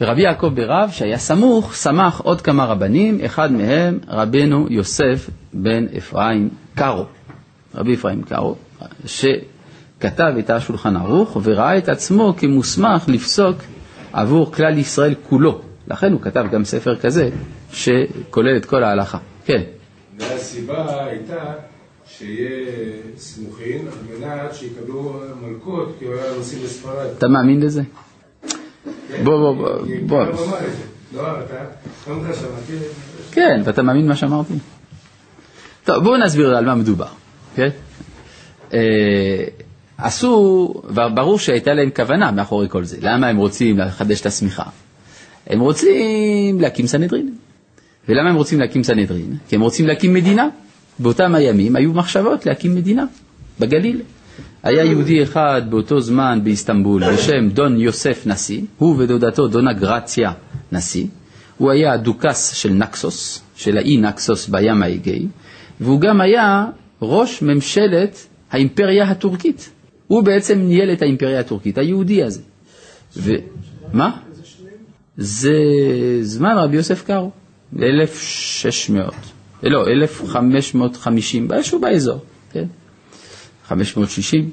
ורבי 0.01 0.21
יעקב 0.21 0.47
ברב, 0.55 0.89
שהיה 0.91 1.17
סמוך, 1.17 1.73
סמך 1.73 2.19
עוד 2.19 2.41
כמה 2.41 2.65
רבנים, 2.65 3.19
אחד 3.25 3.51
מהם 3.51 3.99
רבנו 4.07 4.67
יוסף 4.69 5.29
בן 5.53 5.85
אפרים 5.97 6.49
קארו, 6.75 7.05
רבי 7.75 7.95
אפרים 7.95 8.23
קארו, 8.23 8.55
שכתב 9.05 10.33
את 10.39 10.49
השולחן 10.49 10.95
ערוך 10.95 11.37
וראה 11.43 11.77
את 11.77 11.89
עצמו 11.89 12.33
כמוסמך 12.37 13.03
לפסוק 13.07 13.57
עבור 14.13 14.51
כלל 14.51 14.77
ישראל 14.77 15.15
כולו. 15.29 15.61
לכן 15.87 16.11
הוא 16.11 16.21
כתב 16.21 16.45
גם 16.51 16.65
ספר 16.65 16.95
כזה, 16.95 17.29
שכולל 17.73 18.57
את 18.57 18.65
כל 18.65 18.83
ההלכה. 18.83 19.17
כן. 19.45 19.61
והסיבה 20.17 21.05
הייתה 21.05 21.53
שיהיה 22.05 22.49
סמוכין 23.17 23.87
על 23.87 24.19
מנת 24.19 24.55
שיקבלו 24.55 25.21
מלכות, 25.41 25.95
כי 25.99 26.05
הוא 26.05 26.13
היה 26.15 26.35
נוסעים 26.37 26.63
לספרד. 26.63 27.07
אתה 27.17 27.27
מאמין 27.27 27.61
לזה? 27.61 27.81
בוא, 29.23 29.53
בוא, 29.53 29.67
בוא. 30.05 30.25
זה. 30.35 31.17
לא, 31.17 31.21
אתה, 31.39 31.55
לא. 32.07 32.15
כן, 33.31 33.61
ואתה 33.65 33.81
מאמין 33.81 34.07
מה 34.07 34.15
שאמרתי? 34.15 34.53
טוב, 35.83 36.03
בואו 36.03 36.17
נסביר 36.17 36.57
על 36.57 36.65
מה 36.65 36.75
מדובר, 36.75 37.05
כן? 37.55 37.69
עשו, 39.97 40.73
ברור 41.13 41.39
שהייתה 41.39 41.73
להם 41.73 41.89
כוונה 41.95 42.31
מאחורי 42.31 42.69
כל 42.69 42.83
זה. 42.83 42.97
למה 43.01 43.27
הם 43.27 43.37
רוצים 43.37 43.77
לחדש 43.77 44.21
את 44.21 44.25
השמיכה? 44.25 44.63
הם 45.47 45.59
רוצים 45.59 46.61
להקים 46.61 46.87
סנהדרין. 46.87 47.33
ולמה 48.09 48.29
הם 48.29 48.35
רוצים 48.35 48.59
להקים 48.59 48.83
סנהדרין? 48.83 49.37
כי 49.47 49.55
הם 49.55 49.61
רוצים 49.61 49.87
להקים 49.87 50.13
מדינה. 50.13 50.47
באותם 50.99 51.35
הימים 51.35 51.75
היו 51.75 51.93
מחשבות 51.93 52.45
להקים 52.45 52.75
מדינה 52.75 53.05
בגליל. 53.59 54.01
היה 54.63 54.83
יהודי 54.83 55.23
אחד 55.23 55.61
באותו 55.69 56.01
זמן 56.01 56.39
באיסטנבול 56.43 57.03
בשם 57.13 57.49
דון 57.49 57.79
יוסף 57.79 58.23
נשיא, 58.27 58.61
הוא 58.77 58.95
ודודתו 58.97 59.47
דונה 59.47 59.73
גרציה 59.73 60.31
נשיא. 60.71 61.07
הוא 61.57 61.71
היה 61.71 61.93
הדוכס 61.93 62.53
של 62.53 62.69
נקסוס, 62.69 63.41
של 63.55 63.77
האי 63.77 63.97
נקסוס 63.97 64.47
בים 64.47 64.83
האגאי, 64.83 65.27
והוא 65.81 66.01
גם 66.01 66.21
היה 66.21 66.65
ראש 67.01 67.41
ממשלת 67.41 68.27
האימפריה 68.51 69.03
הטורקית. 69.03 69.69
הוא 70.07 70.23
בעצם 70.23 70.59
ניהל 70.59 70.93
את 70.93 71.01
האימפריה 71.01 71.39
הטורקית, 71.39 71.77
היהודי 71.77 72.23
הזה. 72.23 72.41
ו... 73.17 73.31
מה? 73.93 74.17
זה 75.17 75.53
זמן 76.21 76.55
רבי 76.57 76.77
יוסף 76.77 77.03
קארו, 77.03 77.31
1600, 77.79 79.13
לא, 79.63 79.87
1550, 79.87 81.51
איזשהו 81.51 81.79
באזור, 81.79 82.19
כן? 82.51 82.65
560, 83.71 84.49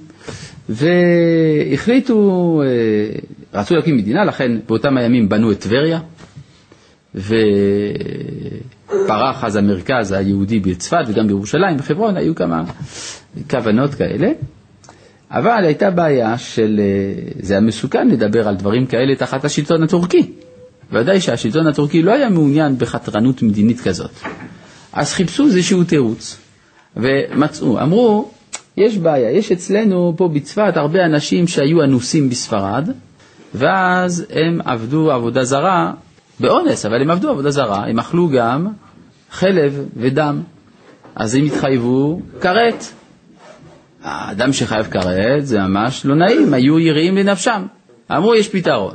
והחליטו, 0.68 2.62
אה, 2.64 2.68
רצו 3.60 3.74
להקים 3.76 3.96
מדינה, 3.96 4.24
לכן 4.24 4.52
באותם 4.68 4.96
הימים 4.96 5.28
בנו 5.28 5.52
את 5.52 5.60
טבריה, 5.60 6.00
ופרח 7.14 7.34
אז 9.44 9.56
המרכז 9.56 10.12
היהודי 10.12 10.60
בצפת 10.60 11.04
וגם 11.08 11.26
בירושלים, 11.26 11.76
בחברון, 11.76 12.16
היו 12.16 12.34
כמה 12.34 12.64
כוונות 13.50 13.94
כאלה. 13.94 14.30
אבל 15.30 15.64
הייתה 15.64 15.90
בעיה 15.90 16.38
של, 16.38 16.80
אה, 16.80 16.84
זה 17.40 17.54
היה 17.54 17.60
מסוכן 17.60 18.08
לדבר 18.08 18.48
על 18.48 18.56
דברים 18.56 18.86
כאלה 18.86 19.16
תחת 19.16 19.44
השלטון 19.44 19.82
הטורקי. 19.82 20.32
ודאי 20.92 21.20
שהשלטון 21.20 21.66
הטורקי 21.66 22.02
לא 22.02 22.12
היה 22.12 22.28
מעוניין 22.30 22.78
בחתרנות 22.78 23.42
מדינית 23.42 23.80
כזאת. 23.80 24.10
אז 24.92 25.12
חיפשו 25.12 25.44
איזשהו 25.44 25.84
תירוץ, 25.84 26.36
ומצאו, 26.96 27.82
אמרו, 27.82 28.30
יש 28.78 28.98
בעיה, 28.98 29.30
יש 29.30 29.52
אצלנו 29.52 30.14
פה 30.16 30.28
בצפת 30.28 30.76
הרבה 30.76 31.04
אנשים 31.04 31.46
שהיו 31.46 31.84
אנוסים 31.84 32.28
בספרד, 32.30 32.88
ואז 33.54 34.26
הם 34.30 34.60
עבדו 34.64 35.10
עבודה 35.12 35.44
זרה, 35.44 35.92
באונס, 36.40 36.86
אבל 36.86 37.02
הם 37.02 37.10
עבדו 37.10 37.30
עבודה 37.30 37.50
זרה, 37.50 37.86
הם 37.86 37.98
אכלו 37.98 38.28
גם 38.28 38.66
חלב 39.30 39.84
ודם, 39.96 40.42
אז 41.14 41.34
הם 41.34 41.44
התחייבו 41.44 42.20
כרת. 42.40 42.84
האדם 44.02 44.52
שחייב 44.52 44.86
כרת 44.86 45.46
זה 45.46 45.60
ממש 45.60 46.06
לא 46.06 46.14
נעים, 46.14 46.54
היו 46.54 46.78
יראים 46.78 47.16
לנפשם. 47.16 47.66
אמרו 48.16 48.34
יש 48.34 48.48
פתרון, 48.48 48.94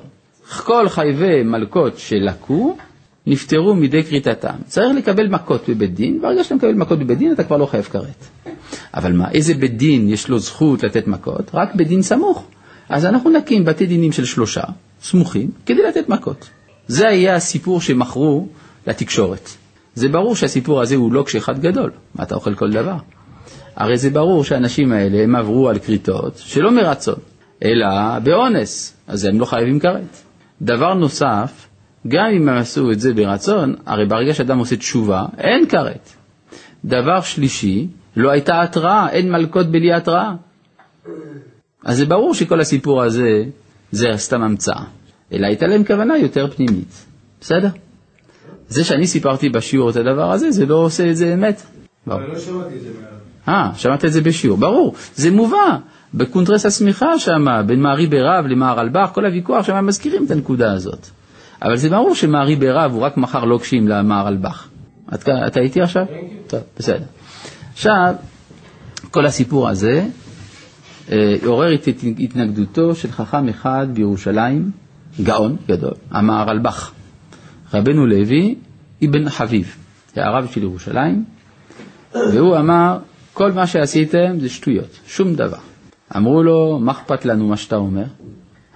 כל 0.64 0.90
חייבי 0.90 1.44
מלכות 1.44 1.98
שלקו 1.98 2.78
נפטרו 3.28 3.76
מידי 3.76 4.04
כריתתם. 4.04 4.56
צריך 4.66 4.96
לקבל 4.98 5.28
מכות 5.28 5.70
בבית 5.70 5.94
דין, 5.94 6.22
ברגע 6.22 6.44
שאתה 6.44 6.56
מקבל 6.56 6.74
מכות 6.74 7.00
בבית 7.00 7.18
דין 7.18 7.32
אתה 7.32 7.44
כבר 7.44 7.58
לא 7.58 7.66
חייב 7.66 7.84
כרת. 7.84 8.26
אבל 8.94 9.14
מה, 9.14 9.32
איזה 9.32 9.54
בית 9.54 9.78
דין 9.78 10.10
יש 10.10 10.30
לו 10.30 10.40
זכות 10.40 10.84
לתת 10.84 11.08
מכות? 11.08 11.52
רק 11.54 11.76
בית 11.76 11.88
דין 11.88 12.02
סמוך. 12.02 12.48
אז 12.90 13.06
אנחנו 13.06 13.30
נקים 13.30 13.66
בתי 13.66 13.86
דינים 13.86 14.12
של 14.12 14.26
שלושה, 14.26 14.64
סמוכים, 15.02 15.52
כדי 15.66 15.84
לתת 15.84 16.10
מכות. 16.10 16.50
זה 16.88 17.08
היה 17.08 17.36
הסיפור 17.36 17.82
שמכרו 17.82 18.48
לתקשורת. 18.88 19.50
זה 19.96 20.10
ברור 20.10 20.36
שהסיפור 20.36 20.82
הזה 20.82 20.96
הוא 20.96 21.14
לא 21.14 21.24
כשאחד 21.24 21.60
גדול, 21.60 21.92
מה 22.16 22.24
אתה 22.24 22.36
אוכל 22.36 22.56
כל 22.56 22.72
דבר? 22.72 22.96
הרי 23.76 23.98
זה 23.98 24.10
ברור 24.10 24.44
שהאנשים 24.44 24.92
האלה 24.92 25.24
הם 25.24 25.36
עברו 25.36 25.70
על 25.70 25.80
כריתות 25.80 26.38
שלא 26.38 26.72
מרצון, 26.72 27.16
אלא 27.64 28.20
באונס, 28.24 28.98
אז 29.08 29.26
הם 29.26 29.40
לא 29.40 29.46
חייבים 29.46 29.80
כרת. 29.80 30.18
דבר 30.62 30.94
נוסף, 30.94 31.68
גם 32.08 32.26
אם 32.26 32.50
הם 32.50 32.58
עשו 32.58 32.92
את 32.92 33.00
זה 33.00 33.14
ברצון, 33.14 33.76
הרי 33.86 34.06
ברגע 34.06 34.34
שאדם 34.34 34.60
עושה 34.60 34.76
תשובה, 34.76 35.26
אין 35.38 35.68
כרת. 35.68 36.10
דבר 36.86 37.22
שלישי, 37.22 37.88
לא 38.16 38.32
הייתה 38.32 38.62
התראה, 38.62 39.10
אין 39.10 39.32
מלכות 39.32 39.68
בלי 39.68 39.94
התראה. 39.94 40.34
אז 41.86 41.98
זה 41.98 42.06
ברור 42.06 42.34
שכל 42.34 42.60
הסיפור 42.60 43.02
הזה 43.02 43.44
זה 43.92 44.08
סתם 44.16 44.42
המצאה, 44.42 44.84
אלא 45.32 45.48
הייתה 45.48 45.68
להם 45.68 45.84
כוונה 45.84 46.18
יותר 46.18 46.48
פנימית. 46.56 47.06
בסדר? 47.42 47.70
זה 48.68 48.84
שאני 48.84 49.08
סיפרתי 49.08 49.50
בשיעור 49.50 49.90
את 49.90 49.96
הדבר 49.96 50.32
הזה, 50.32 50.52
זה 50.52 50.66
לא 50.66 50.76
עושה 50.76 51.10
את 51.10 51.18
זה 51.18 51.34
אמת. 51.34 51.62
אבל 52.08 52.24
לא 52.28 52.40
שמעתי 52.40 52.76
את 52.76 52.82
זה. 52.82 52.90
אה, 53.48 53.70
שמעת 53.76 54.06
את 54.06 54.14
זה 54.14 54.22
בשיעור, 54.22 54.58
ברור, 54.58 54.96
זה 55.16 55.32
מובא. 55.32 55.78
בקונטרס 56.14 56.66
השמיכה 56.66 57.20
שם, 57.20 57.46
בין 57.66 57.82
מערי 57.82 58.08
ברב 58.08 58.46
למער 58.46 58.82
אלבך, 58.82 59.10
כל 59.14 59.26
הוויכוח 59.26 59.66
שם 59.66 59.86
מזכירים 59.86 60.26
את 60.26 60.32
הנקודה 60.32 60.72
הזאת. 60.72 61.08
אבל 61.62 61.78
זה 61.78 61.90
ברור 61.90 62.16
שמערי 62.16 62.56
ברב 62.56 62.94
הוא 62.94 63.02
רק 63.02 63.18
מכר 63.18 63.46
לוקשים 63.46 63.88
למער 63.88 64.28
אלבך. 64.28 64.68
אתה, 65.14 65.48
אתה 65.48 65.60
איתי 65.60 65.82
עכשיו? 65.82 66.06
טוב, 66.48 66.60
בסדר. 66.78 67.06
עכשיו, 67.74 68.16
כל 69.12 69.26
הסיפור 69.26 69.70
הזה 69.70 70.06
אה, 71.12 71.36
עורר 71.46 71.74
את 71.74 71.88
התנגדותו 72.20 72.96
של 72.96 73.12
חכם 73.12 73.50
אחד 73.50 73.88
בירושלים, 73.94 74.72
גאון 75.24 75.56
גדול, 75.68 75.94
המער 76.12 76.52
אלבך. 76.52 76.92
רבנו 77.74 78.06
לוי 78.06 78.56
אבן 79.06 79.30
חביב, 79.30 79.76
הרב 80.16 80.48
של 80.52 80.64
ירושלים, 80.64 81.26
והוא 82.16 82.58
אמר, 82.58 82.98
כל 83.34 83.52
מה 83.52 83.68
שעשיתם 83.68 84.40
זה 84.40 84.50
שטויות, 84.50 85.00
שום 85.08 85.36
דבר. 85.36 85.58
אמרו 86.16 86.44
לו, 86.44 86.80
מה 86.82 86.92
אכפת 86.92 87.26
לנו 87.26 87.48
מה 87.48 87.58
שאתה 87.58 87.76
אומר? 87.76 88.06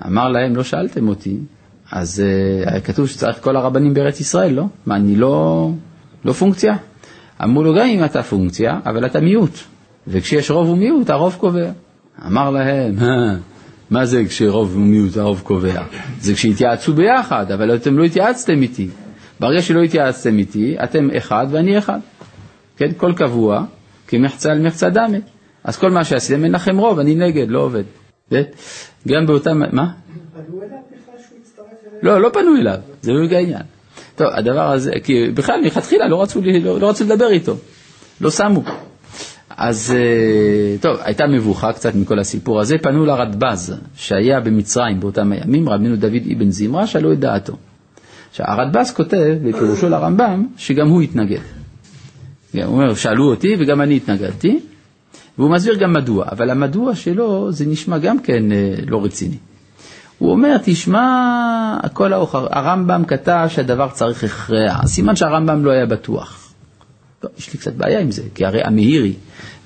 אמר 0.06 0.30
להם, 0.30 0.56
לא 0.56 0.64
שאלתם 0.64 1.08
אותי, 1.08 1.38
אז 1.92 2.24
uh, 2.66 2.80
כתוב 2.82 3.08
שצריך 3.08 3.38
כל 3.42 3.56
הרבנים 3.56 3.94
בארץ 3.94 4.20
ישראל, 4.20 4.54
לא? 4.54 4.66
מה, 4.86 4.96
אני 4.96 5.16
לא, 5.16 5.70
לא 6.26 6.34
פונקציה? 6.34 6.76
אמרו 7.44 7.64
לו, 7.64 7.74
גם 7.74 7.86
אם 7.86 8.04
אתה 8.04 8.24
פונקציה, 8.24 8.80
אבל 8.86 9.06
אתה 9.06 9.20
מיעוט, 9.20 9.60
וכשיש 10.08 10.52
רוב 10.52 10.70
ומיעוט, 10.70 11.10
הרוב 11.10 11.36
קובע. 11.40 11.70
אמר 12.28 12.50
להם, 12.50 12.96
מה 13.90 14.06
זה 14.06 14.26
כשרוב 14.26 14.76
ומיעוט 14.76 15.18
הרוב 15.18 15.42
קובע? 15.44 15.84
זה 16.20 16.34
כשהתייעצו 16.34 16.94
ביחד, 16.94 17.52
אבל 17.52 17.76
אתם 17.76 17.98
לא 17.98 18.04
התייעצתם 18.04 18.62
איתי. 18.62 18.88
ברגע 19.40 19.62
שלא 19.62 19.82
התייעצתם 19.82 20.38
איתי, 20.38 20.76
אתם 20.84 21.10
אחד 21.18 21.48
ואני 21.50 21.78
אחד. 21.78 22.00
כן, 22.78 22.92
כל 22.98 23.14
קבוע, 23.16 23.64
כמחצה 24.08 24.52
על 24.52 24.60
מחצה 24.62 24.90
דמה. 24.90 25.18
אז 25.64 25.78
כל 25.78 25.92
מה 25.92 26.04
שעשיתם, 26.04 26.44
אין 26.44 26.52
לכם 26.52 26.78
רוב, 26.78 27.00
אני 27.00 27.16
נגד, 27.16 27.50
לא 27.50 27.60
עובד. 27.60 27.84
גם 29.08 29.26
באותם, 29.26 29.60
מה? 29.60 29.66
פנו 29.72 30.62
אליו 30.62 30.78
בכלל 30.92 31.16
שהוא 31.28 31.38
יצטרף 31.42 31.66
אליהם? 32.02 32.06
לא, 32.06 32.22
לא 32.22 32.30
פנו 32.34 32.56
אליו, 32.60 32.80
זה 33.02 33.12
לא 33.12 33.36
העניין. 33.36 33.62
טוב, 34.18 34.28
הדבר 34.32 34.72
הזה, 34.72 34.92
כי 35.04 35.32
בכלל 35.34 35.62
מלכתחילה 35.62 36.08
לא 36.08 36.26
לא, 36.64 36.80
לא 36.80 36.90
רצו 36.90 37.04
לדבר 37.04 37.28
איתו, 37.30 37.56
לא 38.22 38.32
שמו. 38.32 38.64
אז 39.58 39.94
אה, 39.98 40.76
טוב, 40.82 40.98
הייתה 41.04 41.28
מבוכה 41.28 41.74
קצת 41.74 41.96
מכל 41.96 42.20
הסיפור 42.20 42.60
הזה, 42.60 42.76
פנו 42.82 43.06
לרדב"ז, 43.06 43.76
שהיה 43.96 44.40
במצרים 44.40 45.00
באותם 45.00 45.32
הימים, 45.32 45.70
רבינו 45.70 45.96
דוד 45.96 46.22
אבן 46.36 46.52
זמרה, 46.52 46.88
שאלו 46.88 47.12
את 47.14 47.20
דעתו. 47.20 47.54
עכשיו, 48.30 48.46
הרדב"ז 48.50 48.92
כותב 48.92 49.36
בפירושו 49.44 49.90
לרמב"ם, 49.90 50.48
שגם 50.58 50.88
הוא 50.90 51.02
התנגד. 51.02 51.40
הוא 52.54 52.64
אומר, 52.64 52.94
שאלו 52.94 53.30
אותי 53.30 53.56
וגם 53.60 53.82
אני 53.82 53.96
התנגדתי, 53.96 54.60
והוא 55.38 55.52
מסביר 55.52 55.76
גם 55.76 55.94
מדוע, 55.94 56.26
אבל 56.32 56.50
המדוע 56.50 56.96
שלו 56.96 57.52
זה 57.52 57.66
נשמע 57.66 57.98
גם 57.98 58.20
כן 58.20 58.52
אה, 58.52 58.74
לא 58.88 59.04
רציני. 59.06 59.38
הוא 60.18 60.32
אומר, 60.32 60.58
תשמע, 60.64 61.78
הכל 61.84 62.14
האוכל, 62.14 62.46
הרמב"ם 62.50 63.06
כתב 63.06 63.46
שהדבר 63.50 63.90
צריך 63.90 64.24
הכרע, 64.24 64.86
סימן 64.86 65.16
שהרמב"ם 65.16 65.66
לא 65.66 65.72
היה 65.72 65.86
בטוח. 65.86 66.54
לא, 67.24 67.30
יש 67.38 67.54
לי 67.54 67.60
קצת 67.60 67.74
בעיה 67.74 68.00
עם 68.00 68.12
זה, 68.12 68.24
כי 68.36 68.46
הרי 68.46 68.64
המאירי 68.64 69.14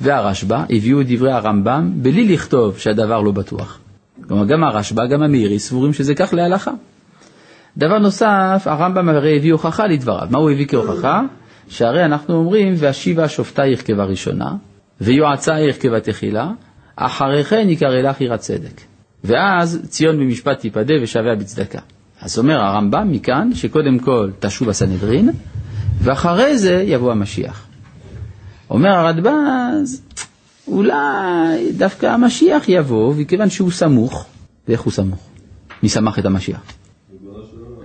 והרשב"א 0.01 0.63
הביאו 0.69 1.01
את 1.01 1.05
דברי 1.09 1.31
הרמב"ם 1.31 1.91
בלי 1.95 2.33
לכתוב 2.33 2.77
שהדבר 2.77 3.21
לא 3.21 3.31
בטוח. 3.31 3.79
כלומר, 4.27 4.45
גם 4.45 4.63
הרשב"א, 4.63 5.05
גם 5.05 5.23
המאירי 5.23 5.59
סבורים 5.59 5.93
שזה 5.93 6.15
כך 6.15 6.33
להלכה. 6.33 6.71
דבר 7.77 7.99
נוסף, 7.99 8.63
הרמב"ם 8.65 9.09
הרי 9.09 9.37
הביא 9.37 9.53
הוכחה 9.53 9.87
לדבריו. 9.87 10.27
מה 10.29 10.37
הוא 10.37 10.51
הביא 10.51 10.67
כהוכחה? 10.67 11.21
שהרי 11.69 12.05
אנחנו 12.05 12.35
אומרים, 12.35 12.73
והשיבה 12.77 13.29
שופטה 13.29 13.65
ירכבה 13.65 14.03
ראשונה, 14.03 14.55
ויועצה 15.01 15.59
ירכבה 15.59 15.99
תחילה, 15.99 16.51
אחרי 16.95 17.43
כן 17.43 17.69
יקרא 17.69 18.01
לך 18.01 18.19
עיר 18.19 18.33
הצדק. 18.33 18.90
ואז 19.23 19.79
ציון 19.87 20.19
במשפט 20.19 20.59
תיפדה 20.59 20.93
ושביה 21.03 21.35
בצדקה. 21.35 21.79
אז 22.21 22.39
אומר 22.39 22.61
הרמב"ם 22.61 23.11
מכאן 23.11 23.49
שקודם 23.53 23.99
כל 23.99 24.29
תשוב 24.39 24.69
הסנהדרין, 24.69 25.29
ואחרי 26.01 26.57
זה 26.57 26.83
יבוא 26.87 27.11
המשיח. 27.11 27.67
אומר 28.69 28.89
הרדב"ז, 28.89 30.01
אולי 30.67 31.71
דווקא 31.77 32.05
המשיח 32.05 32.63
יבוא, 32.67 33.13
וכיוון 33.17 33.49
שהוא 33.49 33.71
סמוך, 33.71 34.25
ואיך 34.67 34.81
הוא 34.81 34.93
סמוך? 34.93 35.27
מי 35.83 35.89
סמך 35.89 36.19
את 36.19 36.25
המשיח? 36.25 36.61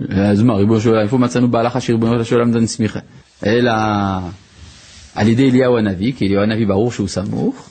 אז 0.09 0.43
מה, 0.43 0.53
ריבונו 0.53 0.81
של 0.81 0.89
עולם, 0.89 1.01
איפה 1.01 1.17
מצאנו 1.17 1.51
בהלכה 1.51 1.81
שריבונו 1.81 2.25
של 2.25 2.35
עולם 2.35 2.51
דן 2.51 2.65
סמיכה? 2.65 2.99
אלא 3.45 3.71
על 5.15 5.27
ידי 5.27 5.49
אליהו 5.49 5.77
הנביא, 5.77 6.13
כי 6.13 6.25
אליהו 6.25 6.43
הנביא 6.43 6.67
ברור 6.67 6.91
שהוא 6.91 7.07
סמוך, 7.07 7.69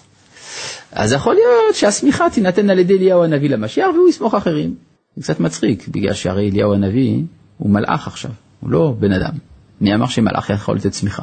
אז 0.96 1.12
יכול 1.12 1.34
להיות 1.34 1.74
שהסמיכה 1.74 2.30
תינתן 2.30 2.70
על 2.70 2.78
ידי 2.78 2.94
אליהו 2.94 3.24
הנביא 3.24 3.50
למשיח 3.50 3.86
והוא 3.94 4.08
יסמוך 4.08 4.34
אחרים. 4.34 4.74
זה 5.16 5.22
קצת 5.22 5.40
מצחיק, 5.40 5.88
בגלל 5.88 6.12
שהרי 6.12 6.50
אליהו 6.50 6.74
הנביא 6.74 7.22
הוא 7.58 7.70
מלאך 7.70 8.06
עכשיו, 8.06 8.30
הוא 8.60 8.70
לא 8.70 8.94
בן 8.98 9.12
אדם. 9.12 9.32
מי 9.80 9.94
אמר 9.94 10.06
שמלאך 10.06 10.50
יכול 10.50 10.76
לתת 10.76 10.92
סמיכה? 10.92 11.22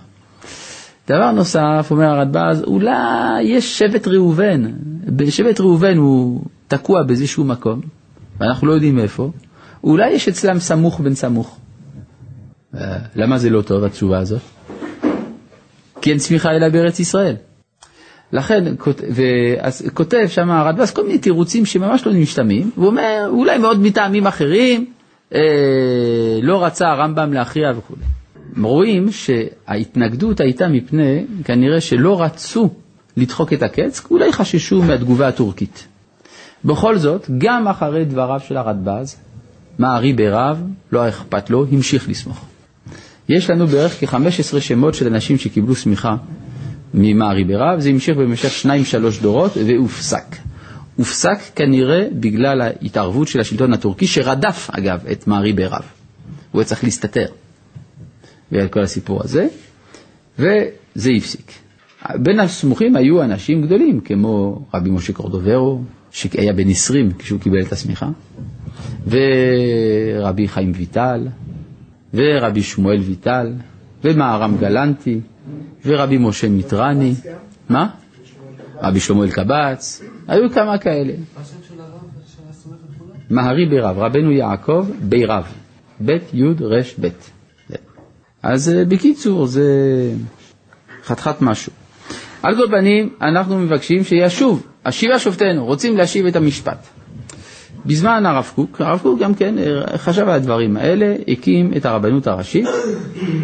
דבר 1.07 1.31
נוסף, 1.31 1.87
אומר 1.91 2.05
הרדב"ז, 2.05 2.63
אולי 2.63 3.43
יש 3.43 3.79
שבט 3.79 4.07
ראובן, 4.07 4.61
שבט 5.29 5.59
ראובן 5.59 5.97
הוא 5.97 6.41
תקוע 6.67 7.03
באיזשהו 7.03 7.43
מקום, 7.43 7.81
ואנחנו 8.39 8.67
לא 8.67 8.73
יודעים 8.73 8.99
איפה, 8.99 9.31
אולי 9.83 10.11
יש 10.11 10.27
אצלם 10.27 10.59
סמוך 10.59 10.99
בן 10.99 11.13
סמוך. 11.13 11.57
אה, 12.75 12.97
למה 13.15 13.37
זה 13.37 13.49
לא 13.49 13.61
טוב 13.61 13.83
התשובה 13.83 14.19
הזאת? 14.19 14.41
כי 16.01 16.09
אין 16.09 16.17
צמיחה 16.17 16.49
אלא 16.51 16.69
בארץ 16.69 16.99
ישראל. 16.99 17.35
לכן, 18.33 18.63
ואז 19.09 19.89
כותב 19.93 20.25
שם 20.27 20.51
הרדב"ס 20.51 20.91
כל 20.91 21.03
מיני 21.03 21.17
תירוצים 21.17 21.65
שממש 21.65 22.05
לא 22.05 22.13
משתמעים, 22.13 22.71
והוא 22.75 22.87
אומר, 22.87 23.27
אולי 23.29 23.57
מאוד 23.57 23.79
מטעמים 23.79 24.27
אחרים, 24.27 24.85
אה, 25.35 25.39
לא 26.41 26.65
רצה 26.65 26.87
הרמב"ם 26.87 27.33
להכריע 27.33 27.71
וכו'. 27.77 27.95
רואים 28.61 29.11
שההתנגדות 29.11 30.39
הייתה 30.39 30.67
מפני, 30.67 31.25
כנראה 31.43 31.81
שלא 31.81 32.21
רצו 32.21 32.69
לדחוק 33.17 33.53
את 33.53 33.63
הקץ, 33.63 34.01
אולי 34.11 34.33
חששו 34.33 34.81
מהתגובה 34.81 35.27
הטורקית. 35.27 35.87
בכל 36.65 36.97
זאת, 36.97 37.29
גם 37.37 37.67
אחרי 37.67 38.05
דבריו 38.05 38.39
של 38.47 38.57
הרדב"ז, 38.57 39.15
מערי 39.79 40.13
ברב, 40.13 40.63
לא 40.91 41.09
אכפת 41.09 41.49
לו, 41.49 41.65
המשיך 41.71 42.09
לסמוך. 42.09 42.45
יש 43.29 43.49
לנו 43.49 43.67
בערך 43.67 43.99
כ-15 43.99 44.59
שמות 44.59 44.93
של 44.93 45.07
אנשים 45.07 45.37
שקיבלו 45.37 45.75
סמיכה 45.75 46.15
ממערי 46.93 47.43
ברב, 47.43 47.79
זה 47.79 47.89
המשיך 47.89 48.17
במשך 48.17 48.51
שניים 48.51 48.85
שלוש 48.85 49.19
דורות 49.19 49.51
והופסק. 49.67 50.35
הופסק 50.95 51.37
כנראה 51.55 52.07
בגלל 52.19 52.61
ההתערבות 52.61 53.27
של 53.27 53.39
השלטון 53.39 53.73
הטורקי, 53.73 54.07
שרדף 54.07 54.69
אגב 54.71 55.07
את 55.11 55.27
מערי 55.27 55.53
ברב. 55.53 55.83
הוא 56.51 56.61
היה 56.61 56.67
צריך 56.67 56.83
להסתתר. 56.83 57.25
ועל 58.51 58.67
כל 58.67 58.79
הסיפור 58.79 59.21
הזה, 59.23 59.47
וזה 60.39 61.11
הפסיק. 61.17 61.51
בין 62.15 62.39
הסמוכים 62.39 62.95
היו 62.95 63.23
אנשים 63.23 63.61
גדולים, 63.61 63.99
כמו 64.01 64.65
רבי 64.73 64.89
משה 64.89 65.13
קורדוברו, 65.13 65.81
שהיה 66.11 66.53
בן 66.53 66.69
20 66.69 67.11
כשהוא 67.19 67.39
קיבל 67.39 67.61
את 67.61 67.71
השמיכה, 67.71 68.09
ורבי 69.07 70.47
חיים 70.47 70.71
ויטל, 70.75 71.27
ורבי 72.13 72.63
שמואל 72.63 72.99
ויטל, 72.99 73.53
ומהר"ם 74.03 74.57
גלנטי, 74.59 75.19
ורבי 75.85 76.17
משה 76.17 76.49
מיטרני. 76.49 77.13
מה? 77.69 77.87
רבי 78.81 78.99
שלמה 78.99 79.23
אלקבץ, 79.23 80.01
היו 80.27 80.49
כמה 80.51 80.77
כאלה. 80.77 81.13
מהרי 83.29 83.65
ברב, 83.65 83.97
רבנו 83.99 84.31
יעקב 84.31 84.85
בי 85.01 85.25
רב, 85.25 85.45
בית 85.99 86.23
י' 86.33 86.43
ר' 86.43 86.81
ב'. 87.01 87.07
אז 88.43 88.69
אה, 88.69 88.85
בקיצור, 88.85 89.45
זה 89.45 89.63
חתיכת 91.03 91.35
משהו. 91.41 91.71
על 92.43 92.55
כל 92.55 92.67
פנים, 92.71 93.09
אנחנו 93.21 93.57
מבקשים 93.59 94.03
שישוב, 94.03 94.67
השיבה 94.85 95.19
שופטינו, 95.19 95.65
רוצים 95.65 95.97
להשיב 95.97 96.25
את 96.25 96.35
המשפט. 96.35 96.87
בזמן 97.85 98.25
הרב 98.25 98.51
קוק, 98.55 98.81
הרב 98.81 98.99
קוק 98.99 99.19
גם 99.19 99.33
כן 99.33 99.55
אה, 99.57 99.97
חשב 99.97 100.21
על 100.21 100.29
הדברים 100.29 100.77
האלה, 100.77 101.15
הקים 101.27 101.71
את 101.77 101.85
הרבנות 101.85 102.27
הראשית, 102.27 102.67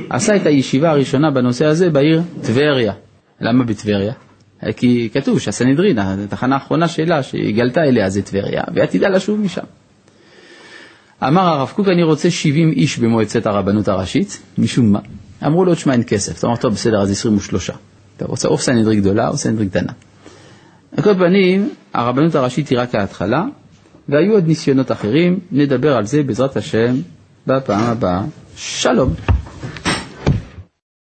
עשה 0.10 0.36
את 0.36 0.46
הישיבה 0.46 0.90
הראשונה 0.90 1.32
בנושא 1.32 1.66
הזה 1.66 1.90
בעיר 1.90 2.22
טבריה. 2.42 2.94
למה 3.42 3.64
בטבריה? 3.64 4.14
כי 4.76 5.10
כתוב 5.14 5.40
שהסנהדרין, 5.40 6.00
התחנה 6.00 6.56
האחרונה 6.56 6.88
שלה 6.88 7.24
שהיא 7.24 7.56
גלתה 7.56 7.84
אליה 7.84 8.10
זה 8.10 8.22
טבריה, 8.22 8.64
ועתידה 8.74 9.10
לשוב 9.10 9.40
משם. 9.40 9.64
אמר 11.28 11.42
הרב 11.42 11.72
קוק, 11.76 11.88
אני 11.88 12.04
רוצה 12.04 12.32
70 12.32 12.72
איש 12.72 12.98
במועצת 13.00 13.46
הרבנות 13.46 13.88
הראשית, 13.88 14.42
משום 14.58 14.92
מה. 14.92 15.00
אמרו 15.46 15.66
לו, 15.66 15.76
תשמע, 15.76 15.94
אין 15.94 16.04
כסף. 16.08 16.40
אתה 16.40 16.48
אומר, 16.48 16.58
טוב, 16.58 16.74
בסדר, 16.74 17.02
אז 17.02 17.12
23. 17.12 17.70
אתה 18.18 18.26
רוצה 18.26 18.48
או 18.48 18.58
סנהדרין 18.58 19.00
גדולה 19.00 19.28
או 19.28 19.38
סנהדרין 19.38 19.70
קטנה. 19.70 19.92
על 20.98 21.04
כל 21.04 21.14
פנים, 21.14 21.70
הרבנות 21.94 22.36
הראשית 22.36 22.70
היא 22.70 22.80
רק 22.80 22.96
ההתחלה, 22.96 23.44
והיו 24.10 24.34
עוד 24.34 24.48
ניסיונות 24.48 24.92
אחרים, 24.92 25.40
נדבר 25.52 25.96
על 25.98 26.06
זה 26.06 26.24
בעזרת 26.24 26.58
השם 26.58 26.96
בפעם 27.48 27.84
הבאה. 27.84 28.22
שלום. 28.56 29.14